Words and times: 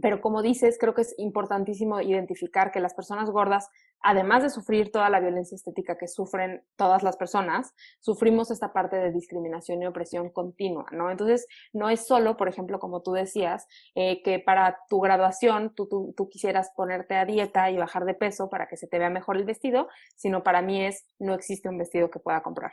pero 0.00 0.20
como 0.20 0.42
dices, 0.42 0.78
creo 0.78 0.94
que 0.94 1.02
es 1.02 1.14
importantísimo 1.18 2.00
identificar 2.00 2.70
que 2.70 2.80
las 2.80 2.94
personas 2.94 3.30
gordas, 3.30 3.68
además 4.00 4.42
de 4.42 4.50
sufrir 4.50 4.92
toda 4.92 5.10
la 5.10 5.18
violencia 5.18 5.56
estética 5.56 5.98
que 5.98 6.06
sufren 6.06 6.62
todas 6.76 7.02
las 7.02 7.16
personas, 7.16 7.74
sufrimos 7.98 8.50
esta 8.50 8.72
parte 8.72 8.96
de 8.96 9.10
discriminación 9.10 9.82
y 9.82 9.86
opresión 9.86 10.30
continua, 10.30 10.86
¿no? 10.92 11.10
Entonces, 11.10 11.46
no 11.72 11.90
es 11.90 12.06
solo, 12.06 12.36
por 12.36 12.48
ejemplo, 12.48 12.78
como 12.78 13.02
tú 13.02 13.12
decías, 13.12 13.66
eh, 13.94 14.22
que 14.22 14.38
para 14.38 14.78
tu 14.88 15.00
graduación 15.00 15.74
tú, 15.74 15.88
tú, 15.88 16.14
tú 16.16 16.28
quisieras 16.28 16.70
ponerte 16.76 17.16
a 17.16 17.24
dieta 17.24 17.70
y 17.70 17.76
bajar 17.76 18.04
de 18.04 18.14
peso 18.14 18.48
para 18.48 18.68
que 18.68 18.76
se 18.76 18.86
te 18.86 18.98
vea 18.98 19.10
mejor 19.10 19.36
el 19.36 19.44
vestido, 19.44 19.88
sino 20.16 20.44
para 20.44 20.62
mí 20.62 20.84
es, 20.84 21.04
no 21.18 21.34
existe 21.34 21.68
un 21.68 21.78
vestido 21.78 22.10
que 22.10 22.20
pueda 22.20 22.40
comprar. 22.42 22.72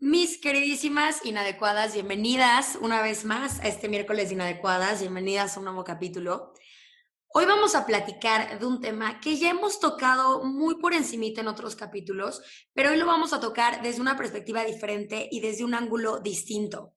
Mis 0.00 0.38
queridísimas 0.38 1.26
inadecuadas, 1.26 1.92
bienvenidas 1.92 2.78
una 2.80 3.02
vez 3.02 3.24
más 3.24 3.58
a 3.58 3.66
este 3.66 3.88
miércoles 3.88 4.28
de 4.28 4.36
inadecuadas, 4.36 5.00
bienvenidas 5.00 5.56
a 5.56 5.58
un 5.58 5.64
nuevo 5.64 5.82
capítulo. 5.82 6.52
Hoy 7.34 7.46
vamos 7.46 7.74
a 7.74 7.84
platicar 7.84 8.60
de 8.60 8.64
un 8.64 8.80
tema 8.80 9.18
que 9.18 9.36
ya 9.36 9.50
hemos 9.50 9.80
tocado 9.80 10.44
muy 10.44 10.76
por 10.76 10.94
encimita 10.94 11.40
en 11.40 11.48
otros 11.48 11.74
capítulos, 11.74 12.40
pero 12.74 12.90
hoy 12.90 12.96
lo 12.96 13.06
vamos 13.06 13.32
a 13.32 13.40
tocar 13.40 13.82
desde 13.82 14.00
una 14.00 14.16
perspectiva 14.16 14.64
diferente 14.64 15.28
y 15.32 15.40
desde 15.40 15.64
un 15.64 15.74
ángulo 15.74 16.20
distinto. 16.20 16.94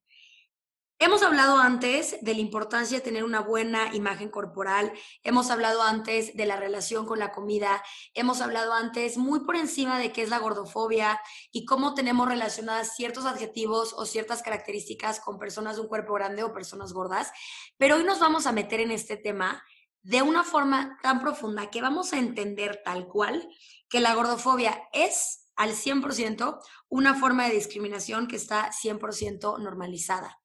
Hemos 1.04 1.24
hablado 1.24 1.58
antes 1.58 2.16
de 2.22 2.36
la 2.36 2.42
importancia 2.42 3.00
de 3.00 3.04
tener 3.04 3.24
una 3.24 3.40
buena 3.40 3.92
imagen 3.96 4.30
corporal, 4.30 4.94
hemos 5.24 5.50
hablado 5.50 5.82
antes 5.82 6.38
de 6.38 6.46
la 6.46 6.58
relación 6.58 7.08
con 7.08 7.18
la 7.18 7.32
comida, 7.32 7.84
hemos 8.14 8.40
hablado 8.40 8.72
antes 8.74 9.18
muy 9.18 9.40
por 9.40 9.56
encima 9.56 9.98
de 9.98 10.12
qué 10.12 10.22
es 10.22 10.30
la 10.30 10.38
gordofobia 10.38 11.20
y 11.52 11.66
cómo 11.66 11.96
tenemos 11.96 12.28
relacionadas 12.28 12.96
ciertos 12.96 13.26
adjetivos 13.26 13.94
o 13.98 14.06
ciertas 14.06 14.44
características 14.44 15.20
con 15.20 15.40
personas 15.40 15.78
de 15.78 15.82
un 15.82 15.88
cuerpo 15.88 16.14
grande 16.14 16.44
o 16.44 16.54
personas 16.54 16.94
gordas, 16.94 17.32
pero 17.80 17.96
hoy 17.96 18.04
nos 18.04 18.20
vamos 18.20 18.46
a 18.46 18.52
meter 18.52 18.80
en 18.80 18.92
este 18.92 19.18
tema 19.18 19.64
de 20.04 20.22
una 20.22 20.44
forma 20.44 21.00
tan 21.02 21.20
profunda 21.20 21.72
que 21.72 21.82
vamos 21.82 22.14
a 22.14 22.20
entender 22.20 22.80
tal 22.86 23.08
cual 23.08 23.50
que 23.90 24.02
la 24.02 24.14
gordofobia 24.14 24.80
es 24.94 25.50
al 25.56 25.72
100% 25.72 26.60
una 26.90 27.16
forma 27.16 27.48
de 27.48 27.56
discriminación 27.56 28.28
que 28.28 28.36
está 28.36 28.70
100% 28.70 29.58
normalizada. 29.58 30.41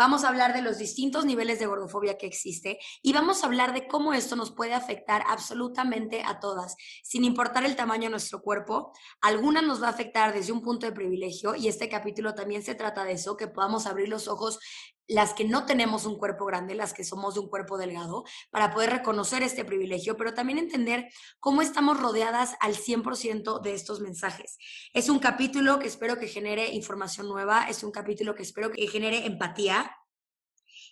Vamos 0.00 0.24
a 0.24 0.28
hablar 0.28 0.54
de 0.54 0.62
los 0.62 0.78
distintos 0.78 1.26
niveles 1.26 1.58
de 1.58 1.66
gordofobia 1.66 2.16
que 2.16 2.24
existe 2.24 2.78
y 3.02 3.12
vamos 3.12 3.42
a 3.42 3.46
hablar 3.46 3.74
de 3.74 3.86
cómo 3.86 4.14
esto 4.14 4.34
nos 4.34 4.50
puede 4.50 4.72
afectar 4.72 5.22
absolutamente 5.28 6.22
a 6.24 6.40
todas, 6.40 6.74
sin 7.02 7.22
importar 7.22 7.66
el 7.66 7.76
tamaño 7.76 8.04
de 8.04 8.12
nuestro 8.12 8.40
cuerpo. 8.40 8.94
Algunas 9.20 9.62
nos 9.62 9.82
va 9.82 9.88
a 9.88 9.90
afectar 9.90 10.32
desde 10.32 10.52
un 10.52 10.62
punto 10.62 10.86
de 10.86 10.92
privilegio 10.92 11.54
y 11.54 11.68
este 11.68 11.90
capítulo 11.90 12.34
también 12.34 12.62
se 12.62 12.74
trata 12.74 13.04
de 13.04 13.12
eso, 13.12 13.36
que 13.36 13.46
podamos 13.46 13.86
abrir 13.86 14.08
los 14.08 14.26
ojos 14.26 14.58
las 15.10 15.34
que 15.34 15.44
no 15.44 15.66
tenemos 15.66 16.06
un 16.06 16.16
cuerpo 16.16 16.46
grande, 16.46 16.74
las 16.74 16.92
que 16.92 17.04
somos 17.04 17.34
de 17.34 17.40
un 17.40 17.48
cuerpo 17.48 17.76
delgado, 17.76 18.24
para 18.50 18.72
poder 18.72 18.90
reconocer 18.90 19.42
este 19.42 19.64
privilegio, 19.64 20.16
pero 20.16 20.34
también 20.34 20.58
entender 20.58 21.08
cómo 21.40 21.62
estamos 21.62 21.98
rodeadas 22.00 22.54
al 22.60 22.76
100% 22.76 23.60
de 23.60 23.74
estos 23.74 24.00
mensajes. 24.00 24.56
Es 24.94 25.08
un 25.08 25.18
capítulo 25.18 25.80
que 25.80 25.88
espero 25.88 26.18
que 26.18 26.28
genere 26.28 26.70
información 26.72 27.28
nueva, 27.28 27.64
es 27.68 27.82
un 27.82 27.90
capítulo 27.90 28.36
que 28.36 28.44
espero 28.44 28.70
que 28.70 28.86
genere 28.86 29.26
empatía, 29.26 29.96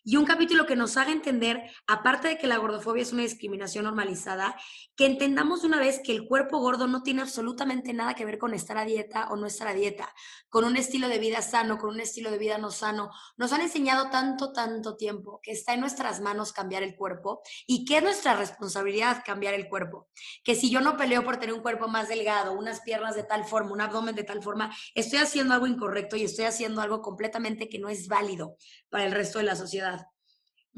y 0.04 0.16
un 0.16 0.24
capítulo 0.24 0.66
que 0.66 0.76
nos 0.76 0.96
haga 0.96 1.12
entender, 1.12 1.62
aparte 1.86 2.28
de 2.28 2.38
que 2.38 2.46
la 2.46 2.58
gordofobia 2.58 3.02
es 3.02 3.12
una 3.12 3.22
discriminación 3.22 3.84
normalizada, 3.84 4.56
que 4.96 5.06
entendamos 5.06 5.62
de 5.62 5.68
una 5.68 5.78
vez 5.78 6.00
que 6.02 6.12
el 6.12 6.26
cuerpo 6.26 6.58
gordo 6.58 6.86
no 6.86 7.02
tiene 7.02 7.22
absolutamente 7.22 7.92
nada 7.92 8.14
que 8.14 8.24
ver 8.24 8.38
con 8.38 8.54
estar 8.54 8.78
a 8.78 8.84
dieta 8.84 9.28
o 9.30 9.36
no 9.36 9.46
estar 9.46 9.68
a 9.68 9.74
dieta, 9.74 10.12
con 10.48 10.64
un 10.64 10.76
estilo 10.76 11.08
de 11.08 11.18
vida 11.18 11.42
sano, 11.42 11.78
con 11.78 11.90
un 11.90 12.00
estilo 12.00 12.30
de 12.30 12.38
vida 12.38 12.58
no 12.58 12.70
sano. 12.70 13.10
Nos 13.36 13.52
han 13.52 13.60
enseñado 13.60 14.10
tanto, 14.10 14.52
tanto 14.52 14.96
tiempo 14.96 15.40
que 15.42 15.52
está 15.52 15.74
en 15.74 15.80
nuestras 15.80 16.20
manos 16.20 16.52
cambiar 16.52 16.82
el 16.82 16.96
cuerpo 16.96 17.42
y 17.66 17.84
que 17.84 17.98
es 17.98 18.02
nuestra 18.02 18.34
responsabilidad 18.34 19.22
cambiar 19.24 19.54
el 19.54 19.68
cuerpo. 19.68 20.08
Que 20.44 20.54
si 20.54 20.70
yo 20.70 20.80
no 20.80 20.96
peleo 20.96 21.24
por 21.24 21.36
tener 21.36 21.54
un 21.54 21.62
cuerpo 21.62 21.88
más 21.88 22.08
delgado, 22.08 22.52
unas 22.52 22.80
piernas 22.80 23.14
de 23.14 23.24
tal 23.24 23.44
forma, 23.44 23.72
un 23.72 23.80
abdomen 23.80 24.14
de 24.14 24.24
tal 24.24 24.42
forma, 24.42 24.74
estoy 24.94 25.18
haciendo 25.18 25.54
algo 25.54 25.66
incorrecto 25.66 26.16
y 26.16 26.24
estoy 26.24 26.46
haciendo 26.46 26.80
algo 26.80 27.02
completamente 27.02 27.68
que 27.68 27.78
no 27.78 27.88
es 27.88 28.08
válido 28.08 28.56
para 28.88 29.04
el 29.04 29.12
resto 29.12 29.38
de 29.38 29.44
la 29.44 29.56
sociedad. 29.56 29.97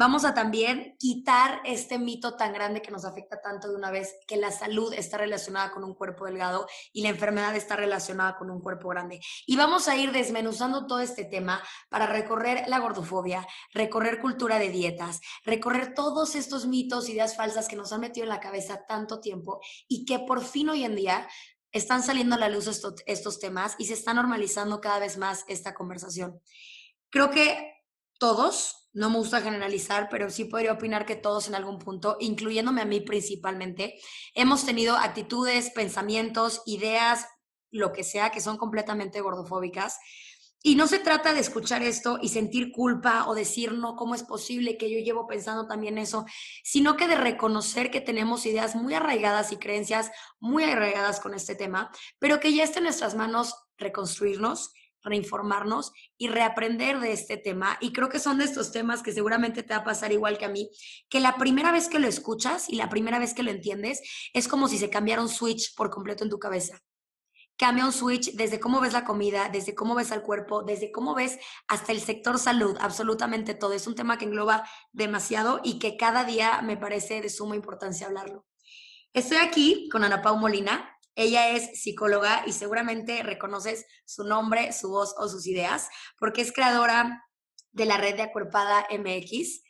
Vamos 0.00 0.24
a 0.24 0.32
también 0.32 0.96
quitar 0.98 1.60
este 1.66 1.98
mito 1.98 2.34
tan 2.34 2.54
grande 2.54 2.80
que 2.80 2.90
nos 2.90 3.04
afecta 3.04 3.42
tanto 3.42 3.68
de 3.68 3.76
una 3.76 3.90
vez, 3.90 4.16
que 4.26 4.38
la 4.38 4.50
salud 4.50 4.94
está 4.94 5.18
relacionada 5.18 5.72
con 5.72 5.84
un 5.84 5.92
cuerpo 5.92 6.24
delgado 6.24 6.66
y 6.94 7.02
la 7.02 7.10
enfermedad 7.10 7.54
está 7.54 7.76
relacionada 7.76 8.38
con 8.38 8.50
un 8.50 8.62
cuerpo 8.62 8.88
grande. 8.88 9.20
Y 9.44 9.56
vamos 9.56 9.88
a 9.88 9.98
ir 9.98 10.10
desmenuzando 10.10 10.86
todo 10.86 11.00
este 11.00 11.26
tema 11.26 11.62
para 11.90 12.06
recorrer 12.06 12.66
la 12.66 12.78
gordofobia, 12.78 13.46
recorrer 13.74 14.22
cultura 14.22 14.58
de 14.58 14.70
dietas, 14.70 15.20
recorrer 15.44 15.92
todos 15.92 16.34
estos 16.34 16.64
mitos, 16.64 17.10
ideas 17.10 17.36
falsas 17.36 17.68
que 17.68 17.76
nos 17.76 17.92
han 17.92 18.00
metido 18.00 18.24
en 18.24 18.30
la 18.30 18.40
cabeza 18.40 18.86
tanto 18.88 19.20
tiempo 19.20 19.60
y 19.86 20.06
que 20.06 20.20
por 20.20 20.42
fin 20.42 20.70
hoy 20.70 20.84
en 20.84 20.96
día 20.96 21.28
están 21.72 22.02
saliendo 22.02 22.36
a 22.36 22.38
la 22.38 22.48
luz 22.48 22.68
estos, 22.68 22.94
estos 23.04 23.38
temas 23.38 23.74
y 23.76 23.84
se 23.84 23.92
está 23.92 24.14
normalizando 24.14 24.80
cada 24.80 24.98
vez 24.98 25.18
más 25.18 25.44
esta 25.46 25.74
conversación. 25.74 26.40
Creo 27.10 27.28
que 27.28 27.79
todos, 28.20 28.88
no 28.92 29.08
me 29.08 29.16
gusta 29.16 29.40
generalizar, 29.40 30.08
pero 30.10 30.30
sí 30.30 30.44
podría 30.44 30.74
opinar 30.74 31.06
que 31.06 31.16
todos 31.16 31.48
en 31.48 31.54
algún 31.54 31.78
punto, 31.78 32.16
incluyéndome 32.20 32.82
a 32.82 32.84
mí 32.84 33.00
principalmente, 33.00 33.98
hemos 34.34 34.64
tenido 34.66 34.96
actitudes, 34.96 35.70
pensamientos, 35.70 36.62
ideas, 36.66 37.26
lo 37.70 37.92
que 37.92 38.04
sea, 38.04 38.30
que 38.30 38.40
son 38.40 38.58
completamente 38.58 39.20
gordofóbicas. 39.20 39.98
Y 40.62 40.74
no 40.74 40.86
se 40.86 40.98
trata 40.98 41.32
de 41.32 41.40
escuchar 41.40 41.82
esto 41.82 42.18
y 42.20 42.28
sentir 42.28 42.70
culpa 42.72 43.26
o 43.26 43.34
decir, 43.34 43.72
no, 43.72 43.96
¿cómo 43.96 44.14
es 44.14 44.22
posible 44.22 44.76
que 44.76 44.90
yo 44.90 44.98
llevo 44.98 45.26
pensando 45.26 45.66
también 45.66 45.96
eso? 45.96 46.26
Sino 46.62 46.98
que 46.98 47.08
de 47.08 47.14
reconocer 47.14 47.90
que 47.90 48.02
tenemos 48.02 48.44
ideas 48.44 48.76
muy 48.76 48.92
arraigadas 48.92 49.52
y 49.52 49.56
creencias 49.56 50.10
muy 50.38 50.64
arraigadas 50.64 51.20
con 51.20 51.32
este 51.32 51.54
tema, 51.54 51.90
pero 52.18 52.40
que 52.40 52.52
ya 52.52 52.64
está 52.64 52.80
en 52.80 52.84
nuestras 52.84 53.14
manos 53.14 53.54
reconstruirnos 53.78 54.72
reinformarnos 55.02 55.92
y 56.18 56.28
reaprender 56.28 57.00
de 57.00 57.12
este 57.12 57.36
tema. 57.36 57.76
Y 57.80 57.92
creo 57.92 58.08
que 58.08 58.18
son 58.18 58.38
de 58.38 58.44
estos 58.44 58.72
temas 58.72 59.02
que 59.02 59.12
seguramente 59.12 59.62
te 59.62 59.74
va 59.74 59.80
a 59.80 59.84
pasar 59.84 60.12
igual 60.12 60.38
que 60.38 60.44
a 60.44 60.48
mí, 60.48 60.70
que 61.08 61.20
la 61.20 61.36
primera 61.36 61.72
vez 61.72 61.88
que 61.88 61.98
lo 61.98 62.08
escuchas 62.08 62.68
y 62.68 62.76
la 62.76 62.88
primera 62.88 63.18
vez 63.18 63.34
que 63.34 63.42
lo 63.42 63.50
entiendes 63.50 64.00
es 64.32 64.48
como 64.48 64.68
si 64.68 64.78
se 64.78 64.90
cambiara 64.90 65.22
un 65.22 65.28
switch 65.28 65.74
por 65.74 65.90
completo 65.90 66.24
en 66.24 66.30
tu 66.30 66.38
cabeza. 66.38 66.80
Cambia 67.56 67.84
un 67.84 67.92
switch 67.92 68.32
desde 68.36 68.58
cómo 68.58 68.80
ves 68.80 68.94
la 68.94 69.04
comida, 69.04 69.50
desde 69.50 69.74
cómo 69.74 69.94
ves 69.94 70.12
al 70.12 70.22
cuerpo, 70.22 70.62
desde 70.62 70.90
cómo 70.90 71.14
ves 71.14 71.38
hasta 71.68 71.92
el 71.92 72.00
sector 72.00 72.38
salud, 72.38 72.74
absolutamente 72.80 73.52
todo. 73.52 73.74
Es 73.74 73.86
un 73.86 73.94
tema 73.94 74.16
que 74.16 74.24
engloba 74.24 74.66
demasiado 74.92 75.60
y 75.62 75.78
que 75.78 75.98
cada 75.98 76.24
día 76.24 76.62
me 76.62 76.78
parece 76.78 77.20
de 77.20 77.28
suma 77.28 77.56
importancia 77.56 78.06
hablarlo. 78.06 78.46
Estoy 79.12 79.38
aquí 79.38 79.90
con 79.90 80.04
Ana 80.04 80.22
Pau 80.22 80.38
Molina, 80.38 80.96
ella 81.14 81.50
es 81.50 81.82
psicóloga 81.82 82.44
y 82.46 82.52
seguramente 82.52 83.22
reconoces 83.22 83.86
su 84.04 84.24
nombre, 84.24 84.72
su 84.72 84.90
voz 84.90 85.14
o 85.18 85.28
sus 85.28 85.46
ideas, 85.46 85.88
porque 86.18 86.42
es 86.42 86.52
creadora 86.52 87.24
de 87.72 87.84
la 87.84 87.96
red 87.96 88.16
de 88.16 88.22
Acuerpada 88.22 88.86
MX. 88.90 89.62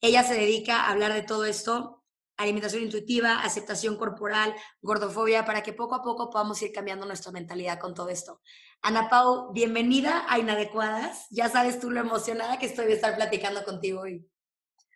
Ella 0.00 0.22
se 0.22 0.34
dedica 0.34 0.82
a 0.82 0.90
hablar 0.90 1.12
de 1.12 1.22
todo 1.22 1.44
esto, 1.44 2.02
alimentación 2.36 2.82
intuitiva, 2.82 3.40
aceptación 3.40 3.96
corporal, 3.96 4.54
gordofobia, 4.80 5.44
para 5.44 5.62
que 5.62 5.72
poco 5.72 5.94
a 5.94 6.02
poco 6.02 6.30
podamos 6.30 6.60
ir 6.62 6.72
cambiando 6.72 7.06
nuestra 7.06 7.32
mentalidad 7.32 7.78
con 7.78 7.94
todo 7.94 8.08
esto. 8.08 8.40
Ana 8.80 9.08
Pau, 9.08 9.52
bienvenida 9.52 10.24
a 10.28 10.38
Inadecuadas. 10.38 11.26
Ya 11.30 11.48
sabes 11.48 11.78
tú 11.78 11.90
lo 11.90 12.00
emocionada 12.00 12.58
que 12.58 12.66
estoy 12.66 12.86
de 12.86 12.94
estar 12.94 13.14
platicando 13.14 13.64
contigo 13.64 14.00
hoy. 14.00 14.28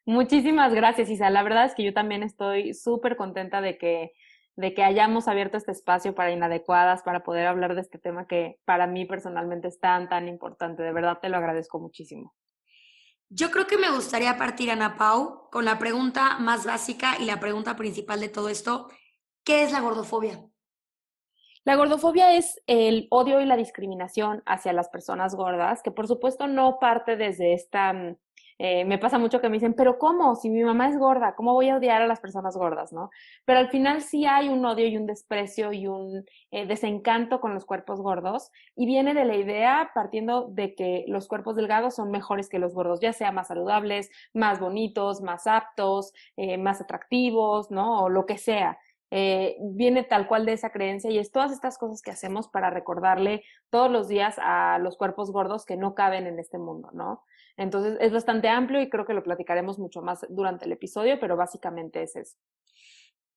Muchísimas 0.04 0.72
gracias, 0.72 1.08
Isa. 1.08 1.30
La 1.30 1.42
verdad 1.42 1.66
es 1.66 1.74
que 1.74 1.84
yo 1.84 1.92
también 1.92 2.22
estoy 2.22 2.74
súper 2.74 3.16
contenta 3.16 3.60
de 3.60 3.78
que 3.78 4.12
de 4.56 4.72
que 4.72 4.82
hayamos 4.82 5.28
abierto 5.28 5.58
este 5.58 5.72
espacio 5.72 6.14
para 6.14 6.32
inadecuadas, 6.32 7.02
para 7.02 7.22
poder 7.22 7.46
hablar 7.46 7.74
de 7.74 7.82
este 7.82 7.98
tema 7.98 8.26
que 8.26 8.58
para 8.64 8.86
mí 8.86 9.04
personalmente 9.04 9.68
es 9.68 9.78
tan, 9.78 10.08
tan 10.08 10.28
importante. 10.28 10.82
De 10.82 10.92
verdad 10.92 11.18
te 11.20 11.28
lo 11.28 11.36
agradezco 11.36 11.78
muchísimo. 11.78 12.34
Yo 13.28 13.50
creo 13.50 13.66
que 13.66 13.76
me 13.76 13.90
gustaría 13.90 14.38
partir, 14.38 14.70
Ana 14.70 14.96
Pau, 14.96 15.50
con 15.50 15.64
la 15.64 15.78
pregunta 15.78 16.38
más 16.38 16.64
básica 16.64 17.16
y 17.20 17.24
la 17.24 17.40
pregunta 17.40 17.76
principal 17.76 18.20
de 18.20 18.28
todo 18.28 18.48
esto. 18.48 18.88
¿Qué 19.44 19.62
es 19.62 19.72
la 19.72 19.80
gordofobia? 19.80 20.40
La 21.64 21.74
gordofobia 21.74 22.36
es 22.36 22.62
el 22.68 23.08
odio 23.10 23.40
y 23.40 23.44
la 23.44 23.56
discriminación 23.56 24.42
hacia 24.46 24.72
las 24.72 24.88
personas 24.88 25.34
gordas, 25.34 25.82
que 25.82 25.90
por 25.90 26.06
supuesto 26.06 26.46
no 26.46 26.78
parte 26.78 27.16
desde 27.16 27.52
esta... 27.52 27.92
Eh, 28.58 28.84
me 28.86 28.98
pasa 28.98 29.18
mucho 29.18 29.40
que 29.40 29.48
me 29.48 29.56
dicen, 29.56 29.74
pero 29.74 29.98
¿cómo? 29.98 30.34
Si 30.34 30.48
mi 30.48 30.62
mamá 30.62 30.88
es 30.88 30.98
gorda, 30.98 31.34
¿cómo 31.34 31.52
voy 31.52 31.68
a 31.68 31.76
odiar 31.76 32.02
a 32.02 32.06
las 32.06 32.20
personas 32.20 32.56
gordas? 32.56 32.92
¿no? 32.92 33.10
Pero 33.44 33.58
al 33.58 33.68
final 33.68 34.02
sí 34.02 34.24
hay 34.26 34.48
un 34.48 34.64
odio 34.64 34.86
y 34.86 34.96
un 34.96 35.06
desprecio 35.06 35.72
y 35.72 35.86
un 35.86 36.24
eh, 36.50 36.66
desencanto 36.66 37.40
con 37.40 37.52
los 37.54 37.66
cuerpos 37.66 38.00
gordos 38.00 38.50
y 38.74 38.86
viene 38.86 39.14
de 39.14 39.24
la 39.24 39.36
idea 39.36 39.90
partiendo 39.94 40.46
de 40.48 40.74
que 40.74 41.04
los 41.08 41.28
cuerpos 41.28 41.56
delgados 41.56 41.94
son 41.96 42.10
mejores 42.10 42.48
que 42.48 42.58
los 42.58 42.74
gordos, 42.74 43.00
ya 43.00 43.12
sea 43.12 43.32
más 43.32 43.48
saludables, 43.48 44.10
más 44.32 44.58
bonitos, 44.58 45.20
más 45.20 45.46
aptos, 45.46 46.12
eh, 46.36 46.56
más 46.56 46.80
atractivos, 46.80 47.70
¿no? 47.70 48.04
O 48.04 48.08
lo 48.08 48.26
que 48.26 48.38
sea. 48.38 48.78
Viene 49.08 50.02
tal 50.02 50.26
cual 50.26 50.44
de 50.44 50.52
esa 50.52 50.70
creencia 50.70 51.10
y 51.10 51.18
es 51.18 51.30
todas 51.30 51.52
estas 51.52 51.78
cosas 51.78 52.02
que 52.02 52.10
hacemos 52.10 52.48
para 52.48 52.70
recordarle 52.70 53.44
todos 53.70 53.90
los 53.90 54.08
días 54.08 54.36
a 54.42 54.78
los 54.78 54.96
cuerpos 54.96 55.30
gordos 55.30 55.64
que 55.64 55.76
no 55.76 55.94
caben 55.94 56.26
en 56.26 56.38
este 56.38 56.58
mundo, 56.58 56.90
¿no? 56.92 57.22
Entonces 57.56 57.96
es 58.00 58.12
bastante 58.12 58.48
amplio 58.48 58.80
y 58.80 58.90
creo 58.90 59.06
que 59.06 59.14
lo 59.14 59.22
platicaremos 59.22 59.78
mucho 59.78 60.02
más 60.02 60.26
durante 60.28 60.66
el 60.66 60.72
episodio, 60.72 61.18
pero 61.18 61.36
básicamente 61.36 62.02
es 62.02 62.16
eso. 62.16 62.36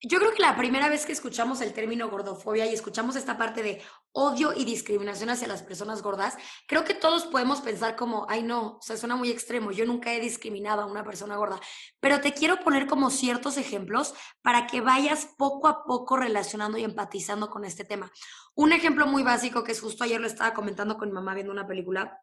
Yo 0.01 0.17
creo 0.19 0.31
que 0.31 0.41
la 0.41 0.55
primera 0.55 0.87
vez 0.87 1.05
que 1.05 1.11
escuchamos 1.11 1.59
el 1.59 1.73
término 1.73 2.09
gordofobia 2.09 2.65
y 2.65 2.73
escuchamos 2.73 3.17
esta 3.17 3.37
parte 3.37 3.61
de 3.61 3.81
odio 4.13 4.53
y 4.55 4.63
discriminación 4.63 5.29
hacia 5.29 5.49
las 5.49 5.61
personas 5.61 6.01
gordas, 6.01 6.37
creo 6.69 6.85
que 6.85 6.93
todos 6.93 7.25
podemos 7.25 7.59
pensar 7.59 7.97
como, 7.97 8.25
ay 8.29 8.41
no, 8.41 8.77
o 8.77 8.81
sea, 8.81 8.95
suena 8.95 9.17
muy 9.17 9.29
extremo, 9.29 9.71
yo 9.71 9.85
nunca 9.85 10.13
he 10.13 10.21
discriminado 10.21 10.83
a 10.83 10.85
una 10.85 11.03
persona 11.03 11.35
gorda, 11.35 11.59
pero 11.99 12.21
te 12.21 12.31
quiero 12.31 12.61
poner 12.61 12.87
como 12.87 13.09
ciertos 13.09 13.57
ejemplos 13.57 14.13
para 14.41 14.67
que 14.67 14.79
vayas 14.79 15.33
poco 15.37 15.67
a 15.67 15.83
poco 15.83 16.15
relacionando 16.15 16.77
y 16.77 16.85
empatizando 16.85 17.49
con 17.49 17.65
este 17.65 17.83
tema. 17.83 18.09
Un 18.55 18.71
ejemplo 18.71 19.05
muy 19.05 19.23
básico 19.23 19.65
que 19.65 19.73
es 19.73 19.81
justo 19.81 20.05
ayer 20.05 20.21
lo 20.21 20.27
estaba 20.27 20.53
comentando 20.53 20.97
con 20.97 21.09
mi 21.09 21.15
mamá 21.15 21.33
viendo 21.33 21.51
una 21.51 21.67
película, 21.67 22.21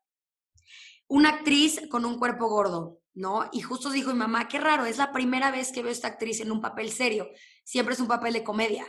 una 1.09 1.31
actriz 1.31 1.81
con 1.91 2.05
un 2.05 2.19
cuerpo 2.19 2.49
gordo, 2.49 3.01
¿no? 3.15 3.49
Y 3.53 3.61
justo 3.61 3.91
dijo 3.91 4.13
mi 4.13 4.19
mamá, 4.19 4.49
qué 4.49 4.59
raro, 4.59 4.87
es 4.87 4.99
la 4.99 5.13
primera 5.13 5.51
vez 5.51 5.73
que 5.73 5.83
veo 5.83 5.93
esta 5.93 6.09
actriz 6.09 6.41
en 6.41 6.51
un 6.51 6.61
papel 6.61 6.91
serio, 6.91 7.29
siempre 7.65 7.95
es 7.95 8.01
un 8.01 8.09
papel 8.09 8.33
de 8.33 8.45
comedia. 8.45 8.87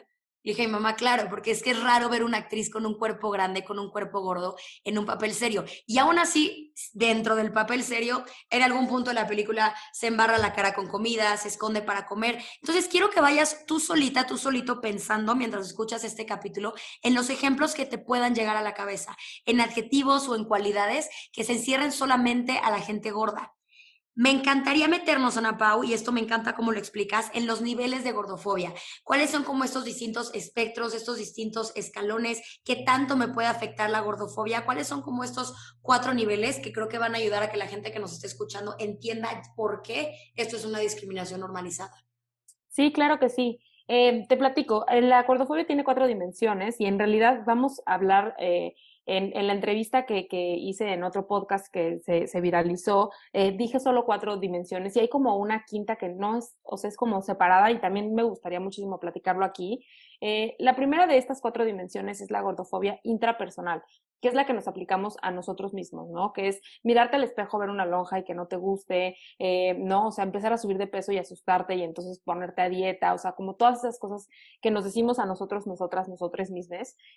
Y 0.47 0.51
dije, 0.51 0.65
mamá, 0.65 0.95
claro, 0.95 1.27
porque 1.29 1.51
es 1.51 1.61
que 1.61 1.71
es 1.71 1.83
raro 1.83 2.07
ver 2.07 2.23
una 2.23 2.37
actriz 2.37 2.69
con 2.69 2.85
un 2.85 2.97
cuerpo 2.97 3.29
grande, 3.29 3.65
con 3.65 3.79
un 3.79 3.91
cuerpo 3.91 4.21
gordo, 4.21 4.55
en 4.85 4.97
un 4.97 5.05
papel 5.05 5.33
serio. 5.33 5.65
Y 5.85 5.97
aún 5.97 6.19
así, 6.19 6.73
dentro 6.93 7.35
del 7.35 7.51
papel 7.51 7.83
serio, 7.83 8.23
en 8.49 8.61
algún 8.61 8.87
punto 8.87 9.09
de 9.09 9.15
la 9.15 9.27
película 9.27 9.75
se 9.91 10.07
embarra 10.07 10.37
la 10.37 10.53
cara 10.53 10.73
con 10.73 10.87
comida, 10.87 11.35
se 11.35 11.49
esconde 11.49 11.81
para 11.81 12.05
comer. 12.05 12.41
Entonces, 12.61 12.87
quiero 12.87 13.09
que 13.09 13.19
vayas 13.19 13.65
tú 13.65 13.81
solita, 13.81 14.25
tú 14.25 14.37
solito 14.37 14.79
pensando 14.79 15.35
mientras 15.35 15.67
escuchas 15.67 16.05
este 16.05 16.25
capítulo 16.25 16.73
en 17.01 17.13
los 17.13 17.29
ejemplos 17.29 17.73
que 17.73 17.85
te 17.85 17.97
puedan 17.97 18.33
llegar 18.33 18.55
a 18.55 18.61
la 18.61 18.73
cabeza, 18.73 19.17
en 19.45 19.59
adjetivos 19.59 20.29
o 20.29 20.37
en 20.37 20.45
cualidades 20.45 21.09
que 21.33 21.43
se 21.43 21.51
encierren 21.51 21.91
solamente 21.91 22.57
a 22.59 22.71
la 22.71 22.79
gente 22.79 23.11
gorda. 23.11 23.56
Me 24.17 24.31
encantaría 24.31 24.87
meternos, 24.87 25.37
Ana 25.37 25.59
Pau, 25.59 25.83
y 25.83 25.93
esto 25.93 26.11
me 26.11 26.19
encanta 26.19 26.55
cómo 26.55 26.71
lo 26.71 26.79
explicas, 26.79 27.29
en 27.35 27.45
los 27.45 27.61
niveles 27.61 28.03
de 28.03 28.13
gordofobia. 28.13 28.73
¿Cuáles 29.03 29.29
son 29.29 29.43
como 29.43 29.63
estos 29.63 29.85
distintos 29.85 30.33
espectros, 30.33 30.95
estos 30.95 31.19
distintos 31.19 31.71
escalones? 31.75 32.41
¿Qué 32.65 32.77
tanto 32.77 33.15
me 33.15 33.27
puede 33.27 33.47
afectar 33.47 33.91
la 33.91 33.99
gordofobia? 33.99 34.65
¿Cuáles 34.65 34.87
son 34.87 35.03
como 35.03 35.23
estos 35.23 35.77
cuatro 35.83 36.15
niveles 36.15 36.59
que 36.59 36.73
creo 36.73 36.87
que 36.87 36.97
van 36.97 37.13
a 37.13 37.19
ayudar 37.19 37.43
a 37.43 37.51
que 37.51 37.57
la 37.57 37.67
gente 37.67 37.91
que 37.91 37.99
nos 37.99 38.11
esté 38.11 38.25
escuchando 38.25 38.73
entienda 38.79 39.29
por 39.55 39.83
qué 39.83 40.15
esto 40.35 40.55
es 40.55 40.65
una 40.65 40.79
discriminación 40.79 41.41
normalizada? 41.41 41.93
Sí, 42.69 42.91
claro 42.91 43.19
que 43.19 43.29
sí. 43.29 43.59
Eh, 43.87 44.25
te 44.27 44.35
platico, 44.35 44.87
eh, 44.89 45.01
la 45.01 45.21
gordofobia 45.23 45.67
tiene 45.67 45.83
cuatro 45.83 46.07
dimensiones 46.07 46.81
y 46.81 46.87
en 46.87 46.97
realidad 46.97 47.43
vamos 47.45 47.83
a 47.85 47.93
hablar 47.93 48.35
eh, 48.39 48.73
en, 49.07 49.35
en 49.35 49.47
la 49.47 49.53
entrevista 49.53 50.05
que, 50.05 50.27
que, 50.27 50.55
hice 50.55 50.93
en 50.93 51.03
otro 51.03 51.27
podcast 51.27 51.67
que 51.71 51.99
se, 51.99 52.27
se 52.27 52.41
viralizó, 52.41 53.11
eh, 53.33 53.53
dije 53.57 53.79
solo 53.79 54.05
cuatro 54.05 54.37
dimensiones 54.37 54.95
y 54.95 54.99
hay 54.99 55.09
como 55.09 55.37
una 55.37 55.63
quinta 55.65 55.95
que 55.95 56.09
no 56.09 56.37
es, 56.37 56.55
o 56.63 56.77
sea, 56.77 56.89
es 56.89 56.97
como 56.97 57.21
separada 57.21 57.71
y 57.71 57.79
también 57.79 58.13
me 58.13 58.23
gustaría 58.23 58.59
muchísimo 58.59 58.99
platicarlo 58.99 59.45
aquí. 59.45 59.83
Eh, 60.21 60.55
la 60.59 60.75
primera 60.75 61.07
de 61.07 61.17
estas 61.17 61.41
cuatro 61.41 61.65
dimensiones 61.65 62.21
es 62.21 62.31
la 62.31 62.41
gordofobia 62.41 62.99
intrapersonal 63.03 63.83
que 64.21 64.27
es 64.27 64.33
la 64.33 64.45
que 64.45 64.53
nos 64.53 64.67
aplicamos 64.67 65.17
a 65.21 65.31
nosotros 65.31 65.73
mismos, 65.73 66.09
¿no? 66.09 66.33
Que 66.33 66.47
es 66.47 66.61
mirarte 66.83 67.17
al 67.17 67.23
espejo, 67.23 67.59
ver 67.59 67.69
una 67.69 67.85
lonja 67.85 68.19
y 68.19 68.23
que 68.23 68.33
no 68.33 68.47
te 68.47 68.55
guste, 68.55 69.15
eh, 69.39 69.75
¿no? 69.75 70.07
O 70.07 70.11
sea, 70.11 70.23
empezar 70.23 70.53
a 70.53 70.57
subir 70.57 70.77
de 70.77 70.87
peso 70.87 71.11
y 71.11 71.17
asustarte 71.17 71.75
y 71.75 71.83
entonces 71.83 72.19
ponerte 72.19 72.61
a 72.61 72.69
dieta, 72.69 73.13
o 73.13 73.17
sea, 73.17 73.33
como 73.33 73.55
todas 73.55 73.79
esas 73.79 73.99
cosas 73.99 74.27
que 74.61 74.71
nos 74.71 74.83
decimos 74.83 75.19
a 75.19 75.25
nosotros, 75.25 75.67
nosotras, 75.67 76.07
nosotros 76.07 76.49
mismos 76.49 76.67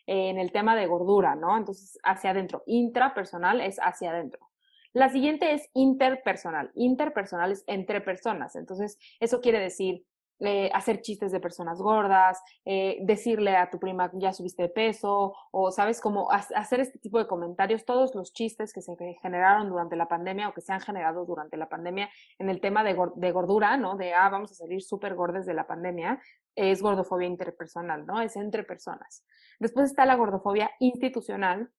eh, 0.06 0.28
en 0.28 0.38
el 0.38 0.52
tema 0.52 0.76
de 0.76 0.86
gordura, 0.86 1.34
¿no? 1.34 1.56
Entonces, 1.56 1.98
hacia 2.04 2.30
adentro. 2.30 2.62
Intrapersonal 2.66 3.60
es 3.60 3.78
hacia 3.78 4.10
adentro. 4.10 4.50
La 4.92 5.08
siguiente 5.08 5.52
es 5.52 5.70
interpersonal. 5.72 6.70
Interpersonal 6.74 7.52
es 7.52 7.64
entre 7.66 8.00
personas. 8.00 8.56
Entonces, 8.56 8.98
eso 9.20 9.40
quiere 9.40 9.60
decir 9.60 10.04
eh, 10.40 10.70
hacer 10.72 11.00
chistes 11.02 11.32
de 11.32 11.40
personas 11.40 11.78
gordas, 11.80 12.42
eh, 12.64 12.98
decirle 13.02 13.56
a 13.56 13.68
tu 13.70 13.78
prima 13.78 14.10
ya 14.14 14.32
subiste 14.32 14.62
de 14.62 14.68
peso, 14.68 15.34
o 15.50 15.70
sabes, 15.70 16.00
como 16.00 16.30
hacer 16.30 16.80
este 16.80 16.98
tipo 16.98 17.18
de 17.18 17.26
comentarios, 17.26 17.84
todos 17.84 18.14
los 18.14 18.32
chistes 18.32 18.72
que 18.72 18.80
se 18.80 18.96
generaron 19.22 19.68
durante 19.68 19.96
la 19.96 20.08
pandemia 20.08 20.48
o 20.48 20.54
que 20.54 20.60
se 20.60 20.72
han 20.72 20.80
generado 20.80 21.24
durante 21.26 21.56
la 21.56 21.68
pandemia 21.68 22.08
en 22.38 22.48
el 22.48 22.60
tema 22.60 22.82
de, 22.84 22.96
de 23.16 23.32
gordura, 23.32 23.76
¿no? 23.76 23.96
De, 23.96 24.14
ah, 24.14 24.28
vamos 24.30 24.52
a 24.52 24.54
salir 24.54 24.82
súper 24.82 25.14
gordes 25.14 25.46
de 25.46 25.54
la 25.54 25.66
pandemia, 25.66 26.20
es 26.54 26.82
gordofobia 26.82 27.28
interpersonal, 27.28 28.06
¿no? 28.06 28.20
Es 28.20 28.36
entre 28.36 28.64
personas. 28.64 29.24
Después 29.58 29.90
está 29.90 30.06
la 30.06 30.16
gordofobia 30.16 30.70
institucional, 30.80 31.70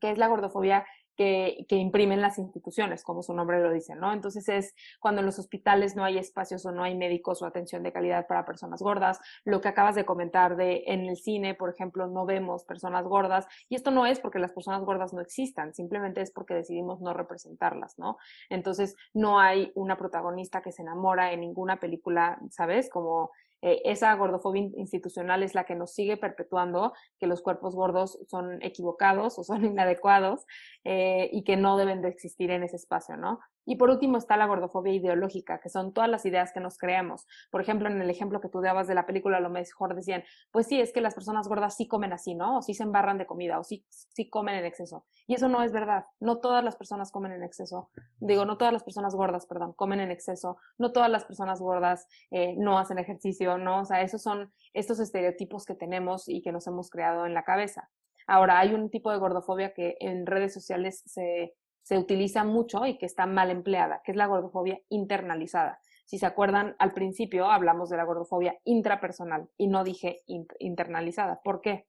que 0.00 0.10
es 0.10 0.18
la 0.18 0.28
gordofobia 0.28 0.86
que, 1.16 1.66
que, 1.68 1.76
imprimen 1.76 2.20
las 2.20 2.38
instituciones, 2.38 3.02
como 3.04 3.22
su 3.22 3.34
nombre 3.34 3.60
lo 3.60 3.72
dice, 3.72 3.94
¿no? 3.94 4.12
Entonces 4.12 4.48
es 4.48 4.74
cuando 5.00 5.20
en 5.20 5.26
los 5.26 5.38
hospitales 5.38 5.96
no 5.96 6.04
hay 6.04 6.18
espacios 6.18 6.64
o 6.66 6.72
no 6.72 6.82
hay 6.82 6.94
médicos 6.94 7.42
o 7.42 7.46
atención 7.46 7.82
de 7.82 7.92
calidad 7.92 8.26
para 8.26 8.44
personas 8.44 8.82
gordas, 8.82 9.20
lo 9.44 9.60
que 9.60 9.68
acabas 9.68 9.94
de 9.94 10.04
comentar 10.04 10.56
de 10.56 10.84
en 10.86 11.06
el 11.06 11.16
cine, 11.16 11.54
por 11.54 11.70
ejemplo, 11.70 12.06
no 12.06 12.26
vemos 12.26 12.64
personas 12.64 13.04
gordas, 13.04 13.46
y 13.68 13.74
esto 13.74 13.90
no 13.90 14.06
es 14.06 14.20
porque 14.20 14.38
las 14.38 14.52
personas 14.52 14.82
gordas 14.82 15.12
no 15.12 15.20
existan, 15.20 15.74
simplemente 15.74 16.20
es 16.20 16.30
porque 16.30 16.54
decidimos 16.54 17.00
no 17.00 17.12
representarlas, 17.12 17.98
¿no? 17.98 18.18
Entonces 18.48 18.96
no 19.14 19.40
hay 19.40 19.72
una 19.74 19.96
protagonista 19.96 20.62
que 20.62 20.72
se 20.72 20.82
enamora 20.82 21.32
en 21.32 21.40
ninguna 21.40 21.78
película, 21.80 22.40
¿sabes? 22.50 22.88
Como 22.90 23.30
eh, 23.62 23.80
esa 23.84 24.14
gordofobia 24.14 24.68
institucional 24.76 25.42
es 25.42 25.54
la 25.54 25.64
que 25.64 25.74
nos 25.74 25.92
sigue 25.92 26.16
perpetuando 26.16 26.92
que 27.18 27.26
los 27.26 27.42
cuerpos 27.42 27.74
gordos 27.74 28.18
son 28.28 28.62
equivocados 28.62 29.38
o 29.38 29.44
son 29.44 29.64
inadecuados 29.64 30.44
eh, 30.84 31.30
y 31.32 31.44
que 31.44 31.56
no 31.56 31.76
deben 31.76 32.02
de 32.02 32.08
existir 32.08 32.50
en 32.50 32.64
ese 32.64 32.76
espacio, 32.76 33.16
¿no? 33.16 33.40
Y 33.64 33.76
por 33.76 33.90
último 33.90 34.18
está 34.18 34.36
la 34.36 34.46
gordofobia 34.46 34.92
ideológica, 34.92 35.60
que 35.60 35.68
son 35.68 35.92
todas 35.92 36.10
las 36.10 36.26
ideas 36.26 36.52
que 36.52 36.60
nos 36.60 36.78
creamos. 36.78 37.26
Por 37.50 37.60
ejemplo, 37.60 37.88
en 37.88 38.00
el 38.00 38.10
ejemplo 38.10 38.40
que 38.40 38.48
tú 38.48 38.60
dabas 38.60 38.88
de 38.88 38.94
la 38.94 39.06
película, 39.06 39.40
lo 39.40 39.50
mejor 39.50 39.94
decían, 39.94 40.24
pues 40.50 40.66
sí, 40.66 40.80
es 40.80 40.92
que 40.92 41.00
las 41.00 41.14
personas 41.14 41.48
gordas 41.48 41.76
sí 41.76 41.86
comen 41.86 42.12
así, 42.12 42.34
¿no? 42.34 42.58
O 42.58 42.62
sí 42.62 42.74
se 42.74 42.82
embarran 42.82 43.18
de 43.18 43.26
comida, 43.26 43.58
o 43.58 43.64
sí, 43.64 43.84
sí 43.88 44.28
comen 44.28 44.56
en 44.56 44.64
exceso. 44.64 45.04
Y 45.26 45.34
eso 45.34 45.48
no 45.48 45.62
es 45.62 45.72
verdad. 45.72 46.06
No 46.20 46.38
todas 46.38 46.64
las 46.64 46.76
personas 46.76 47.12
comen 47.12 47.32
en 47.32 47.42
exceso. 47.42 47.90
Digo, 48.18 48.44
no 48.44 48.56
todas 48.56 48.72
las 48.72 48.82
personas 48.82 49.14
gordas, 49.14 49.46
perdón, 49.46 49.72
comen 49.74 50.00
en 50.00 50.10
exceso. 50.10 50.56
No 50.78 50.92
todas 50.92 51.10
las 51.10 51.24
personas 51.24 51.60
gordas 51.60 52.08
eh, 52.30 52.54
no 52.58 52.78
hacen 52.78 52.98
ejercicio, 52.98 53.58
¿no? 53.58 53.80
O 53.80 53.84
sea, 53.84 54.02
esos 54.02 54.22
son 54.22 54.52
estos 54.74 54.98
estereotipos 55.00 55.64
que 55.64 55.74
tenemos 55.74 56.28
y 56.28 56.42
que 56.42 56.52
nos 56.52 56.66
hemos 56.66 56.90
creado 56.90 57.26
en 57.26 57.34
la 57.34 57.44
cabeza. 57.44 57.90
Ahora, 58.26 58.60
hay 58.60 58.72
un 58.74 58.90
tipo 58.90 59.10
de 59.10 59.18
gordofobia 59.18 59.74
que 59.74 59.96
en 60.00 60.26
redes 60.26 60.54
sociales 60.54 61.02
se 61.06 61.54
se 61.82 61.98
utiliza 61.98 62.44
mucho 62.44 62.86
y 62.86 62.98
que 62.98 63.06
está 63.06 63.26
mal 63.26 63.50
empleada, 63.50 64.02
que 64.04 64.12
es 64.12 64.16
la 64.16 64.26
gordofobia 64.26 64.80
internalizada. 64.88 65.80
Si 66.06 66.18
se 66.18 66.26
acuerdan, 66.26 66.76
al 66.78 66.92
principio 66.92 67.46
hablamos 67.46 67.88
de 67.88 67.96
la 67.96 68.04
gordofobia 68.04 68.58
intrapersonal 68.64 69.48
y 69.56 69.68
no 69.68 69.84
dije 69.84 70.22
internalizada. 70.58 71.40
¿Por 71.42 71.60
qué? 71.60 71.86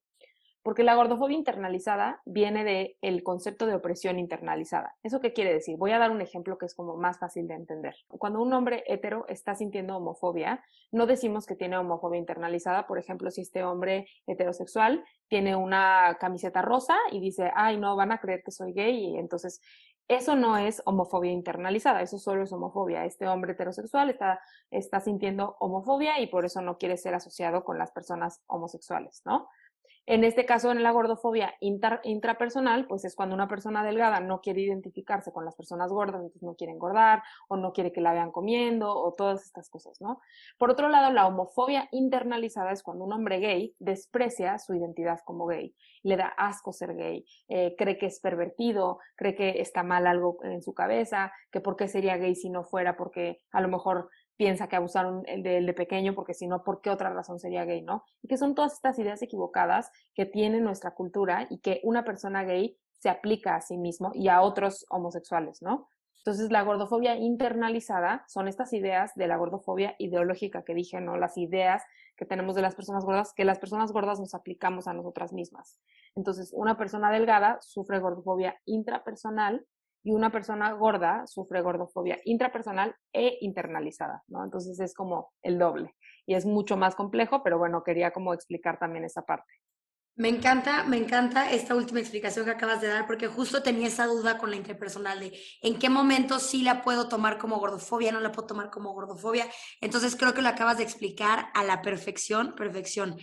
Porque 0.63 0.84
la 0.84 0.96
gordofobia 0.96 1.38
internalizada 1.38 2.22
viene 2.25 2.63
del 2.63 2.96
el 3.01 3.22
concepto 3.22 3.65
de 3.65 3.75
opresión 3.75 4.17
internalizada. 4.17 4.96
¿Eso 5.03 5.20
qué 5.20 5.34
quiere 5.34 5.53
decir? 5.53 5.77
Voy 5.77 5.91
a 5.91 6.00
dar 6.00 6.10
un 6.10 6.22
ejemplo 6.22 6.58
que 6.58 6.65
es 6.65 6.74
como 6.74 6.96
más 6.96 7.20
fácil 7.20 7.48
de 7.48 7.55
entender. 7.55 7.96
Cuando 8.08 8.41
un 8.41 8.53
hombre 8.53 8.84
hetero 8.88 9.25
está 9.27 9.55
sintiendo 9.55 9.98
homofobia, 9.98 10.63
no 10.91 11.05
decimos 11.05 11.46
que 11.46 11.55
tiene 11.55 11.77
homofobia 11.77 12.20
internalizada. 12.20 12.88
Por 12.88 12.98
ejemplo, 12.98 13.29
si 13.29 13.41
este 13.41 13.63
hombre 13.63 14.08
heterosexual 14.25 15.03
tiene 15.27 15.55
una 15.55 16.17
camiseta 16.20 16.62
rosa 16.62 16.96
y 17.12 17.20
dice, 17.20 17.51
ay, 17.55 17.77
no, 17.77 17.96
van 17.96 18.12
a 18.12 18.20
creer 18.20 18.41
que 18.43 18.51
soy 18.51 18.74
gay 18.74 18.93
entonces 19.17 19.62
eso 20.08 20.36
no 20.36 20.58
es 20.58 20.82
homofobia 20.86 21.32
internalizada, 21.32 22.01
eso 22.01 22.20
solo 22.20 22.43
es 22.43 22.51
homofobia. 22.51 23.05
Este 23.05 23.27
hombre 23.27 23.53
heterosexual 23.53 24.10
está, 24.10 24.41
está 24.70 25.00
sintiendo 25.00 25.55
homofobia 25.60 26.20
y 26.20 26.27
por 26.27 26.46
eso 26.46 26.62
no 26.62 26.77
quiere 26.77 26.98
ser 26.98 27.15
asociado 27.15 27.63
con 27.63 27.77
las 27.77 27.91
personas 27.91 28.41
homosexuales, 28.48 29.22
¿no? 29.25 29.48
En 30.05 30.25
este 30.25 30.45
caso, 30.45 30.72
en 30.72 30.83
la 30.83 30.91
gordofobia 30.91 31.55
intrapersonal, 31.62 32.88
pues 32.88 33.05
es 33.05 33.15
cuando 33.15 33.36
una 33.36 33.48
persona 33.48 33.86
delgada 33.86 34.19
no 34.19 34.41
quiere 34.41 34.62
identificarse 34.62 35.31
con 35.31 35.45
las 35.45 35.55
personas 35.55 35.91
gordas, 35.91 36.22
entonces 36.22 36.43
no 36.43 36.55
quiere 36.55 36.74
engordar 36.74 37.24
o 37.48 37.55
no 37.55 37.72
quiere 37.72 37.93
que 37.93 38.01
la 38.01 38.12
vean 38.12 38.31
comiendo 38.31 38.93
o 38.93 39.13
todas 39.13 39.45
estas 39.45 39.69
cosas, 39.69 40.01
¿no? 40.01 40.19
Por 40.57 40.72
otro 40.72 40.89
lado, 40.89 41.10
la 41.13 41.25
homofobia 41.25 41.88
internalizada 41.91 42.74
es 42.74 42.83
cuando 42.83 43.05
un 43.05 43.13
hombre 43.13 43.39
gay 43.39 43.75
desprecia 43.79 44.60
su 44.60 44.74
identidad 44.74 45.19
como 45.24 45.45
gay, 45.45 45.74
le 46.01 46.17
da 46.17 46.27
asco 46.27 46.74
ser 46.74 46.95
gay, 46.95 47.25
eh, 47.48 47.75
cree 47.77 47.98
que 47.98 48.07
es 48.07 48.19
pervertido, 48.19 49.00
cree 49.15 49.36
que 49.36 49.62
está 49.62 49.83
mal 49.83 50.05
algo 50.05 50.38
en 50.43 50.62
su 50.62 50.74
cabeza, 50.74 51.31
que 51.50 51.62
por 51.62 51.77
qué 51.77 51.88
sería 51.88 52.17
gay 52.17 52.36
si 52.36 52.50
no 52.50 52.65
fuera 52.65 52.98
porque 52.98 53.41
a 53.53 53.62
lo 53.62 53.69
mejor 53.69 54.10
piensa 54.38 54.68
que 54.68 54.75
abusaron 54.75 55.24
de, 55.24 55.58
el 55.58 55.66
de 55.66 55.74
pequeño 55.74 56.16
porque 56.16 56.34
si 56.34 56.48
no, 56.48 56.63
¿por 56.63 56.82
qué 56.82 56.90
otra 56.90 57.10
razón 57.12 57.40
sería 57.40 57.66
gay, 57.66 57.82
no? 57.82 58.04
Y 58.22 58.28
que 58.28 58.38
son 58.38 58.56
todas 58.56 58.74
estas 58.74 58.98
ideas 59.00 59.22
equivocadas 59.22 59.92
que 60.13 60.25
tiene 60.25 60.60
nuestra 60.62 60.92
cultura 60.92 61.48
y 61.50 61.60
que 61.60 61.80
una 61.84 62.04
persona 62.04 62.44
gay 62.44 62.78
se 63.00 63.10
aplica 63.10 63.56
a 63.56 63.62
sí 63.62 63.78
mismo 63.78 64.12
y 64.13 64.30
a 64.30 64.42
otros 64.42 64.86
homosexuales, 64.90 65.62
¿no? 65.62 65.90
Entonces, 66.25 66.52
la 66.52 66.62
gordofobia 66.62 67.18
internalizada 67.18 68.24
son 68.30 68.48
estas 68.48 68.72
ideas 68.72 69.12
de 69.16 69.28
la 69.28 69.36
gordofobia 69.36 69.94
ideológica 70.00 70.63
que 70.63 70.74
dije, 70.74 71.02
¿no? 71.02 71.18
Las 71.18 71.38
ideas 71.38 71.84
que 72.16 72.25
tenemos 72.25 72.56
de 72.56 72.62
las 72.62 72.75
personas 72.75 73.04
gordas, 73.04 73.34
que 73.34 73.44
las 73.44 73.60
personas 73.60 73.92
gordas 73.92 74.22
nos 74.22 74.34
aplicamos 74.34 74.88
a 74.88 74.94
nosotras 74.94 75.34
mismas. 75.34 75.82
Entonces, 76.16 76.54
una 76.54 76.78
persona 76.78 77.12
delgada 77.12 77.58
sufre 77.60 78.00
gordofobia 78.00 78.58
intrapersonal 78.63 79.66
y 80.03 80.12
una 80.12 80.31
persona 80.31 80.72
gorda 80.74 81.25
sufre 81.27 81.62
gordofobia 81.62 82.19
intrapersonal 82.25 82.95
e 83.12 83.38
internalizada, 83.41 84.24
¿no? 84.27 84.43
Entonces 84.43 84.79
es 84.79 84.93
como 84.93 85.31
el 85.41 85.57
doble 85.57 85.95
y 86.25 86.36
es 86.36 86.45
mucho 86.45 86.77
más 86.77 86.95
complejo, 86.95 87.41
pero 87.43 87.57
bueno, 87.57 87.83
quería 87.83 88.12
como 88.12 88.33
explicar 88.33 88.77
también 88.79 89.05
esa 89.05 89.25
parte. 89.25 89.53
Me 90.15 90.29
encanta, 90.29 90.83
me 90.83 90.98
encanta 90.98 91.50
esta 91.51 91.74
última 91.74 92.00
explicación 92.00 92.45
que 92.45 92.51
acabas 92.51 92.81
de 92.81 92.88
dar, 92.88 93.07
porque 93.07 93.27
justo 93.27 93.63
tenía 93.63 93.88
esa 93.88 94.05
duda 94.05 94.38
con 94.38 94.51
la 94.51 94.57
interpersonal 94.57 95.19
de 95.19 95.33
en 95.63 95.79
qué 95.79 95.89
momento 95.89 96.38
sí 96.38 96.62
la 96.62 96.83
puedo 96.83 97.07
tomar 97.07 97.39
como 97.39 97.57
gordofobia, 97.57 98.12
no 98.12 98.19
la 98.19 98.31
puedo 98.31 98.45
tomar 98.45 98.69
como 98.69 98.93
gordofobia. 98.93 99.48
Entonces 99.81 100.15
creo 100.15 100.36
que 100.36 100.43
lo 100.43 100.50
acabas 100.50 100.77
de 100.77 100.83
explicar 100.83 101.48
a 101.55 101.63
la 101.63 101.81
perfección, 101.81 102.53
perfección. 102.53 103.17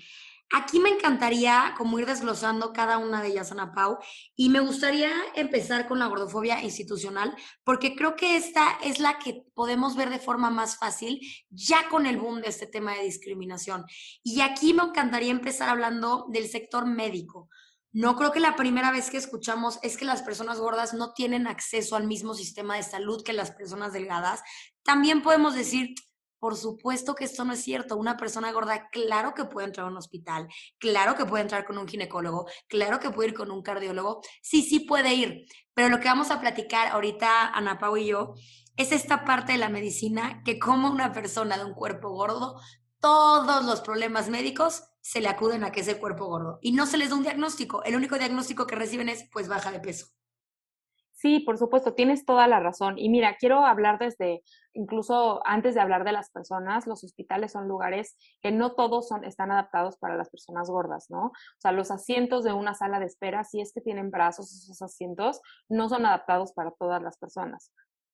Aquí 0.53 0.81
me 0.81 0.89
encantaría 0.89 1.75
como 1.79 2.01
ir 2.01 2.07
desglosando 2.07 2.73
cada 2.73 2.99
una 2.99 3.23
de 3.23 3.29
ellas, 3.29 3.53
Ana 3.53 3.73
Pau, 3.73 3.99
y 4.35 4.49
me 4.49 4.59
gustaría 4.59 5.13
empezar 5.37 5.87
con 5.87 6.01
la 6.01 6.09
gordofobia 6.09 6.61
institucional, 6.65 7.37
porque 7.63 7.95
creo 7.95 8.17
que 8.17 8.37
esta 8.37 8.79
es 8.83 8.99
la 8.99 9.21
que 9.21 9.45
podemos 9.55 9.95
ver 9.95 10.11
de 10.11 10.19
forma 10.19 10.51
más 10.51 10.77
fácil 10.77 11.21
ya 11.51 11.89
con 11.89 12.05
el 12.05 12.19
boom 12.19 12.41
de 12.41 12.49
este 12.49 12.67
tema 12.67 12.95
de 12.95 13.05
discriminación. 13.05 13.85
Y 14.25 14.41
aquí 14.41 14.75
me 14.75 14.83
encantaría 14.83 15.31
empezar 15.31 15.69
hablando 15.69 16.27
del 16.31 16.49
sector 16.49 16.85
médico. 16.85 17.49
No 17.93 18.17
creo 18.17 18.33
que 18.33 18.41
la 18.41 18.57
primera 18.57 18.91
vez 18.91 19.09
que 19.11 19.19
escuchamos 19.19 19.79
es 19.83 19.97
que 19.97 20.05
las 20.05 20.23
personas 20.23 20.59
gordas 20.59 20.95
no 20.95 21.13
tienen 21.13 21.47
acceso 21.47 21.95
al 21.95 22.09
mismo 22.09 22.35
sistema 22.35 22.77
de 22.77 22.83
salud 22.83 23.23
que 23.25 23.33
las 23.33 23.53
personas 23.53 23.93
delgadas. 23.93 24.43
También 24.83 25.23
podemos 25.23 25.55
decir, 25.55 25.95
por 26.41 26.57
supuesto 26.57 27.15
que 27.15 27.25
esto 27.25 27.45
no 27.45 27.53
es 27.53 27.63
cierto. 27.63 27.97
Una 27.97 28.17
persona 28.17 28.51
gorda, 28.51 28.89
claro 28.91 29.35
que 29.35 29.45
puede 29.45 29.69
entrar 29.69 29.87
a 29.87 29.91
un 29.91 29.97
hospital, 29.97 30.49
claro 30.79 31.15
que 31.15 31.27
puede 31.27 31.43
entrar 31.43 31.65
con 31.67 31.79
un 31.79 31.87
ginecólogo, 31.87 32.47
claro 32.67 32.99
que 32.99 33.11
puede 33.11 33.29
ir 33.29 33.35
con 33.35 33.51
un 33.51 33.63
cardiólogo. 33.63 34.23
Sí, 34.43 34.63
sí 34.63 34.81
puede 34.81 35.15
ir. 35.15 35.47
Pero 35.75 35.89
lo 35.89 36.01
que 36.01 36.09
vamos 36.09 36.31
a 36.31 36.41
platicar 36.41 36.89
ahorita, 36.89 37.49
Ana 37.49 37.79
Pau 37.79 37.97
y 37.97 38.07
yo, 38.07 38.35
es 38.77 38.91
esta 38.93 39.25
parte 39.25 39.53
de 39.53 39.59
la 39.59 39.69
medicina 39.69 40.43
que 40.45 40.59
como 40.59 40.91
una 40.91 41.13
persona 41.13 41.59
de 41.59 41.65
un 41.65 41.75
cuerpo 41.75 42.11
gordo, 42.11 42.59
todos 43.01 43.65
los 43.65 43.81
problemas 43.83 44.29
médicos 44.29 44.85
se 45.03 45.21
le 45.21 45.29
acuden 45.29 45.65
a 45.65 45.73
que 45.73 45.81
es 45.81 45.89
el 45.89 45.99
cuerpo 45.99 46.27
gordo. 46.27 46.59
Y 46.63 46.73
no 46.73 46.87
se 46.87 46.99
les 46.99 47.11
da 47.11 47.17
un 47.17 47.23
diagnóstico. 47.23 47.83
El 47.85 47.97
único 47.97 48.19
diagnóstico 48.19 48.67
que 48.67 48.77
reciben 48.77 49.09
es, 49.09 49.29
pues, 49.33 49.49
baja 49.49 49.71
de 49.71 49.81
peso. 49.81 50.07
Sí, 51.21 51.41
por 51.41 51.59
supuesto, 51.59 51.93
tienes 51.93 52.25
toda 52.25 52.49
la 52.49 52.61
razón. 52.61 52.99
Y 52.99 53.11
mira, 53.11 53.37
quiero 53.39 53.67
hablar 53.67 53.99
desde, 53.99 54.43
incluso 54.73 55.43
antes 55.47 55.75
de 55.75 55.83
hablar 55.83 56.03
de 56.03 56.13
las 56.13 56.31
personas, 56.31 56.87
los 56.87 57.05
hospitales 57.05 57.53
son 57.53 57.69
lugares 57.69 58.17
que 58.41 58.51
no 58.53 58.73
todos 58.73 59.09
son, 59.09 59.25
están 59.25 59.51
adaptados 59.53 59.99
para 59.99 60.17
las 60.17 60.31
personas 60.31 60.71
gordas, 60.71 61.11
¿no? 61.11 61.27
O 61.27 61.33
sea, 61.59 61.73
los 61.73 61.91
asientos 61.91 62.43
de 62.43 62.55
una 62.55 62.73
sala 62.73 62.99
de 63.01 63.05
espera, 63.05 63.45
si 63.45 63.61
es 63.61 63.75
que 63.75 63.83
tienen 63.83 64.11
brazos 64.11 64.51
esos 64.51 64.81
asientos, 64.81 65.43
no 65.69 65.91
son 65.91 66.07
adaptados 66.07 66.55
para 66.55 66.71
todas 66.71 67.03
las 67.03 67.19
personas. 67.19 67.71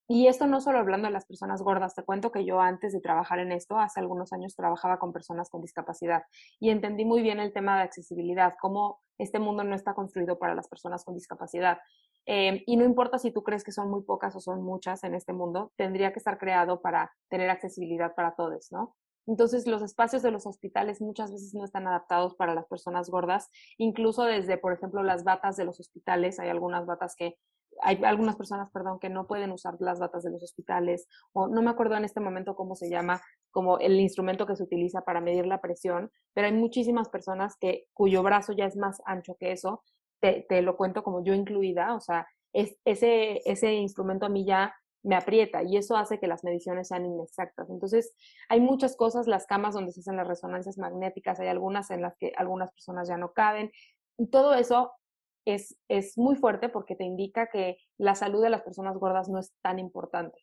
Y 0.09 0.27
esto 0.27 0.49
no 0.49 0.61
solo 0.61 0.79
hablando 0.79 1.07
de 1.07 1.13
las 1.13 1.27
personas 1.27 1.63
gordas, 1.63 1.95
te 1.95 2.03
cuento 2.03 2.33
que 2.33 2.45
yo 2.45 2.61
antes 2.61 2.93
de 2.93 3.01
trabajar 3.01 3.39
en 3.41 3.53
esto, 3.53 3.79
hace 3.79 4.01
algunos 4.01 4.33
años 4.33 4.57
trabajaba 4.57 4.99
con 4.99 5.13
personas 5.13 5.49
con 5.49 5.63
discapacidad 5.63 6.23
y 6.61 6.71
entendí 6.71 7.05
muy 7.05 7.23
bien 7.23 7.41
el 7.41 7.53
tema 7.53 7.77
de 7.77 7.83
accesibilidad, 7.83 8.55
cómo 8.61 9.01
este 9.19 9.39
mundo 9.39 9.65
no 9.65 9.75
está 9.75 9.95
construido 9.95 10.39
para 10.39 10.55
las 10.55 10.69
personas 10.69 11.05
con 11.05 11.15
discapacidad. 11.15 11.79
Eh, 12.27 12.65
y 12.67 12.77
no 12.77 12.85
importa 12.85 13.19
si 13.19 13.31
tú 13.31 13.43
crees 13.43 13.63
que 13.63 13.73
son 13.73 13.89
muy 13.89 14.03
pocas 14.03 14.35
o 14.35 14.41
son 14.41 14.63
muchas 14.63 15.05
en 15.05 15.15
este 15.15 15.33
mundo, 15.33 15.73
tendría 15.77 16.13
que 16.13 16.19
estar 16.19 16.39
creado 16.39 16.81
para 16.83 17.13
tener 17.29 17.51
accesibilidad 17.51 18.15
para 18.15 18.35
todos, 18.35 18.73
¿no? 18.73 18.97
Entonces, 19.27 19.67
los 19.67 19.83
espacios 19.83 20.23
de 20.23 20.31
los 20.31 20.47
hospitales 20.47 21.01
muchas 21.01 21.33
veces 21.33 21.53
no 21.55 21.65
están 21.65 21.87
adaptados 21.87 22.35
para 22.37 22.55
las 22.55 22.67
personas 22.67 23.11
gordas, 23.11 23.49
incluso 23.77 24.25
desde, 24.25 24.57
por 24.57 24.73
ejemplo, 24.73 25.03
las 25.03 25.25
batas 25.25 25.57
de 25.57 25.65
los 25.65 25.81
hospitales. 25.81 26.39
Hay 26.39 26.49
algunas 26.49 26.87
batas 26.87 27.15
que, 27.17 27.37
hay 27.83 28.03
algunas 28.05 28.37
personas, 28.37 28.71
perdón, 28.71 29.01
que 29.01 29.11
no 29.11 29.27
pueden 29.27 29.51
usar 29.51 29.77
las 29.81 29.99
batas 29.99 30.23
de 30.23 30.31
los 30.31 30.43
hospitales, 30.43 31.09
o 31.33 31.49
no 31.49 31.61
me 31.61 31.71
acuerdo 31.71 31.97
en 31.97 32.05
este 32.05 32.21
momento 32.21 32.55
cómo 32.55 32.77
se 32.77 32.89
llama, 32.89 33.21
como 33.51 33.79
el 33.79 34.01
instrumento 34.01 34.47
que 34.47 34.57
se 34.57 34.63
utiliza 34.63 35.03
para 35.03 35.21
medir 35.21 35.47
la 35.47 35.61
presión, 35.61 36.11
pero 36.33 36.47
hay 36.47 36.53
muchísimas 36.53 37.09
personas 37.09 37.57
que, 37.61 37.87
cuyo 37.93 38.23
brazo 38.23 38.53
ya 38.53 38.67
es 38.67 38.77
más 38.77 39.03
ancho 39.07 39.37
que 39.39 39.53
eso 39.53 39.83
te, 40.21 40.63
lo 40.63 40.77
cuento 40.77 41.03
como 41.03 41.23
yo 41.25 41.35
incluida, 41.35 41.95
o 41.95 42.01
sea, 42.01 42.27
es, 42.53 42.77
ese, 42.85 43.43
ese 43.45 43.75
instrumento 43.75 44.27
a 44.27 44.29
mí 44.29 44.45
ya 44.45 44.75
me 45.03 45.15
aprieta 45.15 45.63
y 45.63 45.77
eso 45.77 45.97
hace 45.97 46.19
que 46.19 46.27
las 46.27 46.43
mediciones 46.43 46.89
sean 46.89 47.07
inexactas. 47.07 47.71
Entonces, 47.71 48.15
hay 48.49 48.61
muchas 48.61 48.97
cosas, 48.97 49.29
las 49.29 49.47
camas 49.47 49.75
donde 49.75 49.93
se 49.93 50.01
hacen 50.01 50.17
las 50.17 50.27
resonancias 50.27 50.79
magnéticas, 50.79 51.39
hay 51.39 51.49
algunas 51.49 51.91
en 51.91 52.03
las 52.03 52.17
que 52.17 52.33
algunas 52.37 52.73
personas 52.73 53.09
ya 53.09 53.17
no 53.17 53.33
caben 53.33 53.71
y 54.19 54.29
todo 54.29 54.55
eso 54.55 54.93
es, 55.45 55.79
es 55.89 56.19
muy 56.19 56.35
fuerte 56.35 56.69
porque 56.69 56.97
te 56.97 57.05
indica 57.05 57.49
que 57.49 57.79
la 57.99 58.17
salud 58.17 58.43
de 58.43 58.51
las 58.51 58.63
personas 58.63 58.97
gordas 58.99 59.29
no 59.29 59.39
es 59.39 59.53
tan 59.63 59.79
importante. 59.79 60.39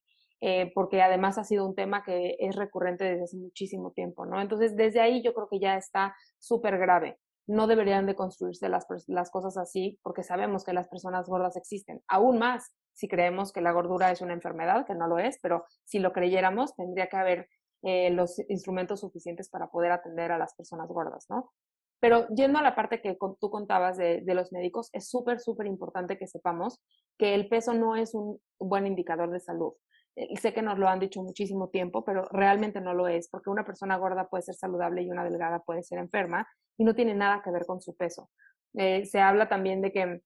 Eh, 0.45 0.73
porque 0.75 1.01
además 1.01 1.37
ha 1.37 1.45
sido 1.45 1.65
un 1.65 1.73
tema 1.73 2.03
que 2.03 2.35
es 2.37 2.57
recurrente 2.57 3.05
desde 3.05 3.23
hace 3.23 3.37
muchísimo 3.37 3.91
tiempo, 3.91 4.25
¿no? 4.25 4.41
Entonces, 4.41 4.75
desde 4.75 4.99
ahí 4.99 5.23
yo 5.23 5.33
creo 5.33 5.47
que 5.47 5.59
ya 5.59 5.77
está 5.77 6.17
súper 6.37 6.77
grave 6.77 7.17
no 7.47 7.67
deberían 7.67 8.05
de 8.05 8.15
construirse 8.15 8.69
las, 8.69 8.85
cosas 9.31 9.57
así 9.57 9.99
porque 10.01 10.23
sabemos 10.23 10.63
que 10.63 10.73
las 10.73 10.87
personas 10.87 11.27
gordas 11.27 11.55
existen. 11.57 12.01
Aún 12.07 12.39
más 12.39 12.73
si 12.93 13.07
creemos 13.07 13.51
que 13.51 13.61
la 13.61 13.71
gordura 13.71 14.11
es 14.11 14.21
una 14.21 14.33
enfermedad, 14.33 14.85
que 14.85 14.95
no 14.95 15.07
lo 15.07 15.19
es, 15.19 15.39
pero 15.41 15.65
si 15.83 15.99
lo 15.99 16.13
creyéramos, 16.13 16.75
tendría 16.75 17.07
que 17.07 17.17
haber 17.17 17.49
eh, 17.81 18.11
los 18.11 18.39
instrumentos 18.49 19.01
suficientes 19.01 19.49
para 19.49 19.69
poder 19.69 19.91
atender 19.91 20.31
a 20.31 20.37
las 20.37 20.53
personas 20.55 20.87
gordas, 20.87 21.25
¿no? 21.29 21.51
Pero 21.99 22.27
yendo 22.29 22.59
a 22.59 22.61
la 22.61 22.75
parte 22.75 23.01
que 23.01 23.17
tú 23.39 23.49
contabas 23.49 23.97
de, 23.97 24.21
de 24.21 24.35
los 24.35 24.51
médicos, 24.51 24.89
es 24.93 25.09
súper, 25.09 25.39
súper 25.39 25.67
importante 25.67 26.17
que 26.17 26.27
sepamos 26.27 26.81
que 27.17 27.33
el 27.33 27.47
peso 27.47 27.73
no 27.73 27.95
es 27.95 28.13
un 28.13 28.39
buen 28.59 28.85
indicador 28.87 29.31
de 29.31 29.39
salud. 29.39 29.73
Eh, 30.15 30.37
sé 30.37 30.53
que 30.53 30.61
nos 30.61 30.77
lo 30.77 30.87
han 30.87 30.99
dicho 30.99 31.21
muchísimo 31.23 31.69
tiempo, 31.69 32.03
pero 32.03 32.27
realmente 32.29 32.81
no 32.81 32.93
lo 32.93 33.07
es, 33.07 33.27
porque 33.29 33.49
una 33.49 33.65
persona 33.65 33.97
gorda 33.97 34.29
puede 34.29 34.43
ser 34.43 34.55
saludable 34.55 35.01
y 35.01 35.09
una 35.09 35.23
delgada 35.23 35.59
puede 35.59 35.83
ser 35.83 35.99
enferma 35.99 36.47
y 36.77 36.83
no 36.83 36.93
tiene 36.93 37.15
nada 37.15 37.41
que 37.43 37.51
ver 37.51 37.65
con 37.65 37.81
su 37.81 37.95
peso. 37.95 38.29
Eh, 38.75 39.05
se 39.05 39.19
habla 39.19 39.49
también 39.49 39.81
de 39.81 39.91
que, 39.91 40.21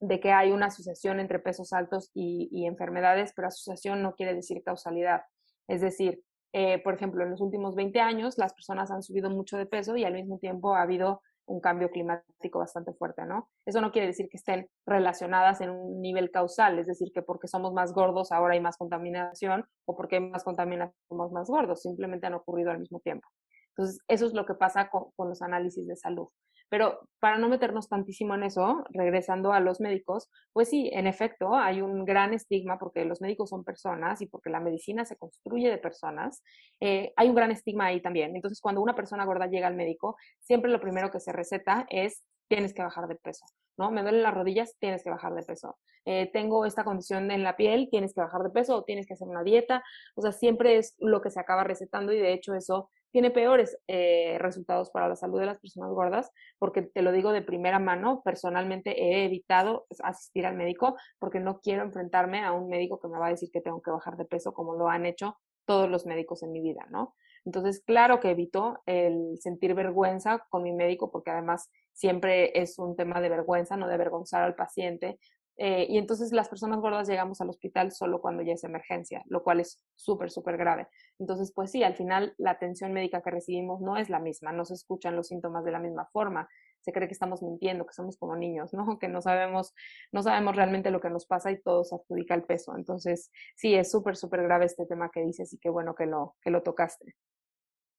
de 0.00 0.20
que 0.20 0.32
hay 0.32 0.52
una 0.52 0.66
asociación 0.66 1.20
entre 1.20 1.38
pesos 1.38 1.72
altos 1.72 2.10
y, 2.14 2.66
enfermedades, 2.66 3.32
pero 3.34 3.48
asociación 3.48 4.02
no 4.02 4.14
quiere 4.14 4.34
decir 4.34 4.62
causalidad. 4.64 5.22
Es 5.68 5.80
decir, 5.80 6.22
eh, 6.52 6.82
por 6.82 6.94
ejemplo, 6.94 7.22
en 7.22 7.30
los 7.30 7.40
últimos 7.40 7.74
20 7.74 8.00
años 8.00 8.38
las 8.38 8.54
personas 8.54 8.90
han 8.90 9.02
subido 9.02 9.30
mucho 9.30 9.56
de 9.56 9.66
peso 9.66 9.96
y 9.96 10.04
al 10.04 10.14
mismo 10.14 10.38
tiempo 10.38 10.74
ha 10.74 10.82
habido 10.82 11.22
un 11.50 11.60
cambio 11.60 11.90
climático 11.90 12.60
bastante 12.60 12.92
fuerte, 12.94 13.26
¿no? 13.26 13.50
Eso 13.66 13.80
no 13.80 13.90
quiere 13.90 14.06
decir 14.06 14.28
que 14.30 14.36
estén 14.36 14.68
relacionadas 14.86 15.60
en 15.60 15.70
un 15.70 16.00
nivel 16.00 16.30
causal, 16.30 16.78
es 16.78 16.86
decir, 16.86 17.10
que 17.12 17.22
porque 17.22 17.48
somos 17.48 17.72
más 17.72 17.92
gordos 17.92 18.30
ahora 18.30 18.54
hay 18.54 18.60
más 18.60 18.76
contaminación 18.76 19.64
o 19.84 19.96
porque 19.96 20.16
hay 20.16 20.22
más 20.22 20.44
contaminación 20.44 20.94
somos 21.08 21.32
más 21.32 21.48
gordos, 21.48 21.82
simplemente 21.82 22.26
han 22.28 22.34
ocurrido 22.34 22.70
al 22.70 22.78
mismo 22.78 23.00
tiempo. 23.00 23.28
Entonces, 23.70 23.98
eso 24.08 24.26
es 24.26 24.32
lo 24.32 24.46
que 24.46 24.54
pasa 24.54 24.90
con, 24.90 25.10
los 25.28 25.42
análisis 25.42 25.86
de 25.86 25.96
salud. 25.96 26.28
Pero 26.70 27.00
para 27.18 27.36
no 27.36 27.48
meternos 27.48 27.88
tantísimo 27.88 28.34
en 28.34 28.44
eso, 28.44 28.84
regresando 28.90 29.52
a 29.52 29.60
los 29.60 29.80
médicos, 29.80 30.30
pues 30.52 30.68
sí, 30.70 30.90
en 30.94 31.06
efecto, 31.06 31.54
hay 31.54 31.82
un 31.82 32.04
gran 32.04 32.32
estigma 32.32 32.78
porque 32.78 33.04
los 33.04 33.20
médicos 33.20 33.50
son 33.50 33.64
personas 33.64 34.22
y 34.22 34.26
porque 34.26 34.50
la 34.50 34.60
medicina 34.60 35.04
se 35.04 35.16
construye 35.16 35.68
de 35.68 35.78
personas. 35.78 36.42
Eh, 36.80 37.12
hay 37.16 37.28
un 37.28 37.34
gran 37.34 37.50
estigma 37.50 37.86
ahí 37.86 38.00
también. 38.00 38.34
Entonces, 38.36 38.60
cuando 38.60 38.80
una 38.80 38.94
persona 38.94 39.26
gorda 39.26 39.46
llega 39.46 39.66
al 39.66 39.76
médico, 39.76 40.16
siempre 40.38 40.70
lo 40.70 40.80
primero 40.80 41.10
que 41.10 41.20
se 41.20 41.32
receta 41.32 41.86
es 41.90 42.22
tienes 42.50 42.74
que 42.74 42.82
bajar 42.82 43.06
de 43.06 43.14
peso, 43.14 43.46
¿no? 43.78 43.92
Me 43.92 44.02
duelen 44.02 44.24
las 44.24 44.34
rodillas, 44.34 44.76
tienes 44.80 45.04
que 45.04 45.10
bajar 45.10 45.34
de 45.34 45.42
peso. 45.44 45.78
Eh, 46.04 46.30
tengo 46.32 46.66
esta 46.66 46.82
condición 46.82 47.30
en 47.30 47.44
la 47.44 47.56
piel, 47.56 47.88
tienes 47.90 48.12
que 48.12 48.20
bajar 48.20 48.42
de 48.42 48.50
peso 48.50 48.76
o 48.76 48.82
tienes 48.82 49.06
que 49.06 49.14
hacer 49.14 49.28
una 49.28 49.44
dieta. 49.44 49.84
O 50.16 50.22
sea, 50.22 50.32
siempre 50.32 50.76
es 50.76 50.96
lo 50.98 51.20
que 51.22 51.30
se 51.30 51.38
acaba 51.38 51.62
recetando 51.62 52.12
y 52.12 52.18
de 52.18 52.32
hecho 52.32 52.54
eso 52.54 52.90
tiene 53.10 53.30
peores 53.30 53.78
eh, 53.88 54.36
resultados 54.38 54.90
para 54.90 55.08
la 55.08 55.16
salud 55.16 55.40
de 55.40 55.46
las 55.46 55.58
personas 55.58 55.90
gordas, 55.90 56.30
porque 56.58 56.82
te 56.82 57.02
lo 57.02 57.12
digo 57.12 57.32
de 57.32 57.42
primera 57.42 57.78
mano, 57.78 58.22
personalmente 58.24 59.02
he 59.02 59.24
evitado 59.24 59.86
asistir 60.02 60.46
al 60.46 60.56
médico 60.56 60.96
porque 61.18 61.40
no 61.40 61.60
quiero 61.60 61.82
enfrentarme 61.82 62.44
a 62.44 62.52
un 62.52 62.68
médico 62.68 63.00
que 63.00 63.08
me 63.08 63.18
va 63.18 63.26
a 63.26 63.30
decir 63.30 63.50
que 63.52 63.60
tengo 63.60 63.82
que 63.82 63.90
bajar 63.90 64.16
de 64.16 64.24
peso 64.24 64.52
como 64.52 64.74
lo 64.74 64.88
han 64.88 65.06
hecho 65.06 65.38
todos 65.64 65.88
los 65.88 66.06
médicos 66.06 66.42
en 66.42 66.52
mi 66.52 66.60
vida, 66.60 66.86
¿no? 66.90 67.14
Entonces, 67.44 67.82
claro 67.86 68.20
que 68.20 68.30
evito 68.30 68.82
el 68.86 69.38
sentir 69.40 69.74
vergüenza 69.74 70.46
con 70.50 70.62
mi 70.62 70.72
médico 70.72 71.10
porque 71.10 71.30
además 71.30 71.70
siempre 71.92 72.60
es 72.60 72.78
un 72.78 72.96
tema 72.96 73.20
de 73.20 73.28
vergüenza, 73.28 73.76
no 73.76 73.88
de 73.88 73.94
avergonzar 73.94 74.42
al 74.42 74.54
paciente. 74.54 75.18
Eh, 75.62 75.86
y 75.90 75.98
entonces 75.98 76.32
las 76.32 76.48
personas 76.48 76.80
gordas 76.80 77.06
llegamos 77.06 77.42
al 77.42 77.50
hospital 77.50 77.92
solo 77.92 78.22
cuando 78.22 78.42
ya 78.42 78.54
es 78.54 78.64
emergencia, 78.64 79.22
lo 79.26 79.42
cual 79.42 79.60
es 79.60 79.84
súper, 79.94 80.30
súper 80.30 80.56
grave. 80.56 80.88
Entonces, 81.18 81.52
pues 81.54 81.70
sí, 81.70 81.82
al 81.82 81.94
final 81.96 82.34
la 82.38 82.52
atención 82.52 82.94
médica 82.94 83.20
que 83.20 83.30
recibimos 83.30 83.82
no 83.82 83.98
es 83.98 84.08
la 84.08 84.20
misma, 84.20 84.52
no 84.52 84.64
se 84.64 84.72
escuchan 84.72 85.16
los 85.16 85.26
síntomas 85.28 85.62
de 85.66 85.72
la 85.72 85.78
misma 85.78 86.08
forma, 86.14 86.48
se 86.80 86.92
cree 86.92 87.08
que 87.08 87.12
estamos 87.12 87.42
mintiendo, 87.42 87.84
que 87.84 87.92
somos 87.92 88.16
como 88.16 88.36
niños, 88.36 88.72
¿no? 88.72 88.98
Que 88.98 89.08
no 89.08 89.20
sabemos, 89.20 89.74
no 90.12 90.22
sabemos 90.22 90.56
realmente 90.56 90.90
lo 90.90 91.02
que 91.02 91.10
nos 91.10 91.26
pasa 91.26 91.50
y 91.50 91.60
todo 91.60 91.84
se 91.84 91.94
adjudica 91.94 92.34
el 92.34 92.44
peso. 92.44 92.74
Entonces, 92.74 93.30
sí, 93.54 93.74
es 93.74 93.90
súper, 93.90 94.16
súper 94.16 94.42
grave 94.42 94.64
este 94.64 94.86
tema 94.86 95.10
que 95.10 95.20
dices 95.20 95.52
y 95.52 95.58
qué 95.58 95.68
bueno 95.68 95.94
que 95.94 96.06
lo, 96.06 96.36
que 96.40 96.50
lo 96.50 96.62
tocaste. 96.62 97.16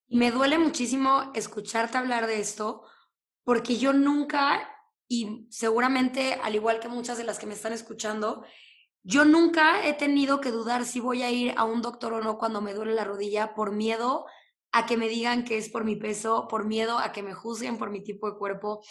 Me 0.07 0.31
duele 0.31 0.57
muchísimo 0.57 1.31
escucharte 1.35 1.99
hablar 1.99 2.25
de 2.25 2.39
esto 2.39 2.81
porque 3.43 3.77
yo 3.77 3.93
nunca, 3.93 4.67
y 5.11 5.45
seguramente 5.49 6.39
al 6.41 6.55
igual 6.55 6.79
que 6.79 6.87
muchas 6.87 7.17
de 7.17 7.25
las 7.25 7.37
que 7.37 7.45
me 7.45 7.53
están 7.53 7.73
escuchando, 7.73 8.45
yo 9.03 9.25
nunca 9.25 9.85
he 9.85 9.91
tenido 9.91 10.39
que 10.39 10.51
dudar 10.51 10.85
si 10.85 11.01
voy 11.01 11.21
a 11.21 11.29
ir 11.29 11.53
a 11.57 11.65
un 11.65 11.81
doctor 11.81 12.13
o 12.13 12.21
no 12.21 12.37
cuando 12.37 12.61
me 12.61 12.73
duele 12.73 12.93
la 12.93 13.03
rodilla 13.03 13.53
por 13.53 13.73
miedo 13.73 14.25
a 14.71 14.85
que 14.85 14.95
me 14.95 15.09
digan 15.09 15.43
que 15.43 15.57
es 15.57 15.67
por 15.67 15.83
mi 15.83 15.97
peso, 15.97 16.47
por 16.47 16.63
miedo 16.63 16.97
a 16.97 17.11
que 17.11 17.23
me 17.23 17.33
juzguen 17.33 17.77
por 17.77 17.89
mi 17.89 18.01
tipo 18.01 18.31
de 18.31 18.37
cuerpo. 18.37 18.85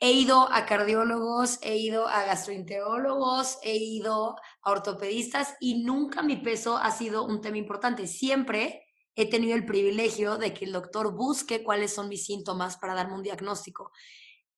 He 0.00 0.12
ido 0.12 0.50
a 0.50 0.64
cardiólogos, 0.64 1.58
he 1.60 1.76
ido 1.76 2.08
a 2.08 2.24
gastroenterólogos, 2.24 3.58
he 3.62 3.76
ido 3.76 4.36
a 4.62 4.70
ortopedistas 4.70 5.54
y 5.60 5.84
nunca 5.84 6.22
mi 6.22 6.36
peso 6.36 6.78
ha 6.78 6.92
sido 6.92 7.26
un 7.26 7.42
tema 7.42 7.58
importante. 7.58 8.06
Siempre 8.06 8.86
he 9.14 9.28
tenido 9.28 9.54
el 9.54 9.66
privilegio 9.66 10.38
de 10.38 10.54
que 10.54 10.64
el 10.64 10.72
doctor 10.72 11.14
busque 11.14 11.62
cuáles 11.62 11.92
son 11.92 12.08
mis 12.08 12.24
síntomas 12.24 12.78
para 12.78 12.94
darme 12.94 13.16
un 13.16 13.22
diagnóstico. 13.22 13.92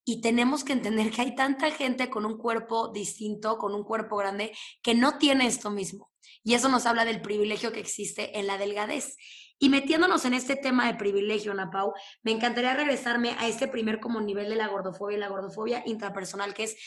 Y 0.09 0.23
tenemos 0.23 0.65
que 0.65 0.73
entender 0.73 1.11
que 1.11 1.21
hay 1.21 1.35
tanta 1.35 1.71
gente 1.71 2.09
con 2.09 2.25
un 2.25 2.39
cuerpo 2.39 2.89
distinto, 2.89 3.59
con 3.59 3.75
un 3.75 3.85
cuerpo 3.85 4.17
grande, 4.17 4.57
que 4.81 4.95
no 4.95 5.19
tiene 5.19 5.47
esto 5.47 5.71
mismo. 5.71 6.11
Y 6.43 6.55
eso 6.55 6.71
nos 6.71 6.87
habla 6.87 7.05
del 7.05 7.21
privilegio 7.21 7.73
que 7.73 7.81
existe 7.81 8.39
en 8.39 8.47
la 8.47 8.57
delgadez. 8.57 9.19
Y 9.59 9.69
metiéndonos 9.69 10.25
en 10.25 10.33
este 10.33 10.57
tema 10.57 10.87
de 10.87 10.95
privilegio, 10.95 11.53
Ana 11.53 11.71
Pau, 11.71 11.93
me 12.23 12.31
encantaría 12.31 12.73
regresarme 12.73 13.37
a 13.39 13.49
este 13.49 13.69
primer 13.69 14.01
como 14.01 14.23
nivel 14.23 14.49
de 14.49 14.57
la 14.57 14.69
gordofobia 14.69 15.19
y 15.19 15.21
la 15.21 15.29
gordofobia 15.29 15.83
intrapersonal, 15.85 16.55
que 16.55 16.65
es 16.65 16.79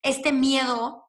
este 0.00 0.32
miedo 0.32 1.04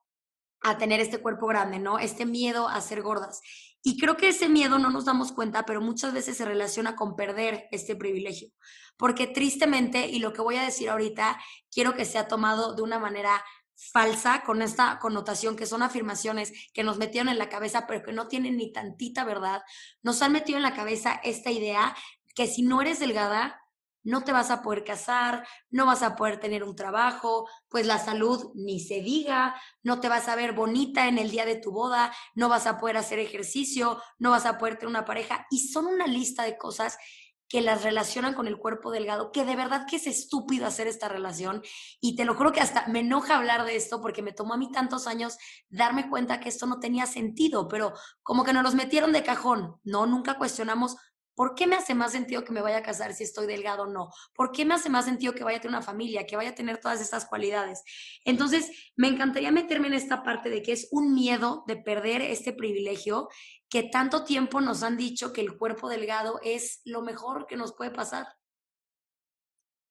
a 0.60 0.78
tener 0.78 1.00
este 1.00 1.20
cuerpo 1.20 1.48
grande, 1.48 1.80
¿no? 1.80 2.00
Este 2.00 2.26
miedo 2.26 2.68
a 2.68 2.82
ser 2.82 3.02
gordas. 3.02 3.40
Y 3.84 3.98
creo 3.98 4.16
que 4.18 4.30
ese 4.30 4.48
miedo 4.48 4.78
no 4.78 4.90
nos 4.92 5.06
damos 5.06 5.32
cuenta, 5.32 5.66
pero 5.66 5.82
muchas 5.82 6.14
veces 6.14 6.38
se 6.38 6.46
relaciona 6.46 6.96
con 6.96 7.16
perder 7.16 7.68
este 7.72 7.96
privilegio. 7.96 8.50
Porque 8.98 9.28
tristemente, 9.28 10.08
y 10.08 10.20
lo 10.20 10.34
que 10.34 10.42
voy 10.42 10.58
a 10.58 10.64
decir 10.64 10.90
ahorita, 10.90 11.40
quiero 11.72 11.96
que 11.96 12.06
sea 12.06 12.28
tomado 12.28 12.76
de 12.76 12.84
una 12.84 13.00
manera 13.00 13.44
falsa 13.92 14.44
con 14.44 14.62
esta 14.62 15.00
connotación 15.00 15.56
que 15.56 15.66
son 15.66 15.82
afirmaciones 15.82 16.54
que 16.74 16.84
nos 16.84 16.98
metieron 16.98 17.30
en 17.30 17.40
la 17.40 17.50
cabeza 17.50 17.88
pero 17.88 18.04
que 18.04 18.14
no 18.14 18.28
tienen 18.28 18.58
ni 18.58 18.72
tantita 18.72 19.24
verdad, 19.24 19.64
nos 20.04 20.22
han 20.22 20.34
metido 20.34 20.58
en 20.58 20.64
la 20.64 20.76
cabeza 20.76 21.20
esta 21.24 21.50
idea 21.50 21.96
que 22.36 22.46
si 22.46 22.62
no 22.62 22.82
eres 22.82 23.00
delgada, 23.00 23.60
no 24.04 24.24
te 24.24 24.32
vas 24.32 24.50
a 24.52 24.62
poder 24.62 24.84
casar, 24.84 25.46
no 25.70 25.86
vas 25.86 26.04
a 26.04 26.16
poder 26.16 26.40
tener 26.40 26.64
un 26.64 26.76
trabajo, 26.76 27.48
pues 27.70 27.86
la 27.86 28.00
salud 28.00 28.52
ni 28.56 28.80
se 28.80 29.02
diga, 29.02 29.56
no 29.84 30.00
te 30.00 30.10
vas 30.10 30.28
a 30.28 30.36
ver 30.36 30.54
bonita 30.54 31.08
en 31.08 31.18
el 31.18 31.32
día 31.32 31.46
de 31.46 31.56
tu 31.56 31.72
boda, 31.72 32.14
no 32.36 32.50
vas 32.50 32.68
a 32.68 32.78
poder 32.78 32.98
hacer 32.98 33.20
ejercicio, 33.20 34.02
no 34.20 34.32
vas 34.32 34.46
a 34.46 34.58
poder 34.58 34.76
tener 34.76 34.90
una 34.90 35.06
pareja 35.06 35.46
y 35.50 35.68
son 35.68 35.86
una 35.88 36.08
lista 36.08 36.44
de 36.44 36.58
cosas 36.58 36.98
que 37.52 37.60
las 37.60 37.84
relacionan 37.84 38.34
con 38.34 38.48
el 38.48 38.58
cuerpo 38.58 38.92
delgado, 38.92 39.34
que 39.34 39.44
de 39.44 39.58
verdad 39.58 39.86
que 39.86 39.98
es 39.98 40.08
estúpido 40.08 40.66
hacer 40.66 40.88
esta 40.88 41.10
relación. 41.10 41.62
Y 42.00 42.16
te 42.16 42.24
lo 42.24 42.34
juro 42.34 42.54
que 42.54 42.62
hasta 42.62 42.88
me 42.88 43.02
enoja 43.02 43.36
hablar 43.36 43.66
de 43.66 43.76
esto 43.76 44.02
porque 44.02 44.22
me 44.22 44.32
tomó 44.32 44.54
a 44.54 44.58
mí 44.58 44.72
tantos 44.72 45.06
años 45.06 45.38
darme 45.70 46.10
cuenta 46.10 46.40
que 46.40 46.48
esto 46.48 46.66
no 46.66 46.80
tenía 46.80 47.06
sentido, 47.08 47.68
pero 47.68 47.92
como 48.24 48.46
que 48.46 48.54
nos 48.54 48.64
los 48.64 48.74
metieron 48.74 49.12
de 49.12 49.24
cajón, 49.24 49.76
¿no? 49.84 50.06
Nunca 50.06 50.38
cuestionamos 50.38 50.96
¿Por 51.36 51.56
qué 51.56 51.68
me 51.68 51.76
hace 51.76 51.96
más 51.96 52.12
sentido 52.12 52.44
que 52.44 52.52
me 52.52 52.62
vaya 52.62 52.78
a 52.78 52.84
casar 52.84 53.14
si 53.14 53.24
estoy 53.24 53.48
delgado 53.48 53.84
o 53.84 53.88
no? 53.88 54.10
¿Por 54.34 54.52
qué 54.52 54.66
me 54.66 54.74
hace 54.74 54.90
más 54.90 55.06
sentido 55.06 55.34
que 55.34 55.44
vaya 55.44 55.58
a 55.58 55.62
tener 55.62 55.76
una 55.76 55.86
familia, 55.86 56.26
que 56.26 56.36
vaya 56.36 56.52
a 56.52 56.56
tener 56.56 56.78
todas 56.78 57.02
estas 57.02 57.26
cualidades? 57.26 57.84
Entonces, 58.26 58.72
me 58.96 59.08
encantaría 59.08 59.52
meterme 59.52 59.88
en 59.88 59.94
esta 59.94 60.24
parte 60.24 60.50
de 60.50 60.62
que 60.62 60.74
es 60.74 60.88
un 60.92 61.14
miedo 61.14 61.64
de 61.68 61.78
perder 61.78 62.22
este 62.22 62.54
privilegio 62.54 63.30
que 63.70 63.84
tanto 63.84 64.26
tiempo 64.26 64.60
nos 64.60 64.84
han 64.84 64.98
dicho 64.98 65.32
que 65.32 65.42
el 65.42 65.58
cuerpo 65.58 65.90
delgado 65.90 66.40
es 66.44 66.82
lo 66.84 67.02
mejor 67.02 67.48
que 67.48 67.56
nos 67.56 67.74
puede 67.74 67.92
pasar. 67.92 68.28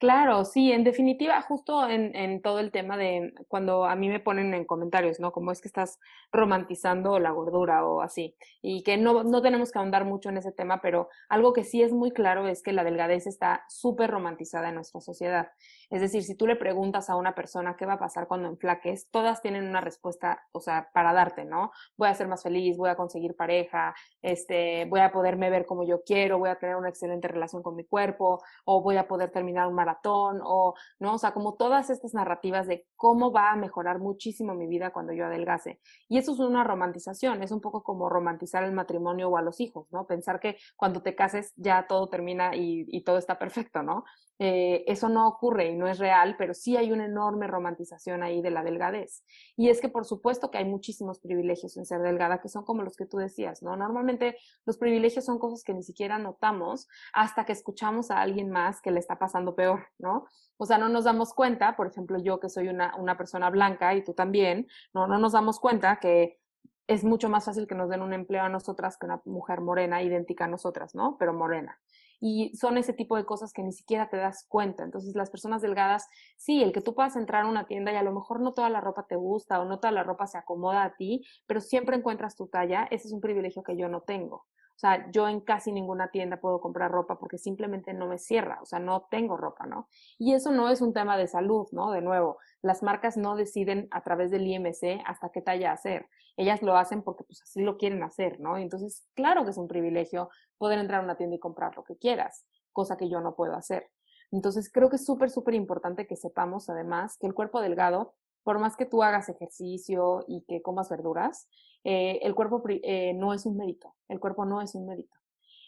Claro, 0.00 0.46
sí, 0.46 0.72
en 0.72 0.82
definitiva, 0.82 1.42
justo 1.42 1.86
en, 1.86 2.16
en, 2.16 2.40
todo 2.40 2.58
el 2.58 2.70
tema 2.70 2.96
de 2.96 3.34
cuando 3.48 3.84
a 3.84 3.94
mí 3.96 4.08
me 4.08 4.18
ponen 4.18 4.54
en 4.54 4.64
comentarios, 4.64 5.20
¿no? 5.20 5.30
Como 5.30 5.52
es 5.52 5.60
que 5.60 5.68
estás 5.68 5.98
romantizando 6.32 7.18
la 7.18 7.32
gordura 7.32 7.84
o 7.84 8.00
así, 8.00 8.34
y 8.62 8.82
que 8.82 8.96
no, 8.96 9.24
no 9.24 9.42
tenemos 9.42 9.70
que 9.70 9.78
ahondar 9.78 10.06
mucho 10.06 10.30
en 10.30 10.38
ese 10.38 10.52
tema, 10.52 10.80
pero 10.80 11.10
algo 11.28 11.52
que 11.52 11.64
sí 11.64 11.82
es 11.82 11.92
muy 11.92 12.12
claro 12.12 12.48
es 12.48 12.62
que 12.62 12.72
la 12.72 12.82
delgadez 12.82 13.26
está 13.26 13.66
súper 13.68 14.10
romantizada 14.10 14.70
en 14.70 14.76
nuestra 14.76 15.02
sociedad. 15.02 15.50
Es 15.90 16.00
decir, 16.00 16.22
si 16.22 16.36
tú 16.36 16.46
le 16.46 16.54
preguntas 16.54 17.10
a 17.10 17.16
una 17.16 17.34
persona 17.34 17.76
qué 17.76 17.84
va 17.84 17.94
a 17.94 17.98
pasar 17.98 18.28
cuando 18.28 18.48
enflaques, 18.48 19.10
todas 19.10 19.42
tienen 19.42 19.68
una 19.68 19.80
respuesta, 19.80 20.46
o 20.52 20.60
sea, 20.60 20.88
para 20.94 21.12
darte, 21.12 21.44
¿no? 21.44 21.72
Voy 21.96 22.08
a 22.08 22.14
ser 22.14 22.28
más 22.28 22.44
feliz, 22.44 22.76
voy 22.76 22.90
a 22.90 22.96
conseguir 22.96 23.34
pareja, 23.34 23.94
este, 24.22 24.84
voy 24.86 25.00
a 25.00 25.10
poderme 25.10 25.50
ver 25.50 25.66
como 25.66 25.84
yo 25.84 26.02
quiero, 26.04 26.38
voy 26.38 26.48
a 26.50 26.58
tener 26.58 26.76
una 26.76 26.88
excelente 26.88 27.26
relación 27.26 27.62
con 27.62 27.74
mi 27.74 27.84
cuerpo, 27.84 28.40
o 28.64 28.82
voy 28.82 28.96
a 28.98 29.08
poder 29.08 29.30
terminar 29.32 29.66
un 29.66 29.74
maratón, 29.74 30.40
o, 30.44 30.74
¿no? 31.00 31.14
O 31.14 31.18
sea, 31.18 31.32
como 31.32 31.54
todas 31.54 31.90
estas 31.90 32.14
narrativas 32.14 32.68
de 32.68 32.86
cómo 32.94 33.32
va 33.32 33.50
a 33.50 33.56
mejorar 33.56 33.98
muchísimo 33.98 34.54
mi 34.54 34.68
vida 34.68 34.92
cuando 34.92 35.12
yo 35.12 35.26
adelgase. 35.26 35.80
Y 36.08 36.18
eso 36.18 36.32
es 36.32 36.38
una 36.38 36.62
romantización, 36.62 37.42
es 37.42 37.50
un 37.50 37.60
poco 37.60 37.82
como 37.82 38.08
romantizar 38.08 38.62
el 38.62 38.72
matrimonio 38.72 39.28
o 39.28 39.36
a 39.36 39.42
los 39.42 39.60
hijos, 39.60 39.88
¿no? 39.90 40.06
Pensar 40.06 40.38
que 40.38 40.56
cuando 40.76 41.02
te 41.02 41.16
cases 41.16 41.52
ya 41.56 41.86
todo 41.88 42.08
termina 42.08 42.54
y, 42.54 42.86
y 42.88 43.02
todo 43.02 43.18
está 43.18 43.38
perfecto, 43.38 43.82
¿no? 43.82 44.04
Eh, 44.42 44.84
eso 44.86 45.10
no 45.10 45.28
ocurre 45.28 45.68
y 45.68 45.76
no 45.76 45.86
es 45.86 45.98
real, 45.98 46.34
pero 46.38 46.54
sí 46.54 46.74
hay 46.74 46.92
una 46.92 47.04
enorme 47.04 47.46
romantización 47.46 48.22
ahí 48.22 48.40
de 48.40 48.50
la 48.50 48.62
delgadez. 48.62 49.22
Y 49.54 49.68
es 49.68 49.82
que 49.82 49.90
por 49.90 50.06
supuesto 50.06 50.50
que 50.50 50.56
hay 50.56 50.64
muchísimos 50.64 51.20
privilegios 51.20 51.76
en 51.76 51.84
ser 51.84 52.00
delgada, 52.00 52.40
que 52.40 52.48
son 52.48 52.64
como 52.64 52.82
los 52.82 52.96
que 52.96 53.04
tú 53.04 53.18
decías, 53.18 53.62
¿no? 53.62 53.76
Normalmente 53.76 54.38
los 54.64 54.78
privilegios 54.78 55.26
son 55.26 55.38
cosas 55.38 55.62
que 55.62 55.74
ni 55.74 55.82
siquiera 55.82 56.18
notamos 56.18 56.88
hasta 57.12 57.44
que 57.44 57.52
escuchamos 57.52 58.10
a 58.10 58.22
alguien 58.22 58.48
más 58.48 58.80
que 58.80 58.90
le 58.90 58.98
está 58.98 59.18
pasando 59.18 59.54
peor, 59.54 59.88
¿no? 59.98 60.24
O 60.56 60.64
sea, 60.64 60.78
no 60.78 60.88
nos 60.88 61.04
damos 61.04 61.34
cuenta, 61.34 61.76
por 61.76 61.88
ejemplo, 61.88 62.18
yo 62.18 62.40
que 62.40 62.48
soy 62.48 62.68
una, 62.68 62.96
una 62.96 63.18
persona 63.18 63.50
blanca 63.50 63.94
y 63.94 64.02
tú 64.02 64.14
también, 64.14 64.68
¿no? 64.94 65.06
No 65.06 65.18
nos 65.18 65.32
damos 65.32 65.60
cuenta 65.60 65.98
que 66.00 66.40
es 66.86 67.04
mucho 67.04 67.28
más 67.28 67.44
fácil 67.44 67.66
que 67.66 67.74
nos 67.74 67.90
den 67.90 68.00
un 68.00 68.14
empleo 68.14 68.44
a 68.44 68.48
nosotras 68.48 68.96
que 68.96 69.04
una 69.04 69.20
mujer 69.26 69.60
morena 69.60 70.02
idéntica 70.02 70.46
a 70.46 70.48
nosotras, 70.48 70.94
¿no? 70.94 71.18
Pero 71.18 71.34
morena 71.34 71.78
y 72.20 72.54
son 72.56 72.76
ese 72.76 72.92
tipo 72.92 73.16
de 73.16 73.24
cosas 73.24 73.52
que 73.52 73.62
ni 73.62 73.72
siquiera 73.72 74.08
te 74.08 74.18
das 74.18 74.44
cuenta. 74.48 74.84
Entonces, 74.84 75.14
las 75.16 75.30
personas 75.30 75.62
delgadas, 75.62 76.06
sí, 76.36 76.62
el 76.62 76.72
que 76.72 76.82
tú 76.82 76.94
puedas 76.94 77.16
entrar 77.16 77.44
a 77.44 77.48
una 77.48 77.66
tienda 77.66 77.92
y 77.92 77.96
a 77.96 78.02
lo 78.02 78.12
mejor 78.12 78.40
no 78.40 78.52
toda 78.52 78.68
la 78.68 78.80
ropa 78.80 79.06
te 79.06 79.16
gusta 79.16 79.60
o 79.60 79.64
no 79.64 79.80
toda 79.80 79.92
la 79.92 80.02
ropa 80.02 80.26
se 80.26 80.38
acomoda 80.38 80.84
a 80.84 80.96
ti, 80.96 81.24
pero 81.46 81.60
siempre 81.60 81.96
encuentras 81.96 82.36
tu 82.36 82.46
talla, 82.48 82.86
ese 82.90 83.08
es 83.08 83.12
un 83.12 83.20
privilegio 83.20 83.62
que 83.62 83.76
yo 83.76 83.88
no 83.88 84.02
tengo. 84.02 84.46
O 84.80 84.86
sea, 84.88 85.10
yo 85.10 85.28
en 85.28 85.40
casi 85.40 85.72
ninguna 85.72 86.10
tienda 86.10 86.38
puedo 86.38 86.58
comprar 86.58 86.90
ropa 86.90 87.18
porque 87.18 87.36
simplemente 87.36 87.92
no 87.92 88.06
me 88.06 88.16
cierra, 88.16 88.60
o 88.62 88.64
sea, 88.64 88.78
no 88.78 89.06
tengo 89.10 89.36
ropa, 89.36 89.66
¿no? 89.66 89.90
Y 90.16 90.32
eso 90.32 90.52
no 90.52 90.70
es 90.70 90.80
un 90.80 90.94
tema 90.94 91.18
de 91.18 91.28
salud, 91.28 91.68
¿no? 91.70 91.90
De 91.90 92.00
nuevo, 92.00 92.38
las 92.62 92.82
marcas 92.82 93.18
no 93.18 93.36
deciden 93.36 93.88
a 93.90 94.02
través 94.02 94.30
del 94.30 94.46
IMC 94.46 95.02
hasta 95.04 95.28
qué 95.28 95.42
talla 95.42 95.72
hacer. 95.72 96.08
Ellas 96.38 96.62
lo 96.62 96.78
hacen 96.78 97.02
porque 97.02 97.24
pues 97.24 97.42
así 97.42 97.60
lo 97.60 97.76
quieren 97.76 98.02
hacer, 98.02 98.40
¿no? 98.40 98.56
Entonces, 98.56 99.06
claro 99.12 99.44
que 99.44 99.50
es 99.50 99.58
un 99.58 99.68
privilegio 99.68 100.30
poder 100.56 100.78
entrar 100.78 101.02
a 101.02 101.04
una 101.04 101.18
tienda 101.18 101.36
y 101.36 101.40
comprar 101.40 101.76
lo 101.76 101.84
que 101.84 101.98
quieras, 101.98 102.46
cosa 102.72 102.96
que 102.96 103.10
yo 103.10 103.20
no 103.20 103.34
puedo 103.34 103.56
hacer. 103.56 103.90
Entonces, 104.30 104.72
creo 104.72 104.88
que 104.88 104.96
es 104.96 105.04
súper, 105.04 105.28
súper 105.28 105.52
importante 105.52 106.06
que 106.06 106.16
sepamos 106.16 106.70
además 106.70 107.18
que 107.18 107.26
el 107.26 107.34
cuerpo 107.34 107.60
delgado 107.60 108.14
por 108.42 108.58
más 108.58 108.76
que 108.76 108.86
tú 108.86 109.02
hagas 109.02 109.28
ejercicio 109.28 110.24
y 110.26 110.42
que 110.42 110.62
comas 110.62 110.88
verduras, 110.88 111.48
eh, 111.84 112.20
el 112.22 112.34
cuerpo 112.34 112.62
eh, 112.66 113.14
no 113.14 113.32
es 113.32 113.46
un 113.46 113.56
mérito, 113.56 113.94
el 114.08 114.20
cuerpo 114.20 114.44
no 114.44 114.60
es 114.60 114.74
un 114.74 114.86
mérito. 114.86 115.16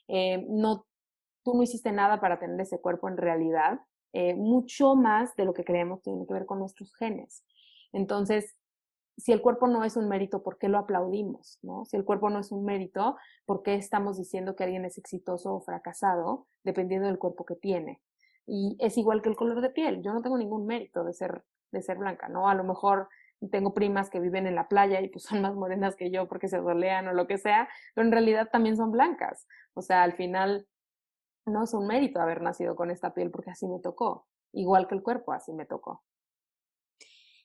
Eh, 0.09 0.45
no, 0.49 0.87
tú 1.45 1.55
no 1.55 1.63
hiciste 1.63 1.93
nada 1.93 2.21
para 2.21 2.39
tener 2.39 2.61
ese 2.61 2.81
cuerpo 2.81 3.09
en 3.09 3.17
realidad, 3.17 3.81
mucho 4.37 4.95
más 4.95 5.35
de 5.37 5.47
lo 5.47 5.55
que 5.55 5.65
creemos 5.65 6.03
tiene 6.03 6.27
que 6.27 6.35
ver 6.35 6.45
con 6.45 6.59
nuestros 6.59 6.95
genes. 6.97 7.47
Entonces, 7.95 8.57
si 9.17 9.33
el 9.33 9.43
cuerpo 9.43 9.69
no 9.69 9.85
es 9.85 9.97
un 9.97 10.09
mérito, 10.09 10.43
¿por 10.43 10.59
qué 10.59 10.69
lo 10.69 10.79
aplaudimos? 10.79 11.59
¿no? 11.63 11.85
Si 11.85 11.97
el 11.97 12.05
cuerpo 12.05 12.31
no 12.31 12.39
es 12.41 12.53
un 12.53 12.65
mérito, 12.65 13.17
¿por 13.45 13.63
qué 13.63 13.75
estamos 13.75 14.19
diciendo 14.19 14.57
que 14.57 14.65
alguien 14.65 14.85
es 14.85 14.99
exitoso 14.99 15.55
o 15.55 15.61
fracasado 15.61 16.47
dependiendo 16.65 17.07
del 17.07 17.19
cuerpo 17.19 17.45
que 17.45 17.57
tiene? 17.57 18.01
Y 18.47 18.77
es 18.81 18.99
igual 18.99 19.23
que 19.23 19.29
el 19.29 19.37
color 19.37 19.61
de 19.61 19.71
piel. 19.71 20.03
Yo 20.03 20.13
no 20.13 20.23
tengo 20.23 20.39
ningún 20.39 20.67
mérito 20.67 21.05
de 21.05 21.13
ser, 21.13 21.45
de 21.73 21.83
ser 21.83 21.99
blanca, 21.99 22.29
¿no? 22.29 22.49
A 22.49 22.55
lo 22.55 22.65
mejor 22.65 23.09
tengo 23.51 23.75
primas 23.75 24.11
que 24.11 24.21
viven 24.21 24.47
en 24.47 24.55
la 24.55 24.69
playa 24.69 25.01
y 25.01 25.09
pues 25.09 25.25
son 25.25 25.43
más 25.43 25.55
morenas 25.55 25.97
que 25.97 26.11
yo 26.11 26.29
porque 26.29 26.49
se 26.49 26.59
dolean 26.59 27.09
o 27.09 27.13
lo 27.13 27.27
que 27.27 27.39
sea, 27.39 27.69
pero 27.95 28.07
en 28.07 28.13
realidad 28.13 28.49
también 28.53 28.77
son 28.77 28.93
blancas. 28.93 29.47
O 29.75 29.83
sea, 29.83 30.03
al 30.03 30.13
final 30.13 30.67
no 31.47 31.65
es 31.65 31.75
un 31.75 31.87
mérito 31.87 32.21
haber 32.21 32.41
nacido 32.43 32.77
con 32.77 32.91
esta 32.91 33.15
piel 33.15 33.31
porque 33.31 33.51
así 33.51 33.67
me 33.67 33.81
tocó, 33.81 34.29
igual 34.53 34.87
que 34.87 34.95
el 34.95 35.03
cuerpo 35.03 35.33
así 35.33 35.53
me 35.53 35.67
tocó. 35.67 36.05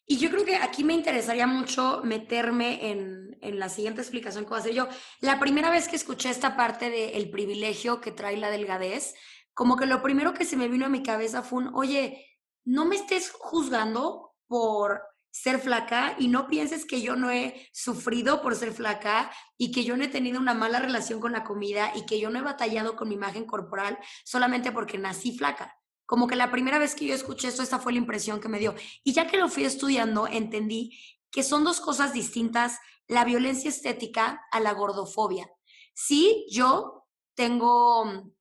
Y 0.10 0.20
yo 0.20 0.30
creo 0.30 0.46
que 0.46 0.56
aquí 0.56 0.86
me 0.86 0.94
interesaría 0.94 1.48
mucho 1.48 2.02
meterme 2.04 2.92
en, 2.92 3.38
en, 3.42 3.60
la 3.60 3.68
siguiente 3.68 4.00
explicación 4.00 4.46
que 4.46 4.50
voy 4.50 4.58
a 4.58 4.62
hacer 4.62 4.74
yo. 4.74 4.88
La 5.20 5.38
primera 5.38 5.70
vez 5.70 5.90
que 5.90 5.98
escuché 5.98 6.30
esta 6.30 6.56
parte 6.56 6.90
del 6.90 7.30
privilegio 7.30 8.00
que 8.00 8.13
trae 8.13 8.38
la 8.38 8.50
delgadez, 8.50 9.16
como 9.54 9.76
que 9.76 9.86
lo 9.86 10.02
primero 10.02 10.34
que 10.34 10.46
se 10.46 10.56
me 10.56 10.70
vino 10.70 10.86
a 10.86 10.90
mi 10.90 11.04
cabeza 11.04 11.42
fue 11.42 11.63
un, 11.63 11.76
oye, 11.76 12.26
no 12.68 12.84
me 12.84 12.98
estés 12.98 13.32
juzgando 13.32 14.34
por 14.48 15.02
ser 15.32 15.60
flaca 15.60 16.18
y 16.20 16.28
no 16.28 16.48
pienses 16.48 16.86
que 16.86 17.02
yo 17.02 17.16
no 17.16 17.32
he 17.32 17.70
sufrido 17.72 18.42
por 18.42 18.56
ser 18.56 18.74
flaca 18.74 19.32
y 19.58 19.72
que 19.72 19.86
yo 19.86 19.96
no 19.96 20.04
he 20.04 20.10
tenido 20.10 20.38
una 20.38 20.54
mala 20.54 20.80
relación 20.80 21.22
con 21.22 21.32
la 21.32 21.46
comida 21.46 21.94
y 21.96 22.06
que 22.06 22.20
yo 22.20 22.30
no 22.30 22.40
he 22.40 22.42
batallado 22.42 22.98
con 22.98 23.08
mi 23.08 23.16
imagen 23.16 23.46
corporal 23.46 23.98
solamente 24.26 24.74
porque 24.74 24.98
nací 24.98 25.38
flaca. 25.38 25.80
Como 26.06 26.28
que 26.28 26.36
la 26.36 26.52
primera 26.52 26.78
vez 26.78 26.94
que 26.94 27.06
yo 27.06 27.16
escuché 27.16 27.48
esto, 27.48 27.64
esta 27.64 27.80
fue 27.80 27.94
la 27.94 28.00
impresión 28.00 28.42
que 28.42 28.50
me 28.50 28.60
dio. 28.60 28.76
Y 29.04 29.14
ya 29.14 29.28
que 29.28 29.38
lo 29.38 29.48
fui 29.48 29.64
estudiando, 29.64 30.28
entendí 30.28 31.00
que 31.32 31.44
son 31.44 31.64
dos 31.64 31.80
cosas 31.80 32.12
distintas, 32.12 32.80
la 33.08 33.24
violencia 33.24 33.70
estética 33.70 34.42
a 34.52 34.60
la 34.60 34.74
gordofobia. 34.74 35.50
Sí, 35.94 36.46
yo 36.50 37.06
tengo 37.34 38.34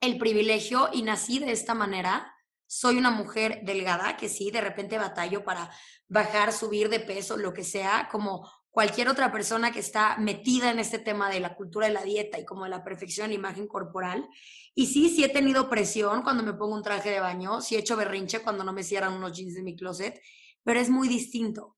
el 0.00 0.18
privilegio 0.18 0.90
y 0.92 1.02
nací 1.02 1.38
de 1.38 1.52
esta 1.52 1.72
manera. 1.72 2.34
Soy 2.74 2.96
una 2.96 3.10
mujer 3.10 3.60
delgada 3.64 4.16
que 4.16 4.30
sí, 4.30 4.50
de 4.50 4.62
repente 4.62 4.96
batallo 4.96 5.44
para 5.44 5.70
bajar, 6.08 6.54
subir 6.54 6.88
de 6.88 7.00
peso, 7.00 7.36
lo 7.36 7.52
que 7.52 7.64
sea, 7.64 8.08
como 8.10 8.50
cualquier 8.70 9.10
otra 9.10 9.30
persona 9.30 9.72
que 9.72 9.80
está 9.80 10.16
metida 10.16 10.70
en 10.70 10.78
este 10.78 10.98
tema 10.98 11.28
de 11.28 11.40
la 11.40 11.54
cultura 11.54 11.86
de 11.86 11.92
la 11.92 12.02
dieta 12.02 12.38
y 12.38 12.46
como 12.46 12.64
de 12.64 12.70
la 12.70 12.82
perfección 12.82 13.28
de 13.28 13.34
imagen 13.34 13.68
corporal. 13.68 14.26
Y 14.74 14.86
sí, 14.86 15.10
sí 15.10 15.22
he 15.22 15.28
tenido 15.28 15.68
presión 15.68 16.22
cuando 16.22 16.42
me 16.42 16.54
pongo 16.54 16.74
un 16.74 16.82
traje 16.82 17.10
de 17.10 17.20
baño, 17.20 17.60
sí 17.60 17.76
he 17.76 17.80
hecho 17.80 17.94
berrinche 17.94 18.40
cuando 18.40 18.64
no 18.64 18.72
me 18.72 18.84
cierran 18.84 19.12
unos 19.12 19.36
jeans 19.36 19.52
de 19.52 19.62
mi 19.62 19.76
closet, 19.76 20.18
pero 20.64 20.80
es 20.80 20.88
muy 20.88 21.08
distinto. 21.08 21.76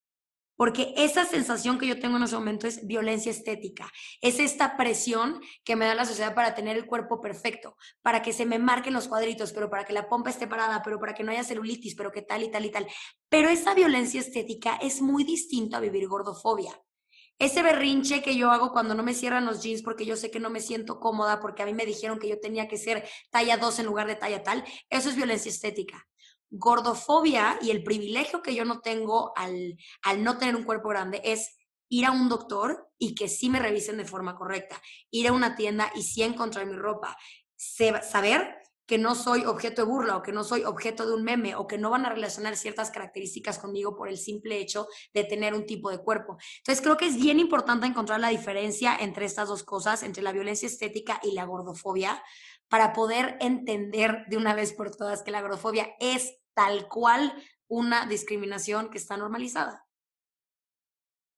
Porque 0.56 0.94
esa 0.96 1.24
sensación 1.24 1.78
que 1.78 1.86
yo 1.86 1.98
tengo 1.98 2.16
en 2.16 2.22
ese 2.22 2.36
momento 2.36 2.66
es 2.66 2.86
violencia 2.86 3.30
estética. 3.30 3.90
Es 4.20 4.38
esta 4.38 4.76
presión 4.76 5.40
que 5.64 5.76
me 5.76 5.86
da 5.86 5.94
la 5.94 6.04
sociedad 6.04 6.34
para 6.34 6.54
tener 6.54 6.76
el 6.76 6.86
cuerpo 6.86 7.20
perfecto, 7.20 7.76
para 8.02 8.22
que 8.22 8.32
se 8.32 8.46
me 8.46 8.58
marquen 8.58 8.94
los 8.94 9.08
cuadritos, 9.08 9.52
pero 9.52 9.68
para 9.68 9.84
que 9.84 9.92
la 9.92 10.08
pompa 10.08 10.30
esté 10.30 10.46
parada, 10.46 10.82
pero 10.82 11.00
para 11.00 11.14
que 11.14 11.24
no 11.24 11.32
haya 11.32 11.44
celulitis, 11.44 11.94
pero 11.94 12.12
que 12.12 12.22
tal 12.22 12.42
y 12.42 12.50
tal 12.50 12.64
y 12.64 12.70
tal. 12.70 12.86
Pero 13.28 13.48
esa 13.48 13.74
violencia 13.74 14.20
estética 14.20 14.76
es 14.76 15.02
muy 15.02 15.24
distinta 15.24 15.78
a 15.78 15.80
vivir 15.80 16.06
gordofobia. 16.08 16.80
Ese 17.38 17.64
berrinche 17.64 18.22
que 18.22 18.36
yo 18.36 18.52
hago 18.52 18.70
cuando 18.70 18.94
no 18.94 19.02
me 19.02 19.12
cierran 19.12 19.44
los 19.44 19.60
jeans 19.60 19.82
porque 19.82 20.06
yo 20.06 20.16
sé 20.16 20.30
que 20.30 20.38
no 20.38 20.50
me 20.50 20.60
siento 20.60 21.00
cómoda, 21.00 21.40
porque 21.40 21.64
a 21.64 21.66
mí 21.66 21.74
me 21.74 21.84
dijeron 21.84 22.20
que 22.20 22.28
yo 22.28 22.38
tenía 22.38 22.68
que 22.68 22.78
ser 22.78 23.08
talla 23.30 23.56
2 23.56 23.80
en 23.80 23.86
lugar 23.86 24.06
de 24.06 24.14
talla 24.14 24.44
tal, 24.44 24.64
eso 24.88 25.08
es 25.08 25.16
violencia 25.16 25.50
estética. 25.50 26.06
Gordofobia 26.50 27.58
y 27.62 27.70
el 27.70 27.82
privilegio 27.82 28.42
que 28.42 28.54
yo 28.54 28.64
no 28.64 28.80
tengo 28.80 29.32
al, 29.36 29.76
al 30.02 30.22
no 30.22 30.38
tener 30.38 30.56
un 30.56 30.64
cuerpo 30.64 30.88
grande 30.88 31.20
es 31.24 31.56
ir 31.88 32.06
a 32.06 32.12
un 32.12 32.28
doctor 32.28 32.88
y 32.98 33.14
que 33.14 33.28
sí 33.28 33.48
me 33.48 33.60
revisen 33.60 33.96
de 33.96 34.04
forma 34.04 34.36
correcta, 34.36 34.80
ir 35.10 35.28
a 35.28 35.32
una 35.32 35.54
tienda 35.54 35.90
y 35.94 36.02
sí 36.02 36.22
encontrar 36.22 36.66
mi 36.66 36.76
ropa, 36.76 37.16
saber 37.56 38.56
que 38.86 38.98
no 38.98 39.14
soy 39.14 39.44
objeto 39.44 39.82
de 39.82 39.88
burla 39.90 40.16
o 40.16 40.22
que 40.22 40.32
no 40.32 40.44
soy 40.44 40.64
objeto 40.64 41.06
de 41.06 41.14
un 41.14 41.24
meme 41.24 41.54
o 41.54 41.66
que 41.66 41.78
no 41.78 41.90
van 41.90 42.04
a 42.04 42.10
relacionar 42.10 42.56
ciertas 42.56 42.90
características 42.90 43.58
conmigo 43.58 43.96
por 43.96 44.08
el 44.08 44.18
simple 44.18 44.58
hecho 44.58 44.86
de 45.14 45.24
tener 45.24 45.54
un 45.54 45.64
tipo 45.64 45.90
de 45.90 45.98
cuerpo. 45.98 46.36
Entonces 46.58 46.82
creo 46.82 46.96
que 46.96 47.06
es 47.06 47.16
bien 47.16 47.40
importante 47.40 47.86
encontrar 47.86 48.20
la 48.20 48.28
diferencia 48.28 48.96
entre 49.00 49.24
estas 49.24 49.48
dos 49.48 49.62
cosas, 49.62 50.02
entre 50.02 50.22
la 50.22 50.32
violencia 50.32 50.66
estética 50.66 51.18
y 51.22 51.32
la 51.32 51.44
gordofobia, 51.44 52.22
para 52.74 52.92
poder 52.92 53.36
entender 53.38 54.24
de 54.26 54.36
una 54.36 54.52
vez 54.52 54.72
por 54.72 54.90
todas 54.96 55.22
que 55.22 55.30
la 55.30 55.40
gordofobia 55.40 55.94
es 56.00 56.40
tal 56.54 56.88
cual 56.88 57.32
una 57.68 58.06
discriminación 58.06 58.90
que 58.90 58.98
está 58.98 59.16
normalizada. 59.16 59.86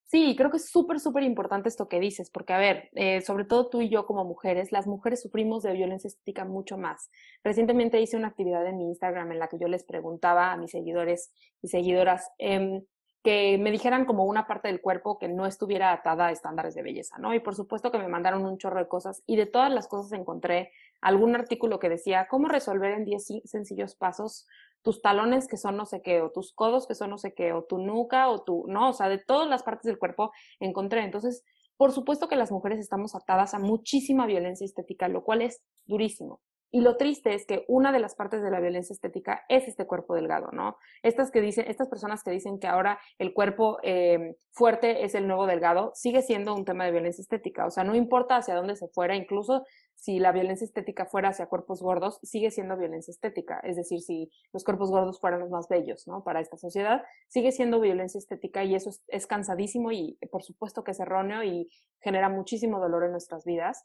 Sí, 0.07 0.35
creo 0.35 0.51
que 0.51 0.57
es 0.57 0.71
súper, 0.71 0.99
súper 0.99 1.25
importante 1.25 1.69
esto 1.69 1.91
que 1.91 2.01
dices, 2.01 2.31
porque 2.31 2.55
a 2.55 2.59
ver, 2.59 2.89
eh, 2.95 3.21
sobre 3.21 3.45
todo 3.45 3.69
tú 3.69 3.83
y 3.83 3.91
yo 3.91 4.07
como 4.07 4.25
mujeres, 4.25 4.73
las 4.73 4.87
mujeres 4.87 5.21
sufrimos 5.21 5.63
de 5.63 5.75
violencia 5.75 6.09
estética 6.09 6.47
mucho 6.47 6.79
más. 6.79 7.11
Recientemente 7.45 8.01
hice 8.01 8.17
una 8.17 8.29
actividad 8.29 8.67
en 8.67 8.79
mi 8.79 8.85
Instagram 8.85 9.31
en 9.33 9.39
la 9.39 9.49
que 9.49 9.59
yo 9.59 9.69
les 9.69 9.85
preguntaba 9.85 10.53
a 10.53 10.57
mis 10.57 10.71
seguidores 10.71 11.35
y 11.61 11.69
seguidoras 11.69 12.31
eh, 12.39 12.81
que 13.27 13.59
me 13.59 13.73
dijeran 13.73 14.05
como 14.05 14.25
una 14.25 14.47
parte 14.47 14.69
del 14.69 14.81
cuerpo 14.81 15.19
que 15.19 15.27
no 15.27 15.47
estuviera 15.47 15.93
atada 15.93 16.29
a 16.29 16.31
estándares 16.31 16.77
de 16.77 16.83
belleza, 16.83 17.19
¿no? 17.19 17.35
Y 17.35 17.41
por 17.41 17.57
supuesto 17.57 17.91
que 17.91 17.99
me 17.99 18.07
mandaron 18.07 18.47
un 18.47 18.57
chorro 18.57 18.79
de 18.79 18.87
cosas 18.87 19.25
y 19.27 19.35
de 19.35 19.47
todas 19.47 19.69
las 19.73 19.89
cosas 19.89 20.13
encontré 20.13 20.71
algún 21.01 21.35
artículo 21.35 21.79
que 21.79 21.89
decía 21.89 22.27
cómo 22.29 22.49
resolver 22.49 22.93
en 22.93 23.05
10 23.05 23.43
sencillos 23.45 23.95
pasos 23.95 24.47
tus 24.83 25.03
talones 25.03 25.49
que 25.49 25.57
son 25.57 25.77
no 25.77 25.85
sé 25.85 26.01
qué, 26.01 26.23
o 26.23 26.31
tus 26.31 26.53
codos 26.53 26.87
que 26.87 26.95
son 26.95 27.11
no 27.11 27.19
sé 27.19 27.35
qué, 27.35 27.53
o 27.53 27.65
tu 27.65 27.79
nuca, 27.79 28.29
o 28.29 28.45
tu, 28.45 28.67
no, 28.69 28.91
o 28.91 28.93
sea, 28.93 29.09
de 29.09 29.19
todas 29.19 29.49
las 29.49 29.65
partes 29.65 29.85
del 29.85 29.99
cuerpo 29.99 30.31
encontré. 30.61 31.03
Entonces, 31.03 31.43
por 31.77 31.91
supuesto 31.91 32.29
que 32.29 32.37
las 32.37 32.53
mujeres 32.53 32.79
estamos 32.79 33.15
atadas 33.17 33.53
a 33.55 33.59
muchísima 33.59 34.27
violencia 34.27 34.65
estética, 34.65 35.09
lo 35.09 35.25
cual 35.25 35.43
es 35.43 35.61
durísimo. 35.87 36.41
Y 36.71 36.81
lo 36.81 36.97
triste 36.97 37.35
es 37.35 37.47
que 37.47 37.65
una 37.69 37.93
de 37.93 38.01
las 38.01 38.15
partes 38.15 38.43
de 38.43 38.51
la 38.51 38.61
violencia 38.61 38.93
estética 38.93 39.45
es 39.49 39.69
este 39.69 39.87
cuerpo 39.87 40.15
delgado, 40.15 40.51
¿no? 40.53 40.77
Estas 41.03 41.31
que 41.31 41.41
dicen, 41.41 41.67
estas 41.69 41.89
personas 41.89 42.23
que 42.23 42.31
dicen 42.31 42.59
que 42.59 42.67
ahora 42.67 42.99
el 43.19 43.33
cuerpo 43.33 43.79
eh, 43.83 44.37
fuerte 44.51 45.05
es 45.05 45.15
el 45.15 45.29
nuevo 45.29 45.47
delgado, 45.47 45.93
sigue 45.95 46.23
siendo 46.23 46.55
un 46.55 46.65
tema 46.65 46.85
de 46.85 46.93
violencia 46.93 47.23
estética. 47.23 47.67
O 47.67 47.71
sea, 47.71 47.85
no 47.85 47.95
importa 47.95 48.37
hacia 48.37 48.55
dónde 48.55 48.77
se 48.77 48.89
fuera, 48.89 49.15
incluso 49.15 49.65
si 49.95 50.19
la 50.19 50.33
violencia 50.33 50.65
estética 50.65 51.07
fuera 51.07 51.31
hacia 51.31 51.47
cuerpos 51.47 51.81
gordos, 51.81 52.19
sigue 52.23 52.51
siendo 52.51 52.77
violencia 52.77 53.11
estética. 53.11 53.61
Es 53.61 53.77
decir, 53.77 54.01
si 54.01 54.31
los 54.53 54.63
cuerpos 54.65 54.91
gordos 54.91 55.21
fueran 55.21 55.41
los 55.41 55.51
más 55.51 55.69
bellos, 55.69 56.07
¿no? 56.07 56.23
Para 56.25 56.41
esta 56.41 56.57
sociedad, 56.57 57.03
sigue 57.29 57.53
siendo 57.53 57.81
violencia 57.81 58.19
estética 58.19 58.65
y 58.65 58.75
eso 58.75 58.91
es 59.09 59.27
cansadísimo 59.27 59.93
y 59.93 60.19
por 60.31 60.43
supuesto 60.43 60.85
que 60.85 60.91
es 60.91 61.01
erróneo 61.01 61.43
y 61.43 61.71
genera 62.01 62.29
muchísimo 62.29 62.79
dolor 62.79 63.05
en 63.05 63.13
nuestras 63.13 63.45
vidas. 63.45 63.85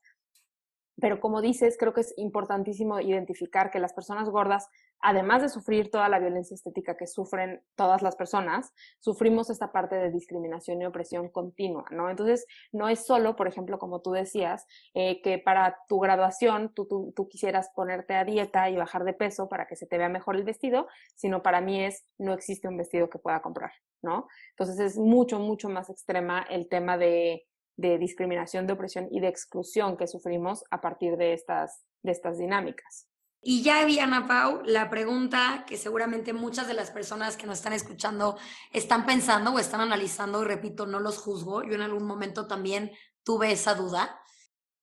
Pero 1.01 1.19
como 1.19 1.41
dices, 1.41 1.77
creo 1.77 1.93
que 1.93 2.01
es 2.01 2.13
importantísimo 2.15 2.99
identificar 3.01 3.71
que 3.71 3.79
las 3.79 3.91
personas 3.91 4.29
gordas, 4.29 4.69
además 4.99 5.41
de 5.41 5.49
sufrir 5.49 5.89
toda 5.89 6.07
la 6.09 6.19
violencia 6.19 6.53
estética 6.53 6.95
que 6.95 7.07
sufren 7.07 7.63
todas 7.75 8.03
las 8.03 8.15
personas, 8.15 8.71
sufrimos 8.99 9.49
esta 9.49 9.71
parte 9.71 9.95
de 9.95 10.11
discriminación 10.11 10.79
y 10.81 10.85
opresión 10.85 11.29
continua, 11.29 11.85
¿no? 11.89 12.09
Entonces, 12.09 12.45
no 12.71 12.87
es 12.87 13.05
solo, 13.05 13.35
por 13.35 13.47
ejemplo, 13.47 13.79
como 13.79 14.01
tú 14.01 14.11
decías, 14.11 14.67
eh, 14.93 15.21
que 15.23 15.39
para 15.39 15.75
tu 15.89 15.99
graduación 15.99 16.71
tú, 16.73 16.85
tú, 16.85 17.11
tú 17.15 17.27
quisieras 17.27 17.71
ponerte 17.75 18.13
a 18.13 18.23
dieta 18.23 18.69
y 18.69 18.77
bajar 18.77 19.03
de 19.03 19.13
peso 19.13 19.49
para 19.49 19.65
que 19.67 19.75
se 19.75 19.87
te 19.87 19.97
vea 19.97 20.09
mejor 20.09 20.35
el 20.35 20.43
vestido, 20.43 20.87
sino 21.15 21.41
para 21.41 21.61
mí 21.61 21.83
es, 21.83 22.05
no 22.19 22.33
existe 22.33 22.67
un 22.67 22.77
vestido 22.77 23.09
que 23.09 23.17
pueda 23.17 23.41
comprar, 23.41 23.71
¿no? 24.03 24.27
Entonces, 24.51 24.79
es 24.79 24.97
mucho, 24.99 25.39
mucho 25.39 25.67
más 25.67 25.89
extrema 25.89 26.45
el 26.47 26.69
tema 26.69 26.97
de 26.99 27.47
de 27.77 27.97
discriminación, 27.97 28.67
de 28.67 28.73
opresión 28.73 29.07
y 29.11 29.19
de 29.19 29.27
exclusión 29.27 29.97
que 29.97 30.07
sufrimos 30.07 30.63
a 30.69 30.81
partir 30.81 31.17
de 31.17 31.33
estas, 31.33 31.83
de 32.03 32.11
estas 32.11 32.37
dinámicas. 32.37 33.07
Y 33.43 33.63
ya 33.63 33.83
vi, 33.85 33.97
Ana 33.97 34.27
Pau, 34.27 34.61
la 34.65 34.91
pregunta 34.91 35.65
que 35.67 35.75
seguramente 35.75 36.31
muchas 36.31 36.67
de 36.67 36.75
las 36.75 36.91
personas 36.91 37.37
que 37.37 37.47
nos 37.47 37.57
están 37.57 37.73
escuchando 37.73 38.37
están 38.71 39.05
pensando 39.07 39.51
o 39.51 39.57
están 39.57 39.81
analizando, 39.81 40.43
y 40.43 40.45
repito, 40.45 40.85
no 40.85 40.99
los 40.99 41.17
juzgo, 41.17 41.63
yo 41.63 41.73
en 41.73 41.81
algún 41.81 42.05
momento 42.05 42.45
también 42.45 42.91
tuve 43.23 43.51
esa 43.51 43.73
duda. 43.73 44.21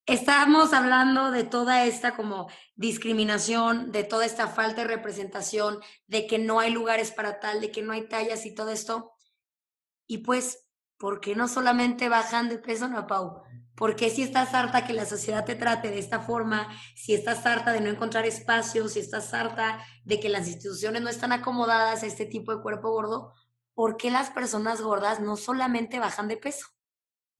Estábamos 0.06 0.72
hablando 0.72 1.30
de 1.30 1.44
toda 1.44 1.84
esta 1.84 2.16
como 2.16 2.48
discriminación, 2.74 3.92
de 3.92 4.02
toda 4.02 4.26
esta 4.26 4.48
falta 4.48 4.80
de 4.82 4.88
representación, 4.88 5.78
de 6.08 6.26
que 6.26 6.38
no 6.38 6.58
hay 6.58 6.72
lugares 6.72 7.12
para 7.12 7.38
tal, 7.38 7.60
de 7.60 7.70
que 7.70 7.82
no 7.82 7.92
hay 7.92 8.08
tallas 8.08 8.44
y 8.44 8.54
todo 8.54 8.70
esto. 8.70 9.12
Y 10.08 10.18
pues 10.18 10.67
¿por 10.98 11.20
no 11.36 11.48
solamente 11.48 12.08
bajan 12.08 12.48
de 12.48 12.58
peso, 12.58 12.88
no, 12.88 13.06
Pau? 13.06 13.42
¿Por 13.76 13.94
qué 13.94 14.10
si 14.10 14.22
estás 14.22 14.54
harta 14.54 14.84
que 14.84 14.92
la 14.92 15.06
sociedad 15.06 15.44
te 15.44 15.54
trate 15.54 15.90
de 15.90 16.00
esta 16.00 16.18
forma, 16.18 16.68
si 16.96 17.14
estás 17.14 17.46
harta 17.46 17.72
de 17.72 17.80
no 17.80 17.88
encontrar 17.88 18.26
espacio, 18.26 18.88
si 18.88 18.98
estás 18.98 19.32
harta 19.32 19.78
de 20.04 20.18
que 20.18 20.28
las 20.28 20.48
instituciones 20.48 21.00
no 21.00 21.08
están 21.08 21.30
acomodadas 21.30 22.02
a 22.02 22.06
este 22.06 22.26
tipo 22.26 22.54
de 22.54 22.60
cuerpo 22.60 22.90
gordo, 22.90 23.34
¿por 23.74 23.96
qué 23.96 24.10
las 24.10 24.30
personas 24.30 24.82
gordas 24.82 25.20
no 25.20 25.36
solamente 25.36 26.00
bajan 26.00 26.26
de 26.26 26.36
peso? 26.36 26.66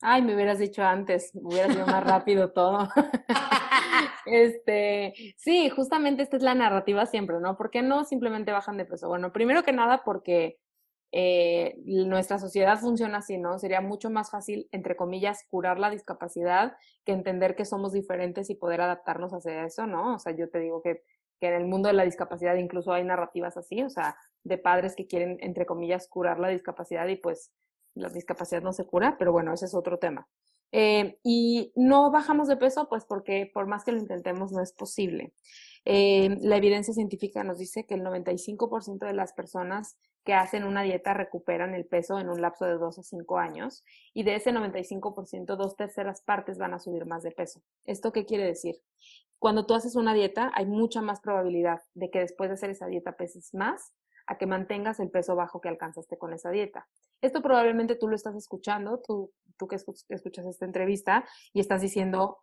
Ay, 0.00 0.22
me 0.22 0.36
hubieras 0.36 0.60
dicho 0.60 0.84
antes, 0.84 1.32
hubiera 1.34 1.72
sido 1.72 1.86
más 1.86 2.04
rápido 2.04 2.52
todo. 2.52 2.88
este, 4.26 5.34
sí, 5.36 5.70
justamente 5.70 6.22
esta 6.22 6.36
es 6.36 6.44
la 6.44 6.54
narrativa 6.54 7.04
siempre, 7.06 7.40
¿no? 7.40 7.56
¿Por 7.56 7.70
qué 7.70 7.82
no 7.82 8.04
simplemente 8.04 8.52
bajan 8.52 8.76
de 8.76 8.84
peso? 8.84 9.08
Bueno, 9.08 9.32
primero 9.32 9.64
que 9.64 9.72
nada 9.72 10.04
porque 10.04 10.60
eh, 11.10 11.76
nuestra 11.84 12.38
sociedad 12.38 12.78
funciona 12.78 13.18
así, 13.18 13.38
¿no? 13.38 13.58
Sería 13.58 13.80
mucho 13.80 14.10
más 14.10 14.30
fácil, 14.30 14.68
entre 14.72 14.96
comillas, 14.96 15.44
curar 15.48 15.78
la 15.78 15.90
discapacidad 15.90 16.76
que 17.04 17.12
entender 17.12 17.56
que 17.56 17.64
somos 17.64 17.92
diferentes 17.92 18.50
y 18.50 18.54
poder 18.54 18.82
adaptarnos 18.82 19.32
hacia 19.32 19.64
eso, 19.64 19.86
¿no? 19.86 20.16
O 20.16 20.18
sea, 20.18 20.36
yo 20.36 20.50
te 20.50 20.58
digo 20.58 20.82
que, 20.82 21.02
que 21.40 21.48
en 21.48 21.54
el 21.54 21.66
mundo 21.66 21.88
de 21.88 21.94
la 21.94 22.04
discapacidad 22.04 22.56
incluso 22.56 22.92
hay 22.92 23.04
narrativas 23.04 23.56
así, 23.56 23.82
o 23.82 23.88
sea, 23.88 24.16
de 24.44 24.58
padres 24.58 24.94
que 24.96 25.06
quieren, 25.06 25.38
entre 25.40 25.66
comillas, 25.66 26.08
curar 26.08 26.38
la 26.38 26.48
discapacidad 26.48 27.06
y 27.08 27.16
pues 27.16 27.52
la 27.94 28.10
discapacidad 28.10 28.62
no 28.62 28.72
se 28.72 28.86
cura, 28.86 29.16
pero 29.18 29.32
bueno, 29.32 29.52
ese 29.52 29.64
es 29.64 29.74
otro 29.74 29.98
tema. 29.98 30.28
Eh, 30.72 31.18
y 31.24 31.72
no 31.74 32.10
bajamos 32.10 32.48
de 32.48 32.56
peso, 32.56 32.88
pues 32.88 33.04
porque 33.06 33.50
por 33.52 33.66
más 33.66 33.84
que 33.84 33.92
lo 33.92 33.98
intentemos 33.98 34.52
no 34.52 34.62
es 34.62 34.72
posible. 34.72 35.32
Eh, 35.90 36.36
la 36.42 36.58
evidencia 36.58 36.92
científica 36.92 37.42
nos 37.44 37.56
dice 37.56 37.86
que 37.86 37.94
el 37.94 38.02
95% 38.02 39.06
de 39.06 39.14
las 39.14 39.32
personas 39.32 39.96
que 40.22 40.34
hacen 40.34 40.64
una 40.64 40.82
dieta 40.82 41.14
recuperan 41.14 41.74
el 41.74 41.86
peso 41.86 42.18
en 42.18 42.28
un 42.28 42.42
lapso 42.42 42.66
de 42.66 42.74
2 42.74 42.98
a 42.98 43.02
5 43.02 43.38
años 43.38 43.86
y 44.12 44.22
de 44.22 44.34
ese 44.34 44.52
95%, 44.52 45.56
dos 45.56 45.76
terceras 45.76 46.20
partes 46.20 46.58
van 46.58 46.74
a 46.74 46.78
subir 46.78 47.06
más 47.06 47.22
de 47.22 47.30
peso. 47.30 47.62
¿Esto 47.86 48.12
qué 48.12 48.26
quiere 48.26 48.44
decir? 48.44 48.74
Cuando 49.38 49.64
tú 49.64 49.72
haces 49.72 49.96
una 49.96 50.12
dieta, 50.12 50.52
hay 50.54 50.66
mucha 50.66 51.00
más 51.00 51.20
probabilidad 51.20 51.80
de 51.94 52.10
que 52.10 52.18
después 52.18 52.50
de 52.50 52.54
hacer 52.54 52.68
esa 52.68 52.86
dieta 52.86 53.16
peses 53.16 53.54
más 53.54 53.94
a 54.26 54.36
que 54.36 54.44
mantengas 54.44 55.00
el 55.00 55.08
peso 55.08 55.36
bajo 55.36 55.62
que 55.62 55.70
alcanzaste 55.70 56.18
con 56.18 56.34
esa 56.34 56.50
dieta. 56.50 56.86
Esto 57.22 57.40
probablemente 57.40 57.96
tú 57.96 58.08
lo 58.08 58.14
estás 58.14 58.36
escuchando, 58.36 59.00
tú, 59.00 59.32
tú 59.56 59.66
que 59.66 59.76
escuchas 59.76 60.44
esta 60.44 60.66
entrevista 60.66 61.24
y 61.54 61.60
estás 61.60 61.80
diciendo, 61.80 62.36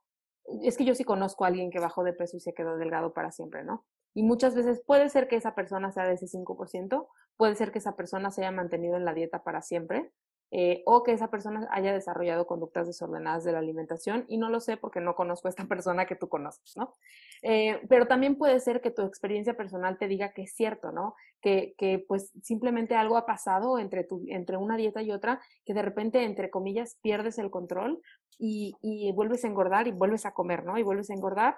es 0.63 0.77
que 0.77 0.85
yo 0.85 0.95
sí 0.95 1.03
conozco 1.03 1.43
a 1.43 1.47
alguien 1.47 1.71
que 1.71 1.79
bajó 1.79 2.03
de 2.03 2.13
peso 2.13 2.37
y 2.37 2.39
se 2.39 2.53
quedó 2.53 2.77
delgado 2.77 3.13
para 3.13 3.31
siempre, 3.31 3.63
¿no? 3.63 3.85
Y 4.13 4.23
muchas 4.23 4.55
veces 4.55 4.81
puede 4.85 5.09
ser 5.09 5.27
que 5.27 5.35
esa 5.35 5.55
persona 5.55 5.91
sea 5.91 6.05
de 6.05 6.13
ese 6.13 6.27
5%, 6.27 7.07
puede 7.37 7.55
ser 7.55 7.71
que 7.71 7.79
esa 7.79 7.95
persona 7.95 8.31
se 8.31 8.41
haya 8.41 8.51
mantenido 8.51 8.95
en 8.95 9.05
la 9.05 9.13
dieta 9.13 9.43
para 9.43 9.61
siempre, 9.61 10.11
eh, 10.51 10.83
o 10.85 11.03
que 11.03 11.11
esa 11.11 11.29
persona 11.29 11.67
haya 11.71 11.91
desarrollado 11.91 12.45
conductas 12.45 12.87
desordenadas 12.87 13.43
de 13.43 13.51
la 13.51 13.59
alimentación 13.59 14.25
y 14.29 14.37
no 14.37 14.49
lo 14.49 14.59
sé 14.59 14.77
porque 14.77 15.01
no 15.01 15.15
conozco 15.15 15.47
a 15.47 15.49
esta 15.49 15.65
persona 15.67 16.05
que 16.05 16.15
tú 16.15 16.29
conoces, 16.29 16.77
¿no? 16.77 16.93
Eh, 17.41 17.81
pero 17.89 18.07
también 18.07 18.37
puede 18.37 18.59
ser 18.59 18.79
que 18.79 18.91
tu 18.91 19.01
experiencia 19.01 19.57
personal 19.57 19.97
te 19.97 20.07
diga 20.07 20.33
que 20.33 20.43
es 20.43 20.55
cierto, 20.55 20.91
¿no? 20.91 21.15
Que, 21.41 21.73
que 21.77 21.99
pues 22.07 22.31
simplemente 22.43 22.95
algo 22.95 23.17
ha 23.17 23.25
pasado 23.25 23.79
entre, 23.79 24.03
tu, 24.03 24.23
entre 24.29 24.57
una 24.57 24.77
dieta 24.77 25.01
y 25.01 25.11
otra 25.11 25.41
que 25.65 25.73
de 25.73 25.81
repente, 25.81 26.23
entre 26.23 26.49
comillas, 26.49 26.97
pierdes 27.01 27.37
el 27.39 27.49
control 27.49 28.01
y, 28.37 28.75
y 28.81 29.11
vuelves 29.13 29.43
a 29.43 29.47
engordar 29.47 29.87
y 29.87 29.91
vuelves 29.91 30.25
a 30.25 30.33
comer, 30.33 30.65
¿no? 30.65 30.77
Y 30.77 30.83
vuelves 30.83 31.09
a 31.09 31.13
engordar 31.13 31.57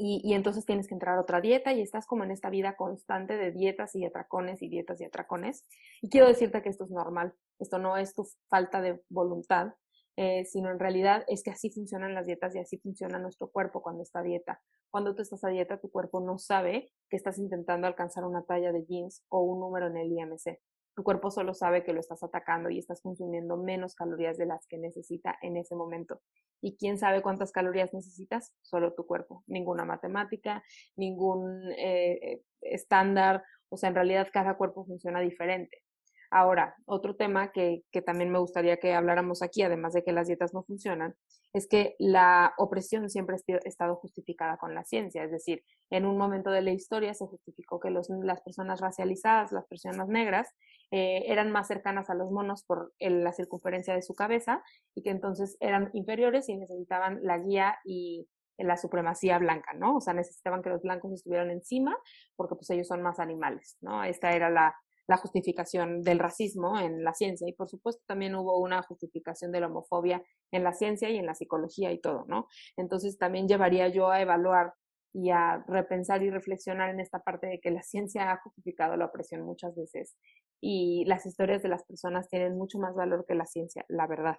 y, 0.00 0.34
entonces 0.34 0.64
tienes 0.64 0.86
que 0.86 0.94
entrar 0.94 1.18
a 1.18 1.20
otra 1.20 1.40
dieta 1.40 1.72
y 1.72 1.80
estás 1.80 2.06
como 2.06 2.22
en 2.22 2.30
esta 2.30 2.50
vida 2.50 2.76
constante 2.76 3.36
de 3.36 3.50
dietas 3.50 3.96
y 3.96 4.04
atracones 4.04 4.62
y 4.62 4.68
dietas 4.68 5.00
y 5.00 5.04
atracones. 5.04 5.64
Y 6.00 6.08
quiero 6.08 6.28
decirte 6.28 6.62
que 6.62 6.68
esto 6.68 6.84
es 6.84 6.90
normal, 6.90 7.34
esto 7.58 7.78
no 7.78 7.96
es 7.96 8.14
tu 8.14 8.24
falta 8.48 8.80
de 8.80 9.02
voluntad, 9.08 9.74
eh, 10.16 10.44
sino 10.44 10.70
en 10.70 10.78
realidad 10.78 11.24
es 11.26 11.42
que 11.42 11.50
así 11.50 11.70
funcionan 11.70 12.14
las 12.14 12.26
dietas 12.26 12.54
y 12.54 12.60
así 12.60 12.78
funciona 12.78 13.18
nuestro 13.18 13.48
cuerpo 13.48 13.82
cuando 13.82 14.02
está 14.02 14.20
a 14.20 14.22
dieta. 14.22 14.62
Cuando 14.90 15.14
tú 15.14 15.22
estás 15.22 15.42
a 15.44 15.48
dieta, 15.48 15.80
tu 15.80 15.90
cuerpo 15.90 16.20
no 16.20 16.38
sabe 16.38 16.92
que 17.10 17.16
estás 17.16 17.38
intentando 17.38 17.86
alcanzar 17.86 18.24
una 18.24 18.44
talla 18.44 18.72
de 18.72 18.84
jeans 18.84 19.24
o 19.28 19.42
un 19.42 19.60
número 19.60 19.88
en 19.88 19.96
el 19.96 20.12
IMC. 20.12 20.60
Tu 20.98 21.04
cuerpo 21.04 21.30
solo 21.30 21.54
sabe 21.54 21.84
que 21.84 21.92
lo 21.92 22.00
estás 22.00 22.24
atacando 22.24 22.70
y 22.70 22.78
estás 22.80 23.00
consumiendo 23.02 23.56
menos 23.56 23.94
calorías 23.94 24.36
de 24.36 24.46
las 24.46 24.66
que 24.66 24.78
necesita 24.78 25.38
en 25.42 25.56
ese 25.56 25.76
momento. 25.76 26.20
¿Y 26.60 26.76
quién 26.76 26.98
sabe 26.98 27.22
cuántas 27.22 27.52
calorías 27.52 27.94
necesitas? 27.94 28.52
Solo 28.62 28.94
tu 28.94 29.06
cuerpo. 29.06 29.44
Ninguna 29.46 29.84
matemática, 29.84 30.60
ningún 30.96 31.70
eh, 31.78 32.42
estándar. 32.62 33.44
O 33.68 33.76
sea, 33.76 33.90
en 33.90 33.94
realidad 33.94 34.26
cada 34.32 34.56
cuerpo 34.56 34.84
funciona 34.86 35.20
diferente. 35.20 35.84
Ahora, 36.32 36.74
otro 36.84 37.14
tema 37.14 37.52
que, 37.52 37.84
que, 37.92 38.02
también 38.02 38.32
me 38.32 38.40
gustaría 38.40 38.78
que 38.78 38.92
habláramos 38.92 39.40
aquí, 39.40 39.62
además 39.62 39.92
de 39.92 40.02
que 40.02 40.10
las 40.10 40.26
dietas 40.26 40.52
no 40.52 40.64
funcionan, 40.64 41.14
es 41.52 41.66
que 41.66 41.96
la 41.98 42.54
opresión 42.58 43.08
siempre 43.08 43.36
ha 43.36 43.68
estado 43.68 43.96
justificada 43.96 44.56
con 44.56 44.74
la 44.74 44.84
ciencia. 44.84 45.24
Es 45.24 45.30
decir, 45.30 45.64
en 45.90 46.06
un 46.06 46.18
momento 46.18 46.50
de 46.50 46.62
la 46.62 46.72
historia 46.72 47.14
se 47.14 47.26
justificó 47.26 47.80
que 47.80 47.90
los, 47.90 48.08
las 48.10 48.40
personas 48.42 48.80
racializadas, 48.80 49.52
las 49.52 49.66
personas 49.66 50.08
negras, 50.08 50.48
eh, 50.90 51.24
eran 51.26 51.50
más 51.50 51.68
cercanas 51.68 52.10
a 52.10 52.14
los 52.14 52.30
monos 52.30 52.64
por 52.64 52.92
la 52.98 53.32
circunferencia 53.32 53.94
de 53.94 54.02
su 54.02 54.14
cabeza 54.14 54.62
y 54.94 55.02
que 55.02 55.10
entonces 55.10 55.56
eran 55.60 55.90
inferiores 55.92 56.48
y 56.48 56.56
necesitaban 56.56 57.20
la 57.22 57.38
guía 57.38 57.78
y 57.84 58.26
la 58.56 58.76
supremacía 58.76 59.38
blanca, 59.38 59.72
¿no? 59.74 59.96
O 59.96 60.00
sea, 60.00 60.14
necesitaban 60.14 60.62
que 60.62 60.70
los 60.70 60.82
blancos 60.82 61.12
estuvieran 61.12 61.50
encima 61.50 61.96
porque 62.36 62.56
pues 62.56 62.68
ellos 62.70 62.88
son 62.88 63.02
más 63.02 63.20
animales, 63.20 63.76
¿no? 63.80 64.02
Esta 64.02 64.32
era 64.32 64.50
la, 64.50 64.74
la 65.08 65.16
justificación 65.16 66.02
del 66.02 66.18
racismo 66.20 66.78
en 66.78 67.02
la 67.02 67.14
ciencia 67.14 67.48
y 67.48 67.54
por 67.54 67.68
supuesto 67.68 68.02
también 68.06 68.36
hubo 68.36 68.58
una 68.58 68.82
justificación 68.82 69.50
de 69.50 69.60
la 69.60 69.66
homofobia 69.66 70.22
en 70.52 70.62
la 70.62 70.74
ciencia 70.74 71.10
y 71.10 71.16
en 71.16 71.26
la 71.26 71.34
psicología 71.34 71.90
y 71.90 71.98
todo, 71.98 72.24
¿no? 72.28 72.46
Entonces 72.76 73.18
también 73.18 73.48
llevaría 73.48 73.88
yo 73.88 74.10
a 74.10 74.20
evaluar 74.20 74.74
y 75.14 75.30
a 75.30 75.64
repensar 75.66 76.22
y 76.22 76.30
reflexionar 76.30 76.90
en 76.90 77.00
esta 77.00 77.20
parte 77.20 77.46
de 77.46 77.58
que 77.58 77.70
la 77.70 77.82
ciencia 77.82 78.30
ha 78.30 78.40
justificado 78.42 78.96
la 78.96 79.06
opresión 79.06 79.42
muchas 79.42 79.74
veces 79.74 80.14
y 80.60 81.04
las 81.06 81.24
historias 81.24 81.62
de 81.62 81.70
las 81.70 81.84
personas 81.84 82.28
tienen 82.28 82.56
mucho 82.56 82.78
más 82.78 82.94
valor 82.94 83.24
que 83.26 83.34
la 83.34 83.46
ciencia, 83.46 83.84
la 83.88 84.06
verdad. 84.06 84.36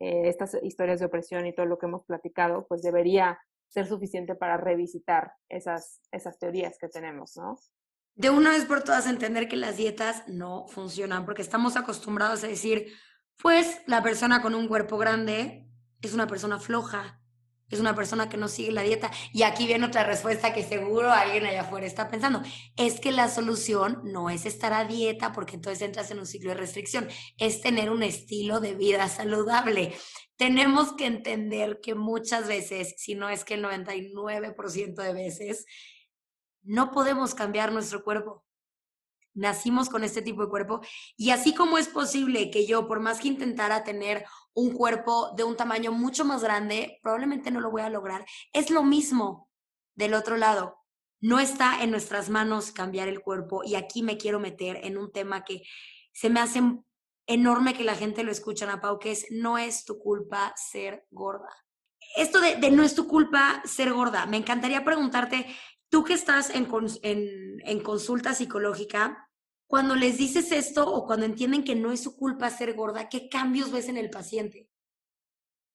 Eh, 0.00 0.28
estas 0.28 0.56
historias 0.62 1.00
de 1.00 1.06
opresión 1.06 1.46
y 1.46 1.54
todo 1.54 1.66
lo 1.66 1.78
que 1.78 1.86
hemos 1.86 2.04
platicado, 2.04 2.66
pues 2.66 2.82
debería 2.82 3.38
ser 3.68 3.86
suficiente 3.86 4.34
para 4.34 4.56
revisitar 4.56 5.32
esas, 5.48 6.00
esas 6.10 6.38
teorías 6.38 6.78
que 6.78 6.88
tenemos, 6.88 7.36
¿no? 7.36 7.56
De 8.18 8.30
una 8.30 8.50
vez 8.50 8.64
por 8.64 8.82
todas 8.82 9.06
entender 9.06 9.48
que 9.48 9.56
las 9.56 9.76
dietas 9.76 10.24
no 10.26 10.66
funcionan, 10.66 11.24
porque 11.24 11.40
estamos 11.40 11.76
acostumbrados 11.76 12.42
a 12.42 12.48
decir, 12.48 12.92
pues 13.40 13.78
la 13.86 14.02
persona 14.02 14.42
con 14.42 14.56
un 14.56 14.66
cuerpo 14.66 14.98
grande 14.98 15.68
es 16.02 16.14
una 16.14 16.26
persona 16.26 16.58
floja, 16.58 17.22
es 17.70 17.78
una 17.78 17.94
persona 17.94 18.28
que 18.28 18.36
no 18.36 18.48
sigue 18.48 18.72
la 18.72 18.82
dieta. 18.82 19.12
Y 19.32 19.44
aquí 19.44 19.68
viene 19.68 19.86
otra 19.86 20.02
respuesta 20.02 20.52
que 20.52 20.64
seguro 20.64 21.12
alguien 21.12 21.46
allá 21.46 21.60
afuera 21.60 21.86
está 21.86 22.08
pensando, 22.08 22.42
es 22.76 22.98
que 22.98 23.12
la 23.12 23.28
solución 23.28 24.00
no 24.02 24.30
es 24.30 24.46
estar 24.46 24.72
a 24.72 24.84
dieta 24.84 25.32
porque 25.32 25.54
entonces 25.54 25.82
entras 25.82 26.10
en 26.10 26.18
un 26.18 26.26
ciclo 26.26 26.50
de 26.50 26.56
restricción, 26.56 27.06
es 27.36 27.60
tener 27.60 27.88
un 27.88 28.02
estilo 28.02 28.58
de 28.58 28.74
vida 28.74 29.06
saludable. 29.06 29.94
Tenemos 30.36 30.92
que 30.94 31.06
entender 31.06 31.78
que 31.80 31.94
muchas 31.94 32.48
veces, 32.48 32.94
si 32.96 33.14
no 33.14 33.28
es 33.28 33.44
que 33.44 33.54
el 33.54 33.64
99% 33.64 34.94
de 34.94 35.12
veces, 35.12 35.66
no 36.68 36.90
podemos 36.90 37.34
cambiar 37.34 37.72
nuestro 37.72 38.04
cuerpo. 38.04 38.44
Nacimos 39.32 39.88
con 39.88 40.04
este 40.04 40.20
tipo 40.20 40.42
de 40.42 40.50
cuerpo 40.50 40.80
y 41.16 41.30
así 41.30 41.54
como 41.54 41.78
es 41.78 41.88
posible 41.88 42.50
que 42.50 42.66
yo, 42.66 42.86
por 42.86 43.00
más 43.00 43.20
que 43.20 43.28
intentara 43.28 43.84
tener 43.84 44.24
un 44.52 44.72
cuerpo 44.72 45.32
de 45.34 45.44
un 45.44 45.56
tamaño 45.56 45.92
mucho 45.92 46.24
más 46.24 46.42
grande, 46.42 46.98
probablemente 47.02 47.50
no 47.50 47.60
lo 47.60 47.70
voy 47.70 47.82
a 47.82 47.90
lograr. 47.90 48.26
Es 48.52 48.70
lo 48.70 48.82
mismo 48.82 49.48
del 49.94 50.12
otro 50.12 50.36
lado. 50.36 50.76
No 51.20 51.40
está 51.40 51.82
en 51.82 51.90
nuestras 51.90 52.28
manos 52.28 52.70
cambiar 52.70 53.08
el 53.08 53.20
cuerpo 53.20 53.62
y 53.64 53.74
aquí 53.74 54.02
me 54.02 54.18
quiero 54.18 54.38
meter 54.38 54.84
en 54.84 54.98
un 54.98 55.10
tema 55.10 55.44
que 55.44 55.62
se 56.12 56.28
me 56.28 56.40
hace 56.40 56.60
enorme 57.26 57.74
que 57.74 57.84
la 57.84 57.94
gente 57.94 58.24
lo 58.24 58.32
escuche, 58.32 58.64
Ana 58.64 58.80
Pau, 58.80 58.98
que 58.98 59.12
es 59.12 59.26
no 59.30 59.56
es 59.56 59.84
tu 59.84 59.98
culpa 59.98 60.52
ser 60.56 61.06
gorda. 61.10 61.48
Esto 62.16 62.40
de 62.40 62.70
no 62.70 62.82
es 62.82 62.94
tu 62.94 63.06
culpa 63.06 63.62
ser 63.64 63.92
gorda, 63.92 64.26
me 64.26 64.36
encantaría 64.36 64.84
preguntarte 64.84 65.46
Tú 65.90 66.04
que 66.04 66.14
estás 66.14 66.50
en, 66.54 66.66
en, 67.64 67.80
consulta 67.82 68.34
psicológica, 68.34 69.28
cuando 69.66 69.94
les 69.94 70.18
dices 70.18 70.52
esto 70.52 70.86
o 70.86 71.06
cuando 71.06 71.26
entienden 71.26 71.64
que 71.64 71.74
no 71.74 71.92
es 71.92 72.02
su 72.02 72.16
culpa 72.16 72.50
ser 72.50 72.74
gorda, 72.74 73.08
¿qué 73.08 73.28
cambios 73.28 73.72
ves 73.72 73.88
en 73.88 73.96
el 73.96 74.10
paciente? 74.10 74.68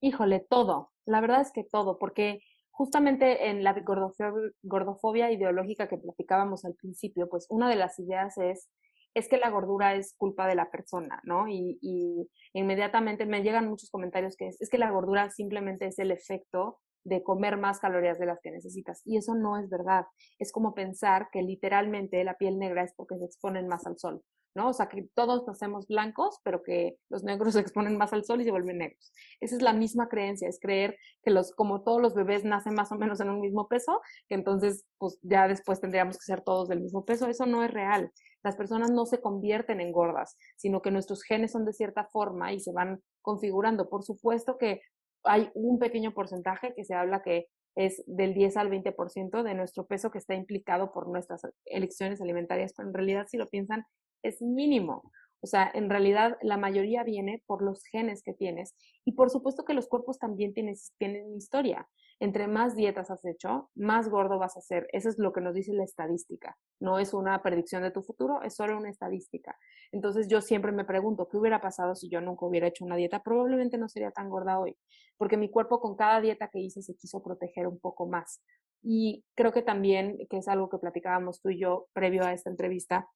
Híjole, 0.00 0.40
todo. 0.48 0.92
La 1.04 1.20
verdad 1.20 1.40
es 1.40 1.52
que 1.52 1.64
todo, 1.64 1.98
porque 1.98 2.40
justamente 2.70 3.48
en 3.48 3.64
la 3.64 3.72
gordofobia, 3.72 4.52
gordofobia 4.62 5.32
ideológica 5.32 5.88
que 5.88 5.98
platicábamos 5.98 6.64
al 6.64 6.74
principio, 6.74 7.28
pues 7.28 7.46
una 7.48 7.68
de 7.68 7.76
las 7.76 7.98
ideas 7.98 8.38
es 8.38 8.70
es 9.14 9.28
que 9.28 9.38
la 9.38 9.50
gordura 9.50 9.94
es 9.94 10.14
culpa 10.16 10.46
de 10.48 10.56
la 10.56 10.70
persona, 10.70 11.20
¿no? 11.24 11.46
Y, 11.48 11.78
y 11.80 12.28
inmediatamente 12.52 13.26
me 13.26 13.42
llegan 13.42 13.68
muchos 13.68 13.90
comentarios 13.90 14.36
que 14.36 14.48
es, 14.48 14.60
es, 14.60 14.68
que 14.68 14.78
la 14.78 14.90
gordura 14.90 15.30
simplemente 15.30 15.86
es 15.86 15.98
el 16.00 16.10
efecto 16.10 16.80
de 17.04 17.22
comer 17.22 17.56
más 17.56 17.78
calorías 17.78 18.18
de 18.18 18.26
las 18.26 18.40
que 18.40 18.50
necesitas. 18.50 19.02
Y 19.04 19.16
eso 19.16 19.34
no 19.34 19.58
es 19.58 19.68
verdad. 19.68 20.06
Es 20.38 20.52
como 20.52 20.74
pensar 20.74 21.28
que 21.30 21.42
literalmente 21.42 22.24
la 22.24 22.36
piel 22.36 22.58
negra 22.58 22.82
es 22.82 22.94
porque 22.94 23.18
se 23.18 23.26
exponen 23.26 23.68
más 23.68 23.86
al 23.86 23.98
sol, 23.98 24.22
¿no? 24.54 24.70
O 24.70 24.72
sea, 24.72 24.88
que 24.88 25.08
todos 25.14 25.46
nacemos 25.46 25.86
blancos, 25.86 26.40
pero 26.42 26.62
que 26.62 26.96
los 27.10 27.22
negros 27.22 27.52
se 27.54 27.60
exponen 27.60 27.96
más 27.98 28.12
al 28.12 28.24
sol 28.24 28.40
y 28.40 28.44
se 28.44 28.50
vuelven 28.50 28.78
negros. 28.78 29.12
Esa 29.40 29.56
es 29.56 29.62
la 29.62 29.72
misma 29.72 30.08
creencia, 30.08 30.48
es 30.48 30.58
creer 30.58 30.96
que 31.22 31.30
los, 31.30 31.52
como 31.52 31.82
todos 31.82 32.00
los 32.00 32.14
bebés 32.14 32.44
nacen 32.44 32.74
más 32.74 32.90
o 32.90 32.96
menos 32.96 33.20
en 33.20 33.30
un 33.30 33.40
mismo 33.40 33.68
peso, 33.68 34.00
que 34.28 34.34
entonces, 34.34 34.84
pues 34.98 35.18
ya 35.22 35.46
después 35.46 35.80
tendríamos 35.80 36.16
que 36.16 36.24
ser 36.24 36.40
todos 36.40 36.68
del 36.68 36.80
mismo 36.80 37.04
peso. 37.04 37.28
Eso 37.28 37.46
no 37.46 37.62
es 37.62 37.70
real. 37.70 38.10
Las 38.42 38.56
personas 38.56 38.90
no 38.90 39.06
se 39.06 39.20
convierten 39.20 39.80
en 39.80 39.90
gordas, 39.90 40.36
sino 40.56 40.82
que 40.82 40.90
nuestros 40.90 41.22
genes 41.22 41.52
son 41.52 41.64
de 41.64 41.72
cierta 41.72 42.04
forma 42.04 42.52
y 42.52 42.60
se 42.60 42.72
van 42.72 43.02
configurando. 43.22 43.88
Por 43.88 44.04
supuesto 44.04 44.58
que 44.58 44.82
hay 45.24 45.50
un 45.54 45.78
pequeño 45.78 46.12
porcentaje 46.12 46.74
que 46.74 46.84
se 46.84 46.94
habla 46.94 47.22
que 47.22 47.46
es 47.76 48.02
del 48.06 48.34
10 48.34 48.56
al 48.56 48.70
20% 48.70 49.42
de 49.42 49.54
nuestro 49.54 49.86
peso 49.86 50.10
que 50.10 50.18
está 50.18 50.34
implicado 50.34 50.92
por 50.92 51.08
nuestras 51.08 51.42
elecciones 51.64 52.20
alimentarias, 52.20 52.72
pero 52.76 52.88
en 52.88 52.94
realidad 52.94 53.26
si 53.28 53.36
lo 53.36 53.48
piensan 53.48 53.84
es 54.22 54.40
mínimo. 54.40 55.02
O 55.44 55.46
sea, 55.46 55.70
en 55.74 55.90
realidad 55.90 56.38
la 56.40 56.56
mayoría 56.56 57.04
viene 57.04 57.42
por 57.44 57.62
los 57.62 57.84
genes 57.84 58.22
que 58.22 58.32
tienes 58.32 58.74
y 59.04 59.12
por 59.12 59.28
supuesto 59.28 59.66
que 59.66 59.74
los 59.74 59.88
cuerpos 59.88 60.18
también 60.18 60.54
tienen, 60.54 60.74
tienen 60.96 61.36
historia. 61.36 61.86
Entre 62.18 62.48
más 62.48 62.74
dietas 62.74 63.10
has 63.10 63.22
hecho, 63.26 63.68
más 63.74 64.08
gordo 64.08 64.38
vas 64.38 64.56
a 64.56 64.62
ser. 64.62 64.88
Eso 64.90 65.10
es 65.10 65.18
lo 65.18 65.34
que 65.34 65.42
nos 65.42 65.52
dice 65.52 65.74
la 65.74 65.84
estadística. 65.84 66.56
No 66.80 66.98
es 66.98 67.12
una 67.12 67.42
predicción 67.42 67.82
de 67.82 67.90
tu 67.90 68.02
futuro, 68.02 68.40
es 68.40 68.54
solo 68.54 68.78
una 68.78 68.88
estadística. 68.88 69.54
Entonces 69.92 70.28
yo 70.28 70.40
siempre 70.40 70.72
me 70.72 70.86
pregunto, 70.86 71.28
¿qué 71.28 71.36
hubiera 71.36 71.60
pasado 71.60 71.94
si 71.94 72.08
yo 72.08 72.22
nunca 72.22 72.46
hubiera 72.46 72.68
hecho 72.68 72.86
una 72.86 72.96
dieta? 72.96 73.22
Probablemente 73.22 73.76
no 73.76 73.90
sería 73.90 74.12
tan 74.12 74.30
gorda 74.30 74.58
hoy, 74.58 74.78
porque 75.18 75.36
mi 75.36 75.50
cuerpo 75.50 75.78
con 75.78 75.94
cada 75.94 76.22
dieta 76.22 76.48
que 76.48 76.60
hice 76.60 76.80
se 76.80 76.96
quiso 76.96 77.22
proteger 77.22 77.66
un 77.66 77.78
poco 77.78 78.06
más. 78.06 78.40
Y 78.82 79.26
creo 79.34 79.52
que 79.52 79.60
también, 79.60 80.16
que 80.30 80.38
es 80.38 80.48
algo 80.48 80.70
que 80.70 80.78
platicábamos 80.78 81.42
tú 81.42 81.50
y 81.50 81.60
yo 81.60 81.88
previo 81.92 82.24
a 82.24 82.32
esta 82.32 82.48
entrevista, 82.48 83.10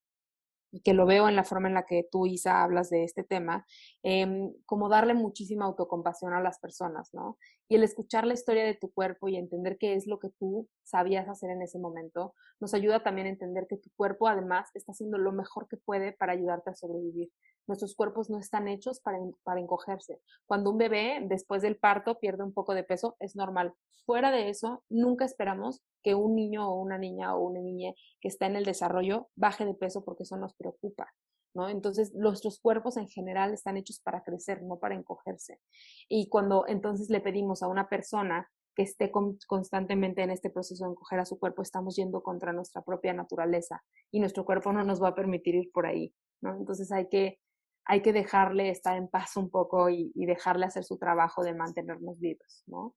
y 0.70 0.80
que 0.80 0.94
lo 0.94 1.06
veo 1.06 1.28
en 1.28 1.36
la 1.36 1.44
forma 1.44 1.68
en 1.68 1.74
la 1.74 1.86
que 1.86 2.06
tú, 2.10 2.26
Isa, 2.26 2.62
hablas 2.62 2.90
de 2.90 3.04
este 3.04 3.24
tema, 3.24 3.66
em, 4.02 4.52
como 4.66 4.88
darle 4.88 5.14
muchísima 5.14 5.64
autocompasión 5.64 6.32
a 6.34 6.42
las 6.42 6.58
personas, 6.58 7.10
¿no? 7.14 7.38
Y 7.68 7.76
el 7.76 7.84
escuchar 7.84 8.26
la 8.26 8.34
historia 8.34 8.64
de 8.64 8.74
tu 8.74 8.92
cuerpo 8.92 9.28
y 9.28 9.36
entender 9.36 9.78
qué 9.78 9.94
es 9.94 10.06
lo 10.06 10.18
que 10.18 10.30
tú 10.30 10.68
sabías 10.82 11.28
hacer 11.28 11.50
en 11.50 11.62
ese 11.62 11.78
momento, 11.78 12.34
nos 12.60 12.74
ayuda 12.74 13.02
también 13.02 13.26
a 13.26 13.30
entender 13.30 13.66
que 13.68 13.76
tu 13.76 13.90
cuerpo 13.96 14.28
además 14.28 14.70
está 14.74 14.92
haciendo 14.92 15.18
lo 15.18 15.32
mejor 15.32 15.68
que 15.68 15.76
puede 15.76 16.12
para 16.12 16.32
ayudarte 16.32 16.70
a 16.70 16.74
sobrevivir. 16.74 17.30
Nuestros 17.68 17.94
cuerpos 17.94 18.30
no 18.30 18.38
están 18.38 18.66
hechos 18.66 19.00
para, 19.00 19.18
para 19.44 19.60
encogerse. 19.60 20.20
Cuando 20.46 20.70
un 20.70 20.78
bebé 20.78 21.20
después 21.22 21.62
del 21.62 21.76
parto 21.76 22.18
pierde 22.18 22.42
un 22.42 22.52
poco 22.52 22.74
de 22.74 22.82
peso, 22.82 23.16
es 23.20 23.36
normal. 23.36 23.74
Fuera 24.06 24.30
de 24.30 24.48
eso, 24.48 24.82
nunca 24.88 25.26
esperamos 25.26 25.82
que 26.02 26.14
un 26.14 26.34
niño 26.34 26.68
o 26.68 26.80
una 26.80 26.96
niña 26.96 27.36
o 27.36 27.40
una 27.40 27.60
niña 27.60 27.92
que 28.20 28.28
está 28.28 28.46
en 28.46 28.56
el 28.56 28.64
desarrollo 28.64 29.28
baje 29.36 29.66
de 29.66 29.74
peso 29.74 30.02
porque 30.04 30.22
eso 30.22 30.36
nos 30.38 30.54
preocupa. 30.54 31.12
¿No? 31.54 31.68
Entonces, 31.68 32.14
nuestros 32.14 32.60
cuerpos 32.60 32.96
en 32.96 33.08
general 33.08 33.52
están 33.52 33.76
hechos 33.76 34.00
para 34.00 34.22
crecer, 34.22 34.62
no 34.62 34.78
para 34.78 34.94
encogerse. 34.94 35.60
Y 36.08 36.28
cuando 36.28 36.66
entonces 36.68 37.10
le 37.10 37.20
pedimos 37.20 37.62
a 37.62 37.68
una 37.68 37.88
persona 37.88 38.48
que 38.78 38.84
esté 38.84 39.10
constantemente 39.10 40.22
en 40.22 40.30
este 40.30 40.50
proceso 40.50 40.84
de 40.84 40.92
encoger 40.92 41.18
a 41.18 41.24
su 41.24 41.36
cuerpo, 41.38 41.62
estamos 41.62 41.96
yendo 41.96 42.22
contra 42.22 42.52
nuestra 42.52 42.80
propia 42.80 43.12
naturaleza 43.12 43.82
y 44.12 44.20
nuestro 44.20 44.44
cuerpo 44.44 44.72
no 44.72 44.84
nos 44.84 45.02
va 45.02 45.08
a 45.08 45.14
permitir 45.16 45.56
ir 45.56 45.72
por 45.72 45.84
ahí, 45.84 46.14
¿no? 46.40 46.54
Entonces 46.54 46.92
hay 46.92 47.08
que 47.08 47.40
hay 47.88 48.02
que 48.02 48.12
dejarle 48.12 48.68
estar 48.68 48.96
en 48.96 49.08
paz 49.08 49.36
un 49.38 49.50
poco 49.50 49.88
y, 49.88 50.12
dejarle 50.14 50.66
hacer 50.66 50.84
su 50.84 50.98
trabajo 50.98 51.42
de 51.42 51.54
mantenernos 51.54 52.20
vivos, 52.20 52.62
¿no? 52.66 52.94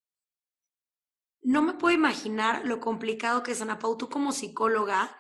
No 1.42 1.62
me 1.64 1.74
puedo 1.74 1.96
imaginar 1.96 2.66
lo 2.66 2.82
complicado 2.82 3.42
que 3.42 3.54
es, 3.54 3.62
Ana 3.62 3.80
Pau, 3.80 3.98
tú 3.98 4.10
como 4.10 4.34
psicóloga, 4.34 5.18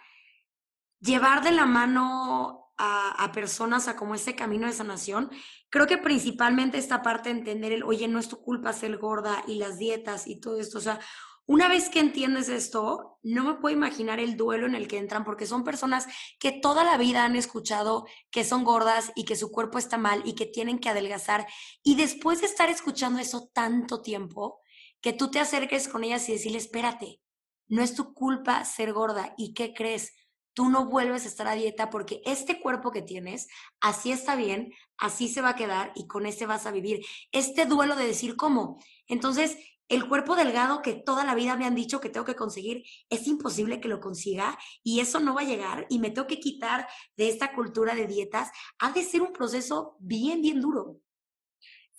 llevar 0.99 1.41
de 1.41 1.51
la 1.51 1.65
mano 1.65 2.73
a, 2.77 3.31
personas 3.34 3.88
a 3.88 3.95
como 3.95 4.13
este 4.13 4.36
camino 4.36 4.67
de 4.67 4.73
sanación. 4.73 5.31
Creo 5.69 5.88
que 5.88 5.97
principalmente 5.97 6.77
esta 6.77 7.01
parte 7.01 7.29
de 7.29 7.39
entender 7.39 7.71
el, 7.71 7.84
oye, 7.84 8.07
no 8.07 8.19
es 8.19 8.27
tu 8.27 8.41
culpa 8.41 8.73
ser 8.73 8.97
gorda 8.97 9.43
y 9.47 9.55
las 9.55 9.77
dietas 9.77 10.27
y 10.27 10.39
todo 10.41 10.60
esto. 10.60 10.79
O 10.79 10.81
sea, 10.81 10.99
una 11.45 11.67
vez 11.67 11.89
que 11.89 11.99
entiendes 11.99 12.49
esto, 12.49 13.19
no 13.23 13.43
me 13.43 13.56
puedo 13.56 13.75
imaginar 13.75 14.19
el 14.19 14.38
duelo 14.38 14.67
en 14.67 14.75
el 14.75 14.88
que 14.88 14.97
entran, 14.97 15.23
porque 15.23 15.45
son 15.45 15.63
personas 15.63 16.08
que 16.39 16.51
toda 16.51 16.84
la 16.84 16.97
vida 16.97 17.25
han 17.25 17.36
escuchado 17.36 18.06
que 18.32 18.43
son 18.43 18.63
gordas 18.63 19.12
y 19.15 19.25
que 19.25 19.36
su 19.36 19.51
cuerpo 19.51 19.77
está 19.77 19.97
mal 19.97 20.21
y 20.25 20.34
que 20.34 20.45
tienen 20.45 20.80
que 20.80 20.89
adelgazar. 20.89 21.45
Y 21.84 21.95
después 21.95 22.41
de 22.41 22.47
estar 22.47 22.69
escuchando 22.69 23.19
eso 23.19 23.49
tanto 23.54 24.01
tiempo, 24.01 24.62
que 25.01 25.13
tú 25.13 25.30
te 25.32 25.39
acerques 25.39 25.88
con 25.88 26.04
ellas 26.04 26.30
y 26.30 26.34
decirle, 26.34 26.60
espérate, 26.60 27.19
no 27.67 27.82
es 27.82 27.95
tu 27.95 28.13
culpa 28.13 28.63
ser 28.65 28.93
gorda. 28.93 29.34
¿Y 29.38 29.54
qué 29.54 29.73
crees? 29.73 30.13
Tú 30.54 30.69
no 30.69 30.86
vuelves 30.86 31.25
a 31.25 31.27
estar 31.27 31.47
a 31.47 31.54
dieta 31.54 31.89
porque 31.89 32.21
este 32.25 32.62
cuerpo 32.62 32.91
que 32.91 33.01
tienes, 33.01 33.47
así 33.80 34.12
está 34.12 34.36
bien, 34.36 34.73
así 34.97 35.27
se 35.27 35.41
va 35.41 35.49
a 35.49 35.56
quedar 35.56 35.91
y 35.95 36.08
con 36.08 36.25
este 36.25 36.45
vas 36.45 36.65
a 36.65 36.71
vivir. 36.71 37.04
Este 37.32 37.65
duelo 37.65 37.95
de 37.95 38.06
decir 38.06 38.36
cómo. 38.36 38.80
Entonces, 39.08 39.58
el 39.91 40.08
cuerpo 40.08 40.38
delgado 40.38 40.82
que 40.82 40.93
toda 40.93 41.25
la 41.25 41.36
vida 41.36 41.58
me 41.58 41.65
han 41.65 41.75
dicho 41.75 41.99
que 41.99 42.10
tengo 42.10 42.25
que 42.25 42.36
conseguir, 42.36 42.86
es 43.10 43.27
imposible 43.27 43.82
que 43.82 43.89
lo 43.89 43.99
consiga 43.99 44.58
y 44.84 45.01
eso 45.01 45.19
no 45.19 45.36
va 45.36 45.41
a 45.41 45.45
llegar 45.45 45.86
y 45.89 45.99
me 45.99 46.12
tengo 46.12 46.27
que 46.27 46.39
quitar 46.39 46.88
de 47.17 47.27
esta 47.27 47.54
cultura 47.54 47.93
de 47.93 48.08
dietas. 48.08 48.49
Ha 48.80 48.93
de 48.93 49.04
ser 49.04 49.21
un 49.21 49.34
proceso 49.34 49.97
bien, 49.99 50.41
bien 50.41 50.62
duro. 50.62 51.01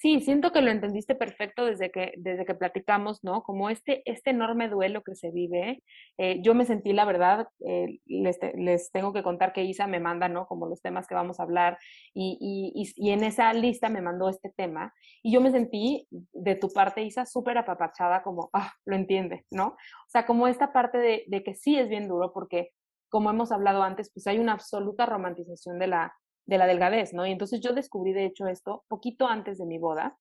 Sí, 0.02 0.20
siento 0.20 0.50
que 0.50 0.62
lo 0.62 0.72
entendiste 0.72 1.14
perfecto 1.14 1.64
desde 1.64 1.92
que, 1.92 2.12
desde 2.16 2.44
que 2.44 2.56
platicamos, 2.56 3.22
¿no? 3.22 3.44
Como 3.44 3.70
este, 3.70 4.02
este 4.04 4.30
enorme 4.30 4.68
duelo 4.68 5.04
que 5.04 5.14
se 5.14 5.30
vive. 5.30 5.80
Eh, 6.18 6.40
yo 6.42 6.56
me 6.56 6.64
sentí, 6.64 6.92
la 6.92 7.04
verdad, 7.04 7.46
eh, 7.64 8.00
les, 8.06 8.36
les, 8.56 8.90
tengo 8.90 9.12
que 9.12 9.22
contar 9.22 9.52
que 9.52 9.62
Isa 9.62 9.86
me 9.86 10.00
manda, 10.00 10.28
¿no? 10.28 10.48
Como 10.48 10.66
los 10.66 10.82
temas 10.82 11.06
que 11.06 11.14
vamos 11.14 11.38
a 11.38 11.44
hablar 11.44 11.78
y, 12.12 12.36
y, 12.74 12.92
y, 12.96 13.12
en 13.12 13.22
esa 13.22 13.52
lista 13.52 13.88
me 13.90 14.02
mandó 14.02 14.28
este 14.28 14.50
tema 14.50 14.92
y 15.22 15.32
yo 15.32 15.40
me 15.40 15.52
sentí 15.52 16.08
de 16.10 16.56
tu 16.56 16.72
parte, 16.72 17.04
Isa, 17.04 17.24
súper 17.24 17.58
apapachada, 17.58 18.24
como, 18.24 18.50
ah, 18.54 18.72
lo 18.84 18.96
entiende, 18.96 19.46
¿no? 19.52 19.66
O 19.68 20.08
sea, 20.08 20.26
como 20.26 20.48
esta 20.48 20.72
parte 20.72 20.98
de, 20.98 21.22
de 21.28 21.44
que 21.44 21.54
sí 21.54 21.78
es 21.78 21.88
bien 21.88 22.08
duro 22.08 22.32
porque, 22.32 22.70
como 23.08 23.30
hemos 23.30 23.52
hablado 23.52 23.84
antes, 23.84 24.10
pues 24.12 24.26
hay 24.26 24.40
una 24.40 24.54
absoluta 24.54 25.06
romantización 25.06 25.78
de 25.78 25.86
la, 25.86 26.12
de 26.46 26.58
la 26.58 26.66
delgadez, 26.66 27.12
¿no? 27.12 27.26
Y 27.26 27.32
entonces 27.32 27.60
yo 27.60 27.72
descubrí, 27.72 28.12
de 28.12 28.26
hecho, 28.26 28.46
esto 28.46 28.84
poquito 28.88 29.26
antes 29.26 29.58
de 29.58 29.66
mi 29.66 29.78
boda. 29.78 30.18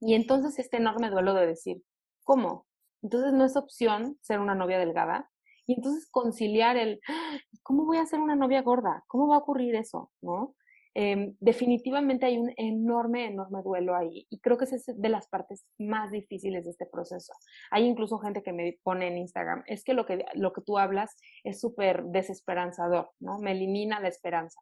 Y 0.00 0.14
entonces 0.14 0.58
este 0.58 0.76
enorme 0.76 1.10
duelo 1.10 1.34
de 1.34 1.46
decir, 1.46 1.82
¿cómo? 2.24 2.66
Entonces 3.02 3.32
no 3.32 3.44
es 3.44 3.56
opción 3.56 4.18
ser 4.20 4.40
una 4.40 4.54
novia 4.54 4.78
delgada. 4.78 5.30
Y 5.66 5.74
entonces 5.74 6.08
conciliar 6.10 6.76
el, 6.76 7.00
¡Ah! 7.08 7.38
¿cómo 7.62 7.84
voy 7.84 7.98
a 7.98 8.06
ser 8.06 8.20
una 8.20 8.36
novia 8.36 8.62
gorda? 8.62 9.04
¿Cómo 9.06 9.28
va 9.28 9.36
a 9.36 9.40
ocurrir 9.40 9.74
eso? 9.74 10.10
¿No? 10.22 10.54
Em, 11.00 11.36
definitivamente 11.38 12.26
hay 12.26 12.38
un 12.38 12.52
enorme, 12.56 13.26
enorme 13.26 13.62
duelo 13.62 13.94
ahí 13.94 14.26
y 14.30 14.40
creo 14.40 14.58
que 14.58 14.64
es 14.64 14.84
de 14.86 15.08
las 15.08 15.28
partes 15.28 15.64
más 15.78 16.10
difíciles 16.10 16.64
de 16.64 16.72
este 16.72 16.86
proceso. 16.86 17.32
Hay 17.70 17.84
incluso 17.84 18.18
gente 18.18 18.42
que 18.42 18.52
me 18.52 18.78
pone 18.82 19.06
en 19.06 19.18
Instagram, 19.18 19.62
es 19.66 19.84
que 19.84 19.94
lo 19.94 20.06
que, 20.06 20.24
lo 20.34 20.52
que 20.52 20.62
tú 20.62 20.76
hablas 20.76 21.16
es 21.44 21.60
súper 21.60 22.02
desesperanzador, 22.06 23.10
¿no? 23.20 23.38
Me 23.38 23.52
elimina 23.52 24.00
la 24.00 24.08
esperanza. 24.08 24.60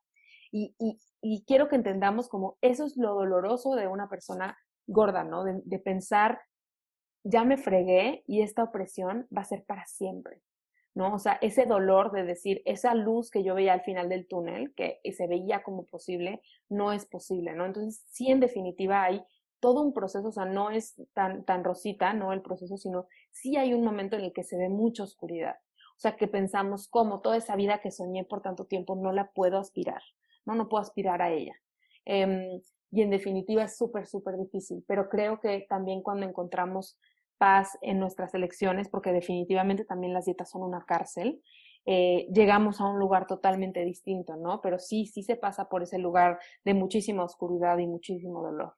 Y, 0.50 0.74
y, 0.78 1.44
quiero 1.44 1.68
que 1.68 1.76
entendamos 1.76 2.28
como 2.28 2.56
eso 2.60 2.84
es 2.84 2.96
lo 2.96 3.14
doloroso 3.14 3.74
de 3.74 3.88
una 3.88 4.08
persona 4.08 4.56
gorda, 4.86 5.24
¿no? 5.24 5.44
De, 5.44 5.78
pensar, 5.78 6.40
ya 7.24 7.44
me 7.44 7.56
fregué 7.56 8.22
y 8.26 8.42
esta 8.42 8.62
opresión 8.62 9.26
va 9.36 9.42
a 9.42 9.46
ser 9.46 9.64
para 9.64 9.86
siempre. 9.86 10.42
¿no? 10.94 11.12
O 11.12 11.18
sea, 11.18 11.38
ese 11.42 11.66
dolor 11.66 12.10
de 12.10 12.24
decir, 12.24 12.62
esa 12.64 12.94
luz 12.94 13.30
que 13.30 13.42
yo 13.42 13.54
veía 13.54 13.74
al 13.74 13.82
final 13.82 14.08
del 14.08 14.26
túnel, 14.26 14.72
que 14.74 14.98
se 15.12 15.26
veía 15.26 15.62
como 15.62 15.84
posible, 15.84 16.40
no 16.70 16.90
es 16.92 17.04
posible, 17.04 17.52
¿no? 17.52 17.66
Entonces, 17.66 18.02
sí, 18.08 18.30
en 18.30 18.40
definitiva, 18.40 19.02
hay 19.02 19.22
todo 19.60 19.82
un 19.82 19.92
proceso, 19.92 20.28
o 20.28 20.32
sea, 20.32 20.44
no 20.44 20.70
es 20.70 20.94
tan, 21.12 21.44
tan 21.44 21.64
rosita, 21.64 22.12
¿no? 22.12 22.32
El 22.32 22.42
proceso, 22.42 22.76
sino 22.76 23.06
sí 23.30 23.56
hay 23.56 23.74
un 23.74 23.84
momento 23.84 24.16
en 24.16 24.22
el 24.22 24.32
que 24.32 24.42
se 24.42 24.56
ve 24.56 24.68
mucha 24.68 25.02
oscuridad. 25.02 25.56
O 25.96 25.98
sea, 25.98 26.16
que 26.16 26.28
pensamos, 26.28 26.88
como 26.88 27.20
toda 27.20 27.38
esa 27.38 27.56
vida 27.56 27.80
que 27.80 27.90
soñé 27.90 28.24
por 28.24 28.42
tanto 28.42 28.66
tiempo 28.66 28.96
no 28.96 29.12
la 29.12 29.30
puedo 29.32 29.58
aspirar, 29.58 30.02
¿no? 30.46 30.54
No 30.54 30.68
puedo 30.68 30.82
aspirar 30.82 31.20
a 31.20 31.30
ella. 31.30 31.54
Em, 32.04 32.60
y 32.90 33.02
en 33.02 33.10
definitiva 33.10 33.64
es 33.64 33.76
súper, 33.76 34.06
súper 34.06 34.36
difícil, 34.38 34.84
pero 34.86 35.08
creo 35.08 35.40
que 35.40 35.66
también 35.68 36.02
cuando 36.02 36.26
encontramos 36.26 36.98
paz 37.36 37.76
en 37.82 37.98
nuestras 37.98 38.32
elecciones, 38.34 38.88
porque 38.88 39.12
definitivamente 39.12 39.84
también 39.84 40.14
las 40.14 40.24
dietas 40.24 40.50
son 40.50 40.62
una 40.62 40.84
cárcel, 40.86 41.42
eh, 41.84 42.26
llegamos 42.32 42.80
a 42.80 42.84
un 42.86 42.98
lugar 42.98 43.26
totalmente 43.26 43.84
distinto, 43.84 44.36
¿no? 44.36 44.60
Pero 44.60 44.78
sí, 44.78 45.06
sí 45.06 45.22
se 45.22 45.36
pasa 45.36 45.68
por 45.68 45.82
ese 45.82 45.98
lugar 45.98 46.38
de 46.64 46.74
muchísima 46.74 47.22
oscuridad 47.24 47.78
y 47.78 47.86
muchísimo 47.86 48.42
dolor. 48.42 48.74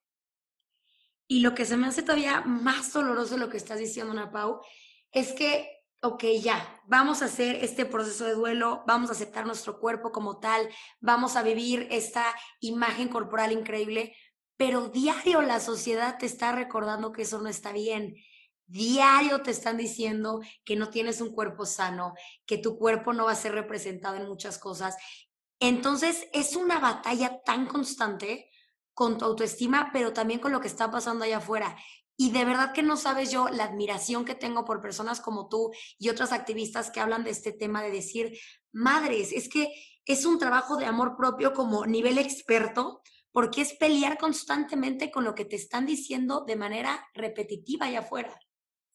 Y 1.27 1.41
lo 1.41 1.55
que 1.55 1.65
se 1.65 1.77
me 1.77 1.87
hace 1.87 2.03
todavía 2.03 2.41
más 2.43 2.93
doloroso 2.93 3.37
lo 3.37 3.49
que 3.49 3.59
estás 3.59 3.79
diciendo, 3.79 4.13
Ana 4.13 4.31
Pau, 4.31 4.61
es 5.13 5.33
que 5.33 5.78
ok, 6.01 6.25
ya, 6.41 6.81
vamos 6.87 7.23
a 7.23 7.27
hacer 7.27 7.57
este 7.65 7.85
proceso 7.85 8.25
de 8.25 8.35
duelo, 8.35 8.85
vamos 8.87 9.11
a 9.11 9.13
aceptar 9.13 9.47
nuestro 9.47 9.81
cuerpo 9.81 10.13
como 10.13 10.39
tal, 10.39 10.69
vamos 11.01 11.37
a 11.37 11.43
vivir 11.43 11.89
esta 11.91 12.25
imagen 12.61 13.09
corporal 13.09 13.53
increíble, 13.53 14.15
pero 14.57 14.89
diario 14.89 15.43
la 15.43 15.61
sociedad 15.61 16.19
te 16.19 16.27
está 16.27 16.53
recordando 16.53 17.13
que 17.13 17.23
eso 17.23 17.41
no 17.41 17.49
está 17.49 17.73
bien. 17.73 18.15
Diario 18.67 19.41
te 19.43 19.51
están 19.51 19.77
diciendo 19.79 20.41
que 20.65 20.77
no 20.77 20.91
tienes 20.91 21.21
un 21.21 21.33
cuerpo 21.33 21.65
sano, 21.65 22.15
que 22.45 22.59
tu 22.59 22.77
cuerpo 22.77 23.13
no 23.13 23.25
va 23.25 23.33
a 23.33 23.37
ser 23.37 23.53
representado 23.53 24.17
en 24.17 24.29
muchas 24.29 24.59
cosas. 24.59 24.97
Entonces 25.59 26.29
es 26.33 26.55
una 26.55 26.79
batalla 26.79 27.41
tan 27.45 27.67
constante 27.67 28.51
con 28.95 29.17
tu 29.17 29.25
autoestima, 29.25 29.91
pero 29.93 30.13
también 30.13 30.41
con 30.41 30.53
lo 30.53 30.61
que 30.61 30.69
está 30.69 30.91
pasando 30.91 31.25
allá 31.25 31.39
afuera. 31.39 31.77
Y 32.21 32.33
de 32.33 32.45
verdad 32.45 32.73
que 32.73 32.83
no 32.83 32.97
sabes 32.97 33.31
yo 33.31 33.49
la 33.49 33.65
admiración 33.65 34.25
que 34.25 34.35
tengo 34.35 34.65
por 34.65 34.83
personas 34.83 35.21
como 35.21 35.49
tú 35.49 35.71
y 36.01 36.09
otras 36.09 36.33
activistas 36.33 36.91
que 36.91 36.99
hablan 36.99 37.23
de 37.23 37.31
este 37.31 37.53
tema 37.53 37.81
de 37.81 37.93
decir, 37.93 38.37
madres, 38.73 39.33
es 39.33 39.49
que 39.49 39.73
es 40.05 40.27
un 40.27 40.41
trabajo 40.41 40.77
de 40.77 40.87
amor 40.87 41.17
propio 41.17 41.53
como 41.53 41.87
nivel 41.87 42.19
experto, 42.19 43.03
porque 43.31 43.61
es 43.61 43.75
pelear 43.75 44.19
constantemente 44.19 45.13
con 45.13 45.23
lo 45.23 45.37
que 45.37 45.45
te 45.45 45.55
están 45.55 45.87
diciendo 45.87 46.45
de 46.45 46.57
manera 46.57 47.07
repetitiva 47.15 47.87
allá 47.87 48.01
afuera. 48.01 48.37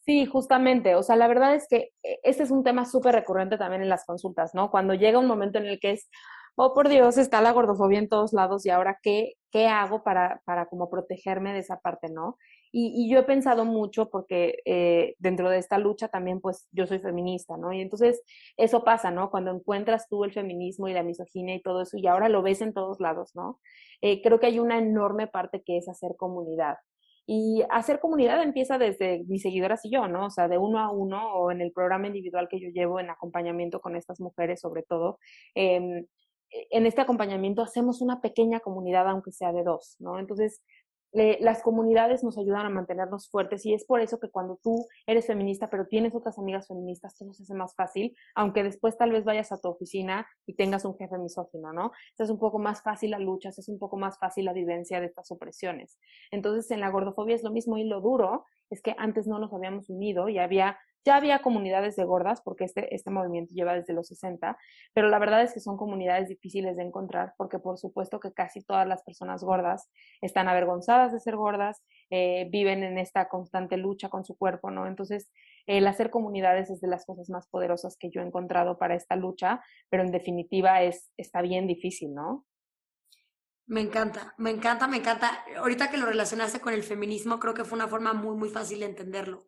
Sí, 0.06 0.26
justamente. 0.26 0.96
O 0.96 1.04
sea, 1.04 1.16
la 1.16 1.30
verdad 1.30 1.56
es 1.56 1.66
que 1.70 1.92
este 2.24 2.44
es 2.44 2.52
un 2.52 2.66
tema 2.66 2.84
súper 2.84 3.16
recurrente 3.16 3.58
también 3.58 3.84
en 3.84 3.90
las 3.90 4.04
consultas, 4.06 4.54
¿no? 4.54 4.70
Cuando 4.70 4.96
llega 4.96 5.18
un 5.18 5.28
momento 5.28 5.60
en 5.60 5.68
el 5.68 5.80
que 5.80 5.92
es, 5.92 6.10
oh 6.56 6.74
por 6.74 6.90
Dios, 6.90 7.18
está 7.18 7.40
la 7.40 7.54
gordofobia 7.54 8.00
en 8.00 8.10
todos 8.10 8.34
lados 8.34 8.66
y 8.66 8.70
ahora 8.70 9.00
qué, 9.02 9.36
qué 9.50 9.68
hago 9.68 10.04
para, 10.04 10.42
para 10.44 10.66
como 10.66 10.90
protegerme 10.90 11.54
de 11.54 11.60
esa 11.60 11.80
parte, 11.80 12.10
¿no? 12.10 12.38
Y, 12.76 13.08
yo 13.08 13.20
he 13.20 13.24
pensado 13.24 13.66
mucho 13.66 14.10
porque 14.10 14.58
eh, 14.66 15.16
dentro 15.20 15.52
de 15.52 15.60
esta 15.60 15.78
lucha 15.78 16.08
también 16.08 16.42
pues 16.42 16.68
yo 16.72 16.88
soy 16.88 16.98
feminista, 16.98 17.56
¿no? 17.56 17.72
Y 17.72 17.82
entonces 17.82 18.24
eso 18.58 18.84
pasa, 18.84 19.12
¿no? 19.12 19.30
Cuando 19.30 19.52
encuentras 19.52 20.10
tú 20.10 20.24
el 20.24 20.34
feminismo 20.34 20.88
y 20.88 20.94
la 20.94 21.04
misoginia 21.04 21.54
y 21.54 21.62
todo 21.62 21.84
eso 21.84 21.98
y 21.98 22.08
ahora 22.08 22.30
lo 22.30 22.42
ves 22.42 22.62
en 22.62 22.74
todos 22.74 23.00
lados, 23.00 23.36
¿no? 23.36 23.60
Eh, 24.02 24.24
creo 24.24 24.40
que 24.40 24.48
hay 24.48 24.60
una 24.60 24.80
enorme 24.80 25.28
parte 25.28 25.62
que 25.64 25.78
es 25.78 25.88
hacer 25.88 26.16
comunidad. 26.18 26.78
Y 27.28 27.64
hacer 27.70 28.00
comunidad 28.00 28.42
empieza 28.42 28.80
desde 28.80 29.24
mis 29.28 29.44
seguidoras 29.44 29.86
y 29.86 29.92
yo, 29.92 30.08
¿no? 30.08 30.26
O 30.26 30.30
sea, 30.32 30.48
de 30.48 30.58
uno 30.58 30.80
a 30.80 30.92
uno 30.92 31.32
o 31.36 31.52
en 31.52 31.62
el 31.62 31.72
programa 31.72 32.08
individual 32.08 32.48
que 32.50 32.60
yo 32.60 32.70
llevo 32.70 33.00
en 33.00 33.12
acompañamiento 33.12 33.82
con 33.82 33.96
estas 33.96 34.20
mujeres, 34.20 34.60
sobre 34.62 34.82
todo. 34.84 35.20
Em, 35.56 36.06
en 36.72 36.86
este 36.86 37.02
acompañamiento 37.02 37.62
hacemos 37.62 38.02
una 38.02 38.22
pequeña 38.22 38.60
comunidad, 38.60 39.08
aunque 39.08 39.32
sea 39.32 39.52
de 39.54 39.64
dos, 39.64 39.96
¿no? 40.00 40.20
Entonces, 40.20 40.62
las 41.14 41.62
comunidades 41.62 42.24
nos 42.24 42.38
ayudan 42.38 42.66
a 42.66 42.70
mantenernos 42.70 43.30
fuertes 43.30 43.66
y 43.66 43.74
es 43.74 43.86
por 43.86 44.02
eso 44.02 44.20
que 44.20 44.30
cuando 44.30 44.60
tú 44.64 44.88
eres 45.06 45.28
feminista 45.28 45.70
pero 45.70 45.86
tienes 45.86 46.16
otras 46.16 46.40
amigas 46.40 46.68
feministas, 46.68 47.16
todo 47.16 47.34
se 47.34 47.44
hace 47.44 47.54
más 47.54 47.76
fácil, 47.76 48.16
aunque 48.36 48.64
después 48.64 48.98
tal 48.98 49.12
vez 49.12 49.24
vayas 49.24 49.52
a 49.52 49.60
tu 49.60 49.70
oficina 49.70 50.28
y 50.46 50.56
tengas 50.56 50.86
un 50.86 50.98
jefe 50.98 51.18
misógino, 51.18 51.72
¿no? 51.72 51.92
es 52.18 52.30
un 52.30 52.40
poco 52.40 52.58
más 52.58 52.82
fácil 52.82 53.12
la 53.12 53.20
lucha, 53.20 53.50
es 53.50 53.68
un 53.68 53.78
poco 53.78 53.98
más 53.98 54.18
fácil 54.18 54.46
la 54.46 54.54
vivencia 54.54 55.02
de 55.02 55.08
estas 55.08 55.30
opresiones. 55.30 56.00
Entonces 56.32 56.72
en 56.72 56.80
la 56.80 56.90
gordofobia 56.90 57.36
es 57.36 57.44
lo 57.44 57.52
mismo 57.52 57.78
y 57.78 57.84
lo 57.84 58.02
duro 58.02 58.46
es 58.70 58.82
que 58.82 58.96
antes 58.98 59.28
no 59.28 59.40
nos 59.40 59.54
habíamos 59.54 59.90
unido 59.90 60.30
y 60.30 60.40
había 60.40 60.78
ya 61.06 61.16
había 61.16 61.42
comunidades 61.42 61.96
de 61.96 62.06
gordas, 62.06 62.42
porque 62.42 62.66
este, 62.66 62.94
este 62.96 63.12
movimiento 63.12 63.54
lleva 63.54 63.74
desde 63.74 63.94
los 63.94 64.08
60, 64.08 64.58
pero 64.94 65.10
la 65.10 65.20
verdad 65.20 65.42
es 65.42 65.54
que 65.54 65.60
son 65.60 65.78
comunidades 65.78 66.30
difíciles 66.30 66.78
de 66.78 66.84
encontrar, 66.84 67.34
porque 67.38 67.60
por 67.60 67.78
supuesto 67.78 68.20
que 68.20 68.34
casi 68.34 68.62
todas 68.62 68.88
las 68.88 69.04
personas 69.04 69.44
gordas 69.44 69.90
están 70.22 70.48
avergonzadas 70.48 71.12
de 71.12 71.20
ser 71.20 71.36
gordas, 71.36 71.84
eh, 72.10 72.48
viven 72.52 72.84
en 72.84 72.98
esta 72.98 73.28
constante 73.28 73.78
lucha 73.78 74.10
con 74.10 74.24
su 74.24 74.38
cuerpo, 74.38 74.72
¿no? 74.72 74.88
Entonces, 74.88 75.32
el 75.66 75.88
hacer 75.88 76.10
comunidades 76.10 76.70
es 76.70 76.82
de 76.82 76.88
las 76.88 77.06
cosas 77.06 77.30
más 77.30 77.48
poderosas 77.48 77.98
que 77.98 78.10
yo 78.10 78.22
he 78.22 78.26
encontrado 78.26 78.78
para 78.78 78.96
esta 78.96 79.16
lucha, 79.16 79.62
pero 79.90 80.04
en 80.04 80.12
definitiva 80.12 80.82
es, 80.84 81.12
está 81.18 81.42
bien 81.42 81.68
difícil, 81.68 82.14
¿no? 82.14 82.46
Me 83.66 83.82
encanta, 83.82 84.34
me 84.38 84.50
encanta, 84.50 84.88
me 84.88 84.98
encanta. 84.98 85.46
Ahorita 85.58 85.90
que 85.90 85.98
lo 85.98 86.06
relacionaste 86.06 86.60
con 86.60 86.74
el 86.74 86.84
feminismo, 86.84 87.40
creo 87.40 87.54
que 87.54 87.64
fue 87.64 87.78
una 87.78 87.88
forma 87.88 88.14
muy, 88.14 88.36
muy 88.36 88.50
fácil 88.50 88.82
de 88.82 88.88
entenderlo. 88.88 89.46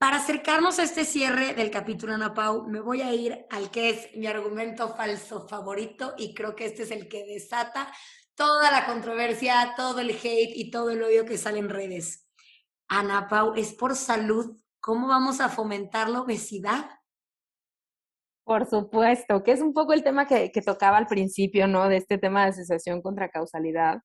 Para 0.00 0.16
acercarnos 0.16 0.78
a 0.78 0.84
este 0.84 1.04
cierre 1.04 1.52
del 1.52 1.70
capítulo, 1.70 2.14
Ana 2.14 2.32
Pau, 2.32 2.66
me 2.66 2.80
voy 2.80 3.02
a 3.02 3.12
ir 3.12 3.44
al 3.50 3.70
que 3.70 3.90
es 3.90 4.16
mi 4.16 4.26
argumento 4.26 4.88
falso 4.96 5.46
favorito 5.46 6.14
y 6.16 6.32
creo 6.32 6.56
que 6.56 6.64
este 6.64 6.84
es 6.84 6.90
el 6.90 7.06
que 7.06 7.26
desata 7.26 7.92
toda 8.34 8.70
la 8.70 8.86
controversia, 8.86 9.74
todo 9.76 10.00
el 10.00 10.08
hate 10.08 10.56
y 10.56 10.70
todo 10.70 10.88
el 10.88 11.02
odio 11.02 11.26
que 11.26 11.36
sale 11.36 11.58
en 11.58 11.68
redes. 11.68 12.26
Ana 12.88 13.28
Pau, 13.28 13.52
es 13.56 13.74
por 13.74 13.94
salud. 13.94 14.56
¿Cómo 14.80 15.06
vamos 15.06 15.38
a 15.42 15.50
fomentar 15.50 16.08
la 16.08 16.22
obesidad? 16.22 16.88
Por 18.42 18.64
supuesto, 18.70 19.42
que 19.42 19.52
es 19.52 19.60
un 19.60 19.74
poco 19.74 19.92
el 19.92 20.02
tema 20.02 20.26
que, 20.26 20.50
tocaba 20.64 20.96
al 20.96 21.08
principio, 21.08 21.66
¿no? 21.66 21.90
De 21.90 21.98
este 21.98 22.16
tema 22.16 22.44
de 22.44 22.52
asociación 22.52 23.02
contra 23.02 23.28
causalidad. 23.28 23.98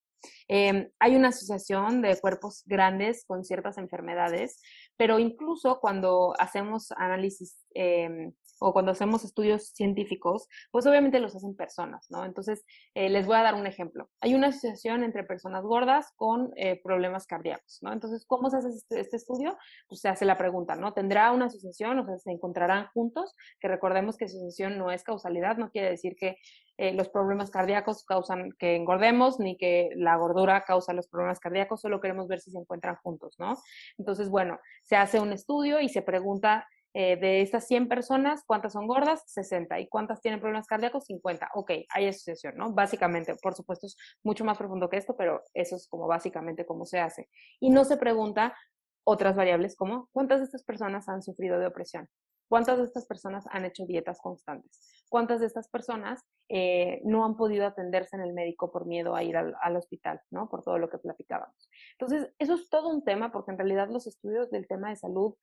Em, 0.47 0.89
hay 0.99 1.15
una 1.15 1.29
asociación 1.29 2.01
de 2.01 2.19
cuerpos 2.19 2.63
grandes 2.65 3.23
con 3.25 3.43
ciertas 3.43 3.77
enfermedades, 3.77 4.61
pero 4.97 5.19
incluso 5.19 5.79
cuando 5.79 6.33
hacemos 6.39 6.91
análisis 6.93 7.57
em, 7.73 8.33
o 8.59 8.73
cuando 8.73 8.91
hacemos 8.91 9.23
estudios 9.23 9.69
científicos, 9.69 10.47
pues 10.71 10.85
obviamente 10.85 11.19
los 11.19 11.35
hacen 11.35 11.55
personas, 11.55 12.07
¿no? 12.09 12.25
Entonces, 12.25 12.65
eh, 12.93 13.09
les 13.09 13.25
voy 13.25 13.35
a 13.37 13.43
dar 13.43 13.55
un 13.55 13.67
ejemplo. 13.67 14.09
Hay 14.21 14.33
una 14.33 14.47
asociación 14.47 15.03
entre 15.03 15.23
personas 15.23 15.63
gordas 15.63 16.13
con 16.15 16.51
eh, 16.55 16.81
problemas 16.83 17.27
cardíacos, 17.27 17.79
¿no? 17.81 17.93
Entonces, 17.93 18.25
¿cómo 18.25 18.49
se 18.49 18.57
hace 18.57 18.69
este, 18.69 18.99
este, 18.99 19.17
estudio? 19.17 19.57
Pues 19.87 20.01
se 20.01 20.09
hace 20.09 20.25
la 20.25 20.37
pregunta, 20.37 20.75
¿no? 20.75 20.93
¿Tendrá 20.93 21.31
una 21.31 21.45
asociación? 21.45 21.99
O 21.99 22.05
sea, 22.05 22.17
se 22.17 22.31
encontrarán 22.31 22.87
juntos, 22.93 23.35
que 23.59 23.67
recordemos 23.67 24.17
que 24.17 24.25
asociación 24.25 24.77
no 24.77 24.91
es 24.91 25.03
causalidad, 25.03 25.57
no 25.57 25.69
quiere 25.69 25.89
decir 25.89 26.15
que 26.15 26.37
eh, 26.77 26.93
los 26.93 27.07
problemas 27.09 27.51
cardíacos 27.51 28.03
causan 28.03 28.51
que 28.59 28.75
engordemos, 28.75 29.39
ni 29.39 29.57
que 29.57 29.89
la 29.95 30.17
gordura 30.17 30.65
causa 30.65 30.93
los 30.93 31.07
problemas 31.07 31.39
cardíacos, 31.39 31.81
solo 31.81 32.01
queremos 32.01 32.27
ver 32.27 32.41
si 32.41 32.51
se 32.51 32.59
encuentran 32.59 32.97
juntos, 32.97 33.35
¿no? 33.39 33.55
Entonces, 33.97 34.29
bueno, 34.29 34.59
se 34.83 34.97
hace 34.97 35.19
un 35.19 35.31
estudio 35.31 35.79
y 35.79 35.87
se 35.87 36.01
pregunta 36.01 36.67
eh, 36.97 37.17
de 37.17 37.41
estas 37.41 37.67
100 37.67 37.89
personas, 37.89 38.45
¿cuántas 38.47 38.71
son 38.71 38.87
gordas? 38.87 39.21
60. 39.27 39.81
¿Y 39.81 39.89
cuántas 39.89 40.21
tienen 40.21 40.39
problemas 40.39 40.65
cardíacos? 40.65 41.03
50. 41.03 41.49
Ok, 41.55 41.71
hay 41.89 42.07
asociación, 42.07 42.55
¿no? 42.55 42.71
Básicamente, 42.71 43.35
por 43.41 43.53
supuesto, 43.53 43.85
es 43.85 43.97
mucho 44.23 44.45
más 44.45 44.57
profundo 44.57 44.89
que 44.89 44.95
esto, 44.95 45.13
pero 45.17 45.43
eso 45.53 45.75
es 45.75 45.89
como 45.89 46.07
básicamente 46.07 46.65
cómo 46.65 46.85
se 46.85 46.99
hace. 47.01 47.27
Y 47.59 47.69
no 47.69 47.83
se 47.83 47.97
pregunta 47.97 48.55
otras 49.03 49.35
variables 49.35 49.75
como 49.75 50.07
cuántas 50.13 50.39
de 50.39 50.45
estas 50.45 50.63
personas 50.63 51.09
han 51.09 51.21
sufrido 51.21 51.59
de 51.59 51.67
opresión, 51.67 52.07
¿Cuántas 52.47 52.77
de 52.77 52.83
estas 52.83 53.07
personas 53.07 53.45
han 53.49 53.65
hecho 53.65 53.85
dietas 53.85 54.19
constantes? 54.21 55.05
¿Cuántas 55.09 55.39
de 55.39 55.47
estas 55.47 55.67
personas 55.67 56.23
eh, 56.47 57.01
no 57.03 57.25
han 57.25 57.37
podido 57.37 57.65
atenderse 57.65 58.15
en 58.15 58.21
el 58.21 58.33
médico 58.33 58.71
por 58.71 58.85
miedo 58.85 59.15
a 59.15 59.23
ir 59.23 59.35
al, 59.35 59.75
hospital, 59.75 60.21
¿no? 60.29 60.47
Por 60.47 60.63
todo 60.63 60.77
lo 60.77 60.89
que 60.89 60.99
platicábamos. 60.99 61.69
Entonces, 61.99 62.31
eso 62.37 62.53
es 62.53 62.69
todo 62.69 62.89
un 62.89 63.03
tema 63.03 63.31
porque 63.31 63.51
en 63.51 63.57
realidad 63.57 63.89
los 63.89 64.05
estudios 64.05 64.51
del 64.51 64.67
tema 64.67 64.89
de 64.89 64.95
salud 64.95 65.35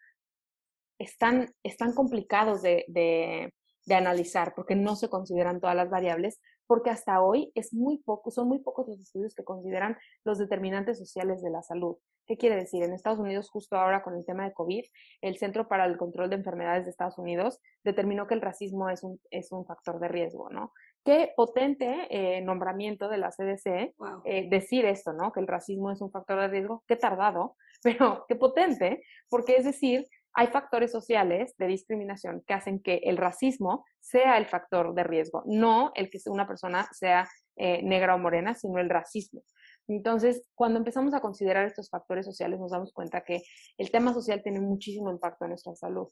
están, 1.03 1.53
están 1.63 1.95
complicados 1.95 2.63
de, 2.63 2.85
de, 2.89 3.53
de 3.87 3.95
analizar 3.95 4.55
porque 4.55 4.77
no 4.77 4.97
se 4.97 5.09
consideran 5.09 5.61
todas 5.61 5.77
las 5.77 5.91
variables, 5.91 6.41
porque 6.67 6.91
hasta 6.91 7.21
hoy 7.21 7.51
es 7.55 7.75
muy 7.75 7.99
poco, 7.99 8.31
son 8.31 8.49
muy 8.49 8.61
pocos 8.61 8.89
los 8.89 9.01
estudios 9.01 9.35
que 9.35 9.45
consideran 9.45 9.97
los 10.25 10.39
determinantes 10.39 10.99
sociales 10.99 11.43
de 11.43 11.51
la 11.51 11.63
salud. 11.63 11.97
¿Qué 12.27 12.37
quiere 12.37 12.57
decir? 12.57 12.85
En 12.85 12.93
Estados 12.93 13.19
Unidos, 13.19 13.51
justo 13.51 13.77
ahora 13.77 14.03
con 14.03 14.17
el 14.17 14.25
tema 14.25 14.45
de 14.45 14.53
COVID, 14.53 14.85
el 15.23 15.37
Centro 15.39 15.69
para 15.69 15.85
el 15.87 15.97
Control 15.97 16.31
de 16.31 16.37
Enfermedades 16.37 16.85
de 16.85 16.91
Estados 16.91 17.19
Unidos 17.19 17.61
determinó 17.83 18.27
que 18.27 18.35
el 18.35 18.41
racismo 18.41 18.89
es 18.89 19.03
un, 19.03 19.21
es 19.31 19.51
un 19.51 19.67
factor 19.67 19.99
de 19.99 20.09
riesgo, 20.09 20.49
¿no? 20.51 20.73
Qué 21.05 21.33
potente 21.37 22.07
eh, 22.11 22.41
nombramiento 22.43 23.09
de 23.09 23.19
la 23.19 23.31
CDC 23.31 23.95
eh, 24.25 24.49
decir 24.49 24.85
esto, 24.85 25.13
¿no? 25.13 25.33
Que 25.33 25.41
el 25.41 25.49
racismo 25.49 25.91
es 25.91 26.01
un 26.01 26.13
factor 26.13 26.41
de 26.41 26.49
riesgo. 26.49 26.85
Qué 26.87 26.95
tardado, 26.95 27.57
pero 27.83 28.25
qué 28.29 28.37
potente, 28.37 29.03
porque 29.29 29.57
es 29.57 29.65
decir, 29.65 30.07
hay 30.35 30.47
factores 30.49 30.91
sociales 30.91 31.55
de 31.59 31.67
discriminación 31.67 32.43
que 32.47 32.55
hacen 32.55 32.81
que 32.81 32.97
el 33.05 33.17
racismo 33.17 33.85
sea 34.01 34.39
el 34.39 34.47
factor 34.47 34.95
de 34.95 35.05
riesgo, 35.05 35.43
no 35.47 35.93
el 35.95 36.11
que 36.11 36.19
una 36.27 36.47
persona 36.47 36.89
sea 36.93 37.29
eh, 37.57 37.83
negra 37.83 38.15
o 38.15 38.19
morena, 38.19 38.55
sino 38.55 38.79
el 38.79 38.89
racismo. 38.89 39.43
Entonces, 39.89 40.49
cuando 40.55 40.79
empezamos 40.79 41.13
a 41.15 41.21
considerar 41.21 41.67
estos 41.67 41.91
factores 41.91 42.25
sociales, 42.25 42.59
nos 42.59 42.71
damos 42.71 42.93
cuenta 42.93 43.25
que 43.25 43.43
el 43.77 43.91
tema 43.91 44.15
social 44.15 44.43
tiene 44.43 44.61
muchísimo 44.61 45.11
impacto 45.11 45.45
en 45.45 45.51
nuestra 45.51 45.75
salud. 45.75 46.09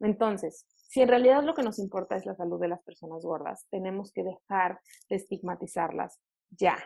Entonces, 0.00 0.66
si 0.88 1.00
en 1.00 1.08
realidad 1.08 1.42
lo 1.42 1.54
que 1.54 1.62
nos 1.62 1.78
importa 1.78 2.16
es 2.16 2.26
la 2.26 2.36
salud 2.36 2.60
de 2.60 2.68
las 2.68 2.82
personas 2.82 3.22
gordas, 3.24 3.66
tenemos 3.70 4.12
que 4.12 4.22
dejar 4.22 4.80
de 5.08 5.16
estigmatizarlas 5.16 6.20
ya, 6.50 6.76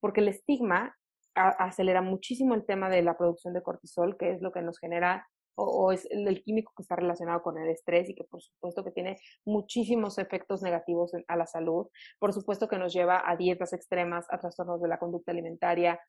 porque 0.00 0.20
el 0.20 0.28
estigma 0.28 0.96
acelera 1.34 2.00
muchísimo 2.00 2.54
el 2.54 2.64
tema 2.64 2.88
de 2.88 3.02
la 3.02 3.18
producción 3.18 3.54
de 3.54 3.62
cortisol, 3.62 4.16
que 4.16 4.30
es 4.30 4.40
lo 4.40 4.52
que 4.52 4.62
nos 4.62 4.78
genera 4.78 5.26
o, 5.54 5.92
es 5.92 6.06
el, 6.10 6.42
químico 6.42 6.72
que 6.76 6.82
está 6.82 6.96
relacionado 6.96 7.42
con 7.42 7.58
el 7.58 7.68
estrés 7.68 8.08
y 8.08 8.14
que 8.14 8.24
por 8.24 8.42
supuesto 8.42 8.84
que 8.84 8.90
tiene 8.90 9.18
muchísimos 9.44 10.18
efectos 10.18 10.62
negativos 10.62 11.12
a 11.28 11.36
la 11.36 11.46
salud, 11.46 11.88
por 12.18 12.32
supuesto 12.32 12.68
que 12.68 12.78
nos 12.78 12.92
lleva 12.92 13.22
a 13.28 13.36
dietas 13.36 13.72
extremas, 13.72 14.26
a 14.30 14.38
trastornos 14.38 14.80
de 14.80 14.88
la 14.88 14.98
conducta 14.98 15.32
alimentaria, 15.32 16.00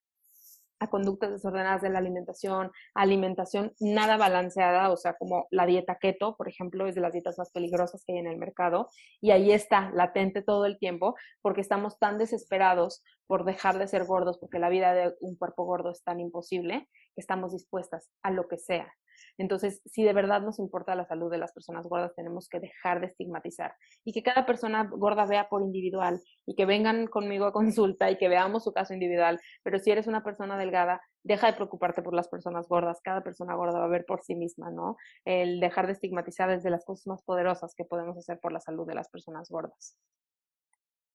a 0.79 0.89
conductas 0.89 1.31
desordenadas 1.31 1.81
de 1.81 1.89
la 1.89 1.99
alimentación, 1.99 2.71
alimentación 2.93 3.73
nada 3.79 4.17
balanceada, 4.17 4.91
o 4.91 4.97
sea, 4.97 5.13
como 5.13 5.47
la 5.51 5.65
dieta 5.65 5.97
keto, 5.99 6.35
por 6.35 6.49
ejemplo, 6.49 6.85
es 6.87 6.95
de 6.95 7.01
las 7.01 7.13
dietas 7.13 7.37
más 7.37 7.51
peligrosas 7.51 8.03
que 8.05 8.13
hay 8.13 8.19
en 8.19 8.27
el 8.27 8.37
mercado, 8.37 8.89
y 9.21 9.31
ahí 9.31 9.51
está, 9.51 9.89
latente 9.91 10.41
todo 10.41 10.65
el 10.65 10.77
tiempo, 10.77 11.15
porque 11.41 11.61
estamos 11.61 11.97
tan 11.97 12.17
desesperados 12.17 13.03
por 13.27 13.45
dejar 13.45 13.77
de 13.79 13.87
ser 13.87 14.05
gordos, 14.05 14.37
porque 14.37 14.59
la 14.59 14.69
vida 14.69 14.93
de 14.93 15.15
un 15.21 15.35
cuerpo 15.37 15.63
gordo 15.65 15.91
es 15.91 16.03
tan 16.03 16.19
imposible, 16.19 16.89
que 17.15 17.21
estamos 17.21 17.53
dispuestas 17.53 18.11
a 18.21 18.31
lo 18.31 18.47
que 18.47 18.57
sea. 18.57 18.93
Entonces, 19.37 19.81
si 19.85 20.03
de 20.03 20.13
verdad 20.13 20.41
nos 20.41 20.59
importa 20.59 20.95
la 20.95 21.05
salud 21.05 21.31
de 21.31 21.37
las 21.37 21.53
personas 21.53 21.87
gordas, 21.87 22.15
tenemos 22.15 22.47
que 22.49 22.59
dejar 22.59 23.01
de 23.01 23.07
estigmatizar 23.07 23.75
y 24.03 24.13
que 24.13 24.23
cada 24.23 24.45
persona 24.45 24.89
gorda 24.91 25.25
vea 25.25 25.49
por 25.49 25.61
individual 25.61 26.21
y 26.45 26.55
que 26.55 26.65
vengan 26.65 27.07
conmigo 27.07 27.45
a 27.45 27.53
consulta 27.53 28.09
y 28.11 28.17
que 28.17 28.29
veamos 28.29 28.63
su 28.63 28.73
caso 28.73 28.93
individual. 28.93 29.39
Pero 29.63 29.79
si 29.79 29.91
eres 29.91 30.07
una 30.07 30.23
persona 30.23 30.57
delgada, 30.57 31.01
deja 31.23 31.47
de 31.47 31.53
preocuparte 31.53 32.01
por 32.01 32.13
las 32.13 32.27
personas 32.27 32.67
gordas. 32.67 32.99
Cada 33.03 33.21
persona 33.21 33.55
gorda 33.55 33.79
va 33.79 33.85
a 33.85 33.89
ver 33.89 34.05
por 34.05 34.21
sí 34.21 34.35
misma, 34.35 34.69
¿no? 34.71 34.97
El 35.25 35.59
dejar 35.59 35.87
de 35.87 35.93
estigmatizar 35.93 36.49
es 36.51 36.63
de 36.63 36.69
las 36.69 36.85
cosas 36.85 37.07
más 37.07 37.23
poderosas 37.23 37.73
que 37.75 37.83
podemos 37.83 38.17
hacer 38.17 38.39
por 38.39 38.51
la 38.51 38.59
salud 38.59 38.87
de 38.87 38.95
las 38.95 39.09
personas 39.09 39.49
gordas. 39.49 39.97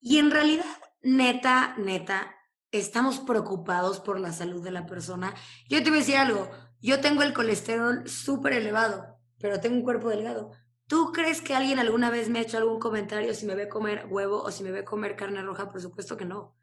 Y 0.00 0.18
en 0.18 0.30
realidad, 0.30 0.64
neta, 1.02 1.74
neta, 1.76 2.34
estamos 2.72 3.20
preocupados 3.20 4.00
por 4.00 4.18
la 4.18 4.32
salud 4.32 4.64
de 4.64 4.70
la 4.70 4.86
persona. 4.86 5.34
Yo 5.68 5.82
te 5.82 5.90
voy 5.90 5.98
a 5.98 6.00
decir 6.00 6.16
algo, 6.16 6.48
yo 6.80 7.00
tengo 7.00 7.22
el 7.22 7.32
colesterol 7.34 8.08
súper 8.08 8.54
elevado, 8.54 9.18
pero 9.38 9.60
tengo 9.60 9.76
un 9.76 9.82
cuerpo 9.82 10.08
delgado. 10.08 10.52
¿Tú 10.86 11.12
crees 11.12 11.40
que 11.40 11.54
alguien 11.54 11.78
alguna 11.78 12.10
vez 12.10 12.28
me 12.28 12.40
ha 12.40 12.42
hecho 12.42 12.56
algún 12.56 12.80
comentario 12.80 13.32
si 13.34 13.46
me 13.46 13.54
ve 13.54 13.68
comer 13.68 14.06
huevo 14.10 14.42
o 14.42 14.50
si 14.50 14.64
me 14.64 14.72
ve 14.72 14.84
comer 14.84 15.14
carne 15.14 15.42
roja? 15.42 15.70
Por 15.70 15.80
supuesto 15.80 16.16
que 16.16 16.24
no. 16.24 16.56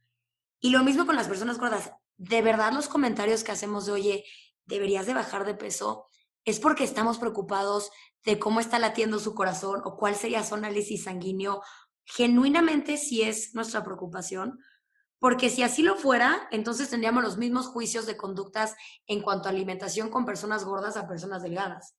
Y 0.59 0.71
lo 0.71 0.83
mismo 0.83 1.05
con 1.05 1.15
las 1.15 1.27
personas 1.27 1.59
gordas. 1.59 1.91
De 2.17 2.41
verdad 2.41 2.73
los 2.73 2.87
comentarios 2.87 3.43
que 3.43 3.51
hacemos 3.51 3.85
de, 3.85 3.91
oye, 3.93 4.25
deberías 4.65 5.05
de 5.05 5.13
bajar 5.13 5.45
de 5.45 5.53
peso, 5.53 6.07
es 6.43 6.59
porque 6.59 6.83
estamos 6.83 7.19
preocupados 7.19 7.91
de 8.25 8.39
cómo 8.39 8.59
está 8.59 8.79
latiendo 8.79 9.19
su 9.19 9.33
corazón 9.35 9.81
o 9.85 9.95
cuál 9.95 10.15
sería 10.15 10.43
su 10.43 10.55
análisis 10.55 11.03
sanguíneo. 11.03 11.61
Genuinamente 12.03 12.97
sí 12.97 13.21
es 13.21 13.53
nuestra 13.53 13.83
preocupación, 13.83 14.59
porque 15.19 15.49
si 15.49 15.63
así 15.63 15.81
lo 15.81 15.95
fuera, 15.95 16.47
entonces 16.51 16.89
tendríamos 16.89 17.23
los 17.23 17.37
mismos 17.37 17.67
juicios 17.67 18.05
de 18.05 18.17
conductas 18.17 18.75
en 19.07 19.21
cuanto 19.21 19.47
a 19.47 19.51
alimentación 19.51 20.09
con 20.09 20.25
personas 20.25 20.63
gordas 20.63 20.97
a 20.97 21.07
personas 21.07 21.41
delgadas. 21.41 21.95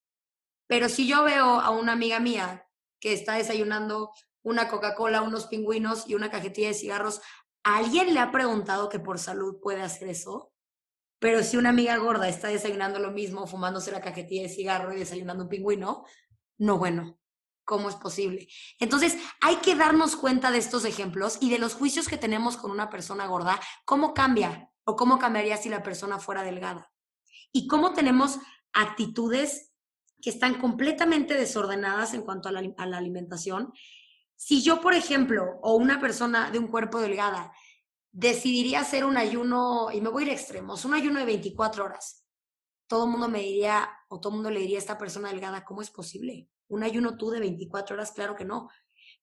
Pero 0.67 0.89
si 0.89 1.09
yo 1.09 1.25
veo 1.25 1.61
a 1.61 1.71
una 1.71 1.93
amiga 1.93 2.21
mía 2.21 2.67
que 3.01 3.13
está 3.13 3.35
desayunando 3.35 4.13
una 4.43 4.69
Coca-Cola, 4.69 5.23
unos 5.23 5.47
pingüinos 5.47 6.09
y 6.09 6.15
una 6.15 6.31
cajetilla 6.31 6.69
de 6.69 6.75
cigarros, 6.75 7.21
¿alguien 7.65 8.15
le 8.15 8.21
ha 8.21 8.31
preguntado 8.31 8.89
que 8.89 9.01
por 9.01 9.19
salud 9.19 9.61
puede 9.61 9.83
hacer 9.83 10.09
eso? 10.09 10.53
Pero 11.19 11.43
si 11.43 11.57
una 11.57 11.71
amiga 11.71 11.97
gorda 11.97 12.29
está 12.29 12.49
desayunando 12.49 13.01
lo 13.01 13.11
mismo, 13.11 13.47
fumándose 13.47 13.91
la 13.91 14.01
cajetilla 14.01 14.43
de 14.43 14.49
cigarro 14.49 14.93
y 14.93 14.99
desayunando 14.99 15.45
un 15.45 15.51
pingüino, 15.51 16.05
no 16.59 16.79
bueno. 16.79 17.19
¿Cómo 17.69 17.91
es 17.91 17.97
posible? 17.97 18.49
Entonces, 18.81 19.19
hay 19.43 19.57
que 19.57 19.75
darnos 19.75 20.17
cuenta 20.17 20.51
de 20.51 20.57
estos 20.57 20.87
ejemplos 20.87 21.37
y 21.39 21.51
de 21.51 21.59
los 21.59 21.75
juicios 21.75 22.09
que 22.09 22.17
tenemos 22.17 22.57
con 22.57 22.71
una 22.71 22.89
persona 22.89 23.27
gorda, 23.27 23.61
cómo 23.85 24.15
cambia 24.15 24.71
o 24.85 24.97
cómo 24.97 25.19
cambiaría 25.19 25.59
si 25.59 25.69
la 25.69 25.83
persona 25.83 26.19
fuera 26.19 26.43
delgada. 26.43 26.91
Y 27.53 27.67
cómo 27.67 27.93
tenemos 27.93 28.39
actitudes 28.73 29.75
que 30.23 30.31
están 30.31 30.55
completamente 30.55 31.35
desordenadas 31.35 32.15
en 32.15 32.23
cuanto 32.23 32.49
a 32.49 32.53
la, 32.53 32.97
alimentación. 32.97 33.71
Si 34.35 34.63
yo, 34.63 34.81
por 34.81 34.95
ejemplo, 34.95 35.59
o 35.61 35.75
una 35.75 36.01
persona 36.01 36.51
de 36.51 36.59
un 36.59 36.69
cuerpo 36.69 37.01
delgada, 37.01 37.53
decidiría 38.13 38.81
hacer 38.81 39.05
un 39.05 39.19
ayuno, 39.19 39.89
y 39.93 40.01
me 40.01 40.09
voy 40.09 40.23
a 40.23 40.27
ir 40.29 40.33
a 40.33 40.37
extremos, 40.37 40.87
un 40.87 40.95
ayuno 40.95 41.21
de 41.21 41.27
24 41.27 41.85
horas, 41.85 42.25
todo 42.87 43.05
el 43.05 43.11
mundo 43.11 43.29
me 43.29 43.41
diría, 43.41 43.91
o 44.09 44.21
todo 44.21 44.31
el 44.31 44.37
mundo 44.37 44.51
le 44.51 44.61
diría 44.61 44.79
a 44.79 44.81
esta 44.81 44.97
persona 44.97 45.29
delgada, 45.29 45.67
¿cómo 45.67 45.83
es 45.83 45.91
posible? 45.91 46.49
Un 46.69 46.83
ayuno 46.85 47.17
tú 47.17 47.31
de 47.31 47.41
24 47.41 47.97
horas, 47.97 48.13
claro 48.13 48.37
que 48.37 48.45
no. 48.45 48.69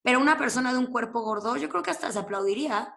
Pero 0.02 0.20
una 0.20 0.38
persona 0.38 0.74
de 0.74 0.80
un 0.80 0.88
cuerpo 0.88 1.22
gordo, 1.22 1.56
yo 1.58 1.70
creo 1.70 1.84
que 1.84 1.92
hasta 1.92 2.12
se 2.12 2.20
aplaudiría 2.20 2.96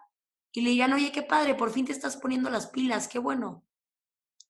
y 0.51 0.61
le 0.61 0.69
dirían, 0.69 0.93
oye, 0.93 1.11
qué 1.11 1.21
padre, 1.21 1.55
por 1.55 1.71
fin 1.71 1.85
te 1.85 1.91
estás 1.91 2.17
poniendo 2.17 2.49
las 2.49 2.67
pilas, 2.67 3.07
qué 3.07 3.19
bueno 3.19 3.63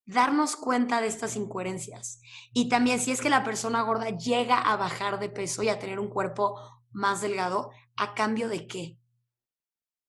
darnos 0.09 0.55
cuenta 0.55 1.01
de 1.01 1.07
estas 1.07 1.35
incoherencias. 1.35 2.19
Y 2.51 2.67
también 2.67 2.99
si 2.99 3.11
es 3.11 3.21
que 3.21 3.29
la 3.29 3.43
persona 3.43 3.83
gorda 3.83 4.09
llega 4.09 4.59
a 4.59 4.75
bajar 4.75 5.19
de 5.19 5.29
peso 5.29 5.61
y 5.61 5.69
a 5.69 5.77
tener 5.77 5.99
un 5.99 6.09
cuerpo 6.09 6.59
más 6.89 7.21
delgado, 7.21 7.69
¿a 7.95 8.15
cambio 8.15 8.49
de 8.49 8.65
qué? 8.65 8.97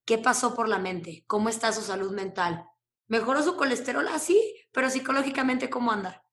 ¿Qué 0.07 0.17
pasó 0.17 0.55
por 0.55 0.69
la 0.69 0.79
mente? 0.79 1.25
¿Cómo 1.27 1.51
está 1.51 1.71
su 1.73 1.83
salud 1.83 2.13
mental? 2.13 2.65
¿Mejoró 3.09 3.43
su 3.43 3.57
colesterol? 3.57 4.09
así, 4.09 4.41
ah, 4.41 4.69
pero 4.73 4.89
psicológicamente, 4.89 5.69
¿cómo 5.69 5.93
anda? 5.93 6.25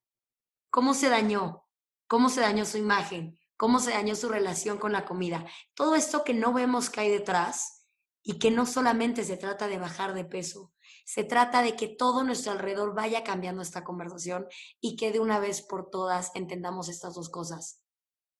¿Cómo 0.70 0.93
se 0.93 1.10
dañó? 1.10 1.66
¿Cómo 2.08 2.30
se 2.30 2.39
dañó 2.39 2.64
su 2.64 2.78
imagen? 2.78 3.38
¿Cómo 3.58 3.80
se 3.80 3.91
dañó 3.91 4.16
su 4.16 4.30
relación 4.30 4.78
con 4.78 4.91
la 4.91 5.05
comida? 5.05 5.45
Todo 5.74 5.95
esto 5.95 6.24
que 6.24 6.34
no 6.34 6.53
vemos 6.53 6.89
que 6.89 7.01
hay 7.01 7.10
detrás 7.10 7.88
y 8.24 8.39
que 8.39 8.51
no 8.51 8.66
solamente 8.66 9.24
se 9.24 9.36
trata 9.36 9.68
de 9.68 9.80
bajar 9.80 10.14
de 10.14 10.26
peso, 10.26 10.74
se 11.05 11.24
trata 11.24 11.62
de 11.62 11.76
que 11.76 11.88
todo 11.88 12.24
nuestro 12.24 12.51
alrededor 12.51 12.93
vaya 12.93 13.24
cambiando 13.24 13.62
esta 13.62 13.84
conversación 13.84 14.45
y 14.80 14.95
que 14.95 15.12
de 15.12 15.20
una 15.20 15.39
vez 15.39 15.62
por 15.62 15.89
todas 15.89 16.32
entendamos 16.36 16.88
estas 16.88 17.16
dos 17.16 17.30
cosas. 17.30 17.82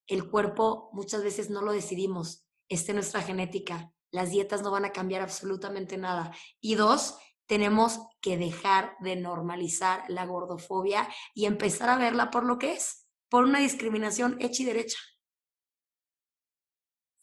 El 0.06 0.30
cuerpo 0.30 0.90
muchas 0.94 1.24
veces 1.24 1.50
no 1.50 1.62
lo 1.62 1.72
decidimos, 1.72 2.46
está 2.70 2.94
nuestra 2.94 3.22
genética. 3.22 3.92
Las 4.12 4.30
dietas 4.30 4.62
no 4.62 4.72
van 4.72 4.86
a 4.86 4.92
cambiar 4.92 5.22
absolutamente 5.22 5.98
nada. 5.98 6.32
Y 6.62 6.76
dos, 6.76 7.18
tenemos 7.46 8.00
que 8.22 8.38
dejar 8.38 8.96
de 9.00 9.16
normalizar 9.16 10.04
la 10.10 10.26
gordofobia 10.26 11.10
y 11.34 11.46
empezar 11.46 11.90
a 11.90 11.98
verla 11.98 12.30
por 12.30 12.46
lo 12.46 12.58
que 12.58 12.74
es, 12.74 13.07
por 13.30 13.44
una 13.44 13.60
discriminación 13.60 14.38
hecha 14.40 14.64
y 14.64 14.66
derecha. 14.66 14.98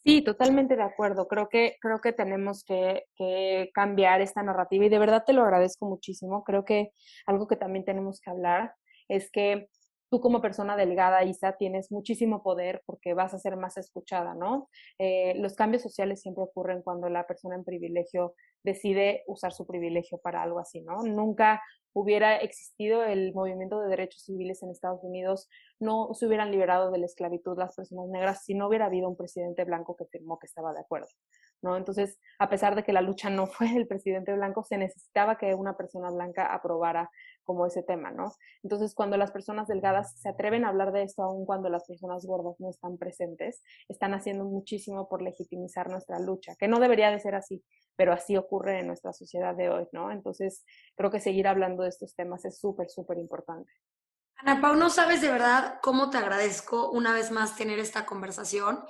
Sí, 0.05 0.21
totalmente 0.23 0.75
de 0.75 0.83
acuerdo. 0.83 1.27
Creo 1.27 1.49
que, 1.49 1.77
creo 1.81 1.99
que 1.99 2.13
tenemos 2.13 2.63
que, 2.63 3.05
cambiar 3.73 4.21
esta 4.21 4.43
narrativa 4.43 4.85
y 4.85 4.89
de 4.89 4.99
verdad 4.99 5.23
te 5.25 5.33
lo 5.33 5.41
agradezco 5.41 5.87
muchísimo. 5.87 6.43
Creo 6.43 6.63
que 6.63 6.91
algo 7.25 7.47
que 7.47 7.55
también 7.55 7.85
tenemos 7.85 8.21
que 8.21 8.29
hablar 8.29 8.75
es 9.07 9.31
que 9.31 9.67
tú 10.09 10.21
como 10.21 10.41
persona 10.41 10.77
delgada, 10.77 11.23
Isa, 11.23 11.57
tienes 11.57 11.91
muchísimo 11.91 12.43
poder 12.43 12.81
porque 12.85 13.13
vas 13.13 13.33
a 13.33 13.39
ser 13.39 13.57
más 13.57 13.77
escuchada, 13.77 14.33
¿no? 14.35 14.69
Eh, 14.99 15.35
los 15.39 15.55
cambios 15.55 15.83
sociales 15.83 16.21
siempre 16.21 16.43
ocurren 16.43 16.81
cuando 16.81 17.09
la 17.09 17.25
persona 17.27 17.55
en 17.55 17.63
privilegio 17.63 18.35
decide 18.63 19.23
usar 19.27 19.53
su 19.53 19.65
privilegio 19.65 20.17
para 20.19 20.41
algo 20.41 20.59
así, 20.59 20.81
¿no? 20.81 21.03
Nunca 21.03 21.61
hubiera 21.93 22.37
existido 22.37 23.05
el 23.05 23.33
movimiento 23.33 23.79
de 23.79 23.87
derechos 23.87 24.23
civiles 24.23 24.61
en 24.61 24.69
Estados 24.69 25.01
Unidos, 25.03 25.47
no 25.79 26.13
se 26.13 26.27
hubieran 26.27 26.51
liberado 26.51 26.91
de 26.91 26.97
la 26.97 27.05
esclavitud 27.05 27.57
las 27.57 27.75
personas 27.75 28.07
negras 28.09 28.43
si 28.43 28.53
no 28.53 28.67
hubiera 28.67 28.87
habido 28.87 29.07
un 29.07 29.15
presidente 29.15 29.63
blanco 29.63 29.95
que 29.95 30.05
firmó 30.05 30.37
que 30.37 30.47
estaba 30.47 30.73
de 30.73 30.81
acuerdo. 30.81 31.07
¿No? 31.61 31.77
Entonces, 31.77 32.19
a 32.39 32.49
pesar 32.49 32.75
de 32.75 32.83
que 32.83 32.93
la 32.93 33.01
lucha 33.01 33.29
no 33.29 33.47
fue 33.47 33.71
del 33.73 33.87
presidente 33.87 34.33
blanco, 34.33 34.63
se 34.63 34.77
necesitaba 34.77 35.37
que 35.37 35.53
una 35.55 35.75
persona 35.77 36.09
blanca 36.11 36.53
aprobara 36.53 37.09
como 37.43 37.65
ese 37.65 37.83
tema, 37.83 38.11
¿no? 38.11 38.33
Entonces, 38.63 38.93
cuando 38.95 39.17
las 39.17 39.31
personas 39.31 39.67
delgadas 39.67 40.19
se 40.19 40.29
atreven 40.29 40.65
a 40.65 40.69
hablar 40.69 40.91
de 40.91 41.03
esto, 41.03 41.23
aun 41.23 41.45
cuando 41.45 41.69
las 41.69 41.85
personas 41.85 42.25
gordas 42.25 42.55
no 42.59 42.69
están 42.69 42.97
presentes, 42.97 43.61
están 43.87 44.13
haciendo 44.13 44.45
muchísimo 44.45 45.07
por 45.07 45.21
legitimizar 45.21 45.89
nuestra 45.89 46.19
lucha, 46.19 46.55
que 46.55 46.67
no 46.67 46.79
debería 46.79 47.11
de 47.11 47.19
ser 47.19 47.35
así, 47.35 47.63
pero 47.95 48.13
así 48.13 48.35
ocurre 48.35 48.79
en 48.79 48.87
nuestra 48.87 49.13
sociedad 49.13 49.55
de 49.55 49.69
hoy, 49.69 49.87
¿no? 49.91 50.11
Entonces, 50.11 50.65
creo 50.95 51.11
que 51.11 51.19
seguir 51.19 51.47
hablando 51.47 51.83
de 51.83 51.89
estos 51.89 52.15
temas 52.15 52.45
es 52.45 52.59
súper, 52.59 52.89
súper 52.89 53.17
importante. 53.17 53.71
Ana 54.37 54.59
Pau, 54.59 54.75
no 54.75 54.89
sabes 54.89 55.21
de 55.21 55.31
verdad 55.31 55.79
cómo 55.81 56.09
te 56.09 56.17
agradezco 56.17 56.91
una 56.91 57.13
vez 57.13 57.31
más 57.31 57.55
tener 57.55 57.79
esta 57.79 58.05
conversación. 58.05 58.83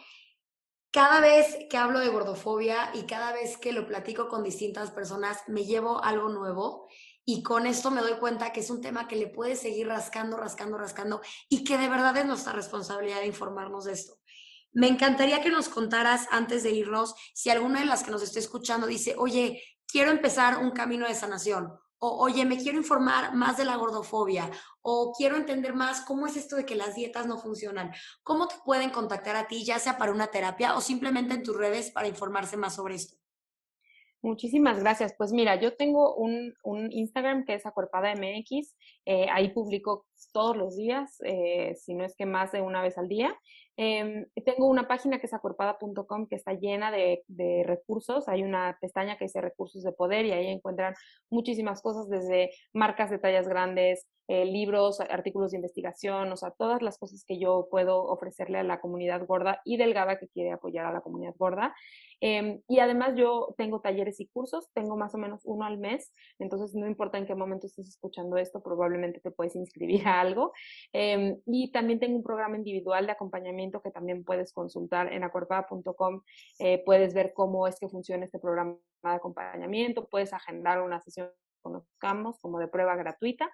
Cada 0.96 1.20
vez 1.20 1.58
que 1.70 1.76
hablo 1.76 2.00
de 2.00 2.08
gordofobia 2.08 2.90
y 2.94 3.02
cada 3.02 3.34
vez 3.34 3.58
que 3.58 3.74
lo 3.74 3.86
platico 3.86 4.30
con 4.30 4.46
distintas 4.46 4.92
personas, 4.92 5.40
me 5.48 5.66
llevo 5.66 6.02
algo 6.02 6.30
nuevo 6.30 6.88
y 7.26 7.44
con 7.44 7.68
esto 7.68 7.92
me 7.92 8.00
doy 8.00 8.14
cuenta 8.14 8.54
que 8.54 8.62
es 8.62 8.70
un 8.70 8.80
tema 8.80 9.06
que 9.06 9.18
le 9.18 9.28
puede 9.28 9.58
seguir 9.58 9.90
rascando, 9.90 10.38
rascando, 10.38 10.78
rascando 10.78 11.20
y 11.50 11.66
que 11.66 11.78
de 11.78 11.90
verdad 11.90 12.16
es 12.16 12.26
nuestra 12.26 12.54
responsabilidad 12.54 13.24
informarnos 13.24 13.84
de 13.84 13.92
esto. 13.92 14.14
Me 14.72 14.88
encantaría 14.88 15.42
que 15.42 15.50
nos 15.50 15.68
contaras 15.68 16.30
antes 16.32 16.64
de 16.64 16.72
irnos 16.72 17.14
si 17.34 17.50
alguna 17.50 17.82
de 17.82 17.88
las 17.88 18.06
que 18.06 18.12
nos 18.12 18.24
esté 18.24 18.40
escuchando 18.40 18.88
dice, 18.88 19.16
oye, 19.18 19.62
quiero 19.86 20.12
empezar 20.12 20.60
un 20.60 20.72
camino 20.72 21.10
de 21.10 21.16
sanación, 21.16 21.78
o 22.06 22.20
oye, 22.20 22.46
me 22.46 22.58
quiero 22.58 22.78
informar 22.78 23.34
más 23.34 23.58
de 23.58 23.66
la 23.66 23.76
gordofobia, 23.76 24.50
o 24.82 25.14
quiero 25.18 25.36
entender 25.36 25.74
más 25.74 26.02
cómo 26.02 26.28
es 26.28 26.38
esto 26.38 26.56
de 26.56 26.66
que 26.66 26.76
las 26.76 26.96
dietas 26.96 27.26
no 27.26 27.38
funcionan. 27.38 27.92
¿Cómo 28.24 28.48
te 28.48 28.56
pueden 28.64 28.92
contactar 28.92 29.36
a 29.36 29.48
ti, 29.48 29.66
ya 29.66 29.80
sea 29.80 29.98
para 29.98 30.12
una 30.12 30.28
terapia 30.28 30.76
o 30.76 30.82
simplemente 30.82 31.34
en 31.34 31.44
tus 31.44 31.58
redes 31.58 31.92
para 31.92 32.08
informarse 32.08 32.58
más 32.58 32.76
sobre 32.76 32.96
esto? 32.96 33.18
Muchísimas 34.26 34.80
gracias. 34.80 35.14
Pues 35.16 35.32
mira, 35.32 35.56
yo 35.60 35.76
tengo 35.76 36.16
un, 36.16 36.56
Instagram 36.92 37.46
que 37.46 37.54
es 37.54 37.66
Acuerpada 37.68 38.12
MX. 38.16 38.76
Eh, 39.06 39.28
ahí 39.32 39.50
publico 39.50 40.08
todos 40.34 40.58
los 40.58 40.76
días, 40.76 41.18
eh, 41.24 41.76
si 41.76 41.94
no 41.94 42.04
es 42.04 42.16
que 42.16 42.26
más 42.26 42.52
de 42.52 42.62
una 42.62 42.82
vez 42.82 42.98
al 42.98 43.08
día. 43.08 43.40
Em, 43.78 44.26
tengo 44.46 44.68
una 44.68 44.88
página 44.88 45.20
que 45.20 45.26
es 45.26 45.34
acuerpada.com 45.34 46.28
que 46.28 46.36
está 46.36 46.54
llena 46.54 46.92
de, 46.92 47.24
recursos. 47.66 48.28
Hay 48.30 48.44
una 48.44 48.78
pestaña 48.80 49.18
que 49.18 49.26
dice 49.26 49.42
recursos 49.42 49.84
de 49.84 49.92
poder 49.92 50.26
y 50.26 50.32
ahí 50.32 50.48
encuentran 50.48 50.94
muchísimas 51.30 51.82
cosas 51.82 52.10
desde 52.10 52.52
marcas 52.74 53.10
de 53.10 53.20
tallas 53.20 53.48
grandes, 53.48 54.08
eh, 54.28 54.46
libros, 54.46 55.02
artículos 55.02 55.52
de 55.52 55.58
investigación, 55.58 56.32
o 56.32 56.38
sea, 56.38 56.52
todas 56.52 56.82
las 56.82 56.98
cosas 56.98 57.24
que 57.26 57.38
yo 57.38 57.68
puedo 57.70 58.04
ofrecerle 58.04 58.60
a 58.60 58.64
la 58.64 58.80
comunidad 58.80 59.26
gorda 59.26 59.62
y 59.66 59.78
delgada 59.78 60.18
que 60.18 60.28
quiere 60.30 60.52
apoyar 60.52 60.86
a 60.86 60.94
la 60.94 61.02
comunidad 61.02 61.36
gorda. 61.38 61.76
Em, 62.22 62.62
y 62.68 62.80
además 62.80 63.16
yo 63.16 63.54
tengo 63.58 63.82
talleres 63.82 64.20
y 64.20 64.28
cursos, 64.28 64.70
tengo 64.74 64.96
más 64.98 65.14
o 65.16 65.18
menos 65.18 65.42
uno 65.46 65.66
al 65.66 65.78
mes, 65.78 66.12
entonces 66.40 66.74
no 66.76 66.88
importa 66.88 67.18
en 67.18 67.26
qué 67.26 67.36
momento 67.36 67.68
estés 67.68 67.88
escuchando 67.88 68.38
esto, 68.38 68.62
probablemente 68.62 69.20
te 69.20 69.32
puedes 69.32 69.56
inscribir 69.56 70.08
a 70.08 70.22
algo. 70.22 70.54
Em, 70.94 71.40
y 71.46 71.72
también 71.72 72.00
tengo 72.00 72.18
un 72.18 72.24
programa 72.24 72.58
individual 72.58 73.06
de 73.06 73.12
acompañamiento 73.12 73.82
que 73.82 73.92
también 73.92 74.24
puedes 74.24 74.54
consultar 74.54 75.12
en 75.12 75.24
acuerpada.com. 75.24 76.22
Eh, 76.60 76.84
puedes 76.86 77.14
ver 77.14 77.34
cómo 77.34 77.68
es 77.68 77.80
que 77.80 77.90
funciona 77.90 78.26
este 78.26 78.40
programa 78.40 78.78
de 79.04 79.10
acompañamiento, 79.10 80.08
puedes 80.08 80.34
agendar 80.34 80.82
una 80.82 81.00
sesión 81.02 81.32
conozcamos 81.66 82.38
como 82.40 82.60
de 82.60 82.68
prueba 82.68 82.96
gratuita. 82.96 83.50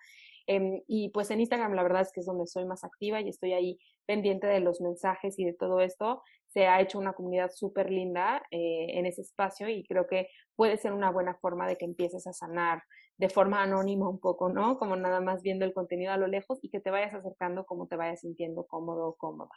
Em, 0.48 0.82
y 0.88 1.10
pues 1.10 1.32
en 1.32 1.40
Instagram 1.40 1.74
la 1.74 1.84
verdad 1.84 2.02
es 2.02 2.12
que 2.12 2.20
es 2.20 2.26
donde 2.26 2.48
soy 2.48 2.66
más 2.66 2.84
activa 2.84 3.22
y 3.22 3.30
estoy 3.30 3.54
ahí 3.54 3.80
pendiente 4.06 4.48
de 4.48 4.60
los 4.60 4.82
mensajes 4.82 5.40
y 5.40 5.46
de 5.46 5.54
todo 5.54 5.80
esto 5.80 6.22
se 6.52 6.68
ha 6.68 6.82
hecho 6.82 7.00
una 7.00 7.14
comunidad 7.14 7.52
súper 7.54 7.90
linda 7.90 8.44
eh, 8.52 8.88
en 8.90 9.06
ese 9.06 9.22
espacio 9.22 9.70
y 9.70 9.86
creo 9.86 10.08
que 10.08 10.28
puede 10.56 10.78
ser 10.78 10.94
una 10.94 11.12
buena 11.12 11.36
forma 11.36 11.68
de 11.68 11.78
que 11.78 11.86
empieces 11.86 12.28
a 12.28 12.34
sanar 12.34 12.84
de 13.18 13.30
forma 13.30 13.62
anónima 13.62 14.10
un 14.10 14.20
poco, 14.20 14.50
¿no? 14.50 14.78
Como 14.78 14.96
nada 14.96 15.22
más 15.22 15.42
viendo 15.44 15.64
el 15.64 15.74
contenido 15.74 16.12
a 16.12 16.18
lo 16.18 16.28
lejos 16.28 16.60
y 16.62 16.70
que 16.70 16.80
te 16.80 16.92
vayas 16.92 17.14
acercando 17.14 17.66
como 17.66 17.88
te 17.88 17.96
vayas 17.96 18.22
sintiendo 18.22 18.66
cómodo 18.66 19.08
o 19.08 19.16
cómoda. 19.16 19.52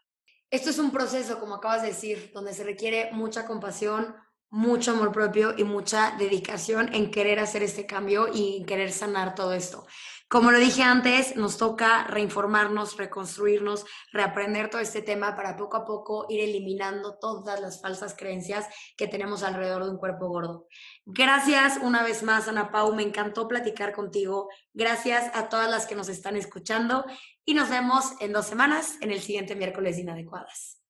esto 0.50 0.70
es 0.70 0.78
un 0.78 0.92
proceso, 0.92 1.40
como 1.40 1.56
acabas 1.56 1.82
de 1.82 1.88
decir, 1.88 2.30
donde 2.32 2.52
se 2.52 2.62
requiere 2.62 3.10
mucha 3.12 3.46
compasión, 3.46 4.14
mucho 4.50 4.92
amor 4.92 5.10
propio 5.10 5.54
y 5.56 5.64
mucha 5.64 6.14
dedicación 6.16 6.94
en 6.94 7.10
querer 7.10 7.40
hacer 7.40 7.64
este 7.64 7.86
cambio 7.86 8.28
y 8.32 8.58
en 8.58 8.66
querer 8.66 8.92
sanar 8.92 9.34
todo 9.34 9.52
esto. 9.52 9.84
Como 10.28 10.50
lo 10.50 10.58
dije 10.58 10.82
antes, 10.82 11.36
nos 11.36 11.58
toca 11.58 12.04
reinformarnos, 12.04 12.96
reconstruirnos, 12.96 13.84
reaprender 14.12 14.70
todo 14.70 14.80
este 14.80 15.02
tema 15.02 15.36
para 15.36 15.56
poco 15.56 15.76
a 15.76 15.84
poco 15.84 16.26
ir 16.28 16.40
eliminando 16.40 17.18
todas 17.20 17.60
las 17.60 17.80
falsas 17.80 18.14
creencias 18.16 18.66
que 18.96 19.06
tenemos 19.06 19.42
alrededor 19.42 19.84
de 19.84 19.90
un 19.90 19.98
cuerpo 19.98 20.28
gordo. 20.28 20.66
Gracias 21.04 21.78
una 21.82 22.02
vez 22.02 22.22
más, 22.22 22.48
Ana 22.48 22.72
Pau, 22.72 22.94
me 22.94 23.02
encantó 23.02 23.46
platicar 23.46 23.92
contigo. 23.92 24.48
Gracias 24.72 25.30
a 25.34 25.48
todas 25.48 25.70
las 25.70 25.86
que 25.86 25.94
nos 25.94 26.08
están 26.08 26.36
escuchando 26.36 27.04
y 27.44 27.54
nos 27.54 27.68
vemos 27.68 28.12
en 28.20 28.32
dos 28.32 28.46
semanas 28.46 28.96
en 29.02 29.12
el 29.12 29.20
siguiente 29.20 29.54
miércoles 29.54 29.98
inadecuadas. 29.98 30.83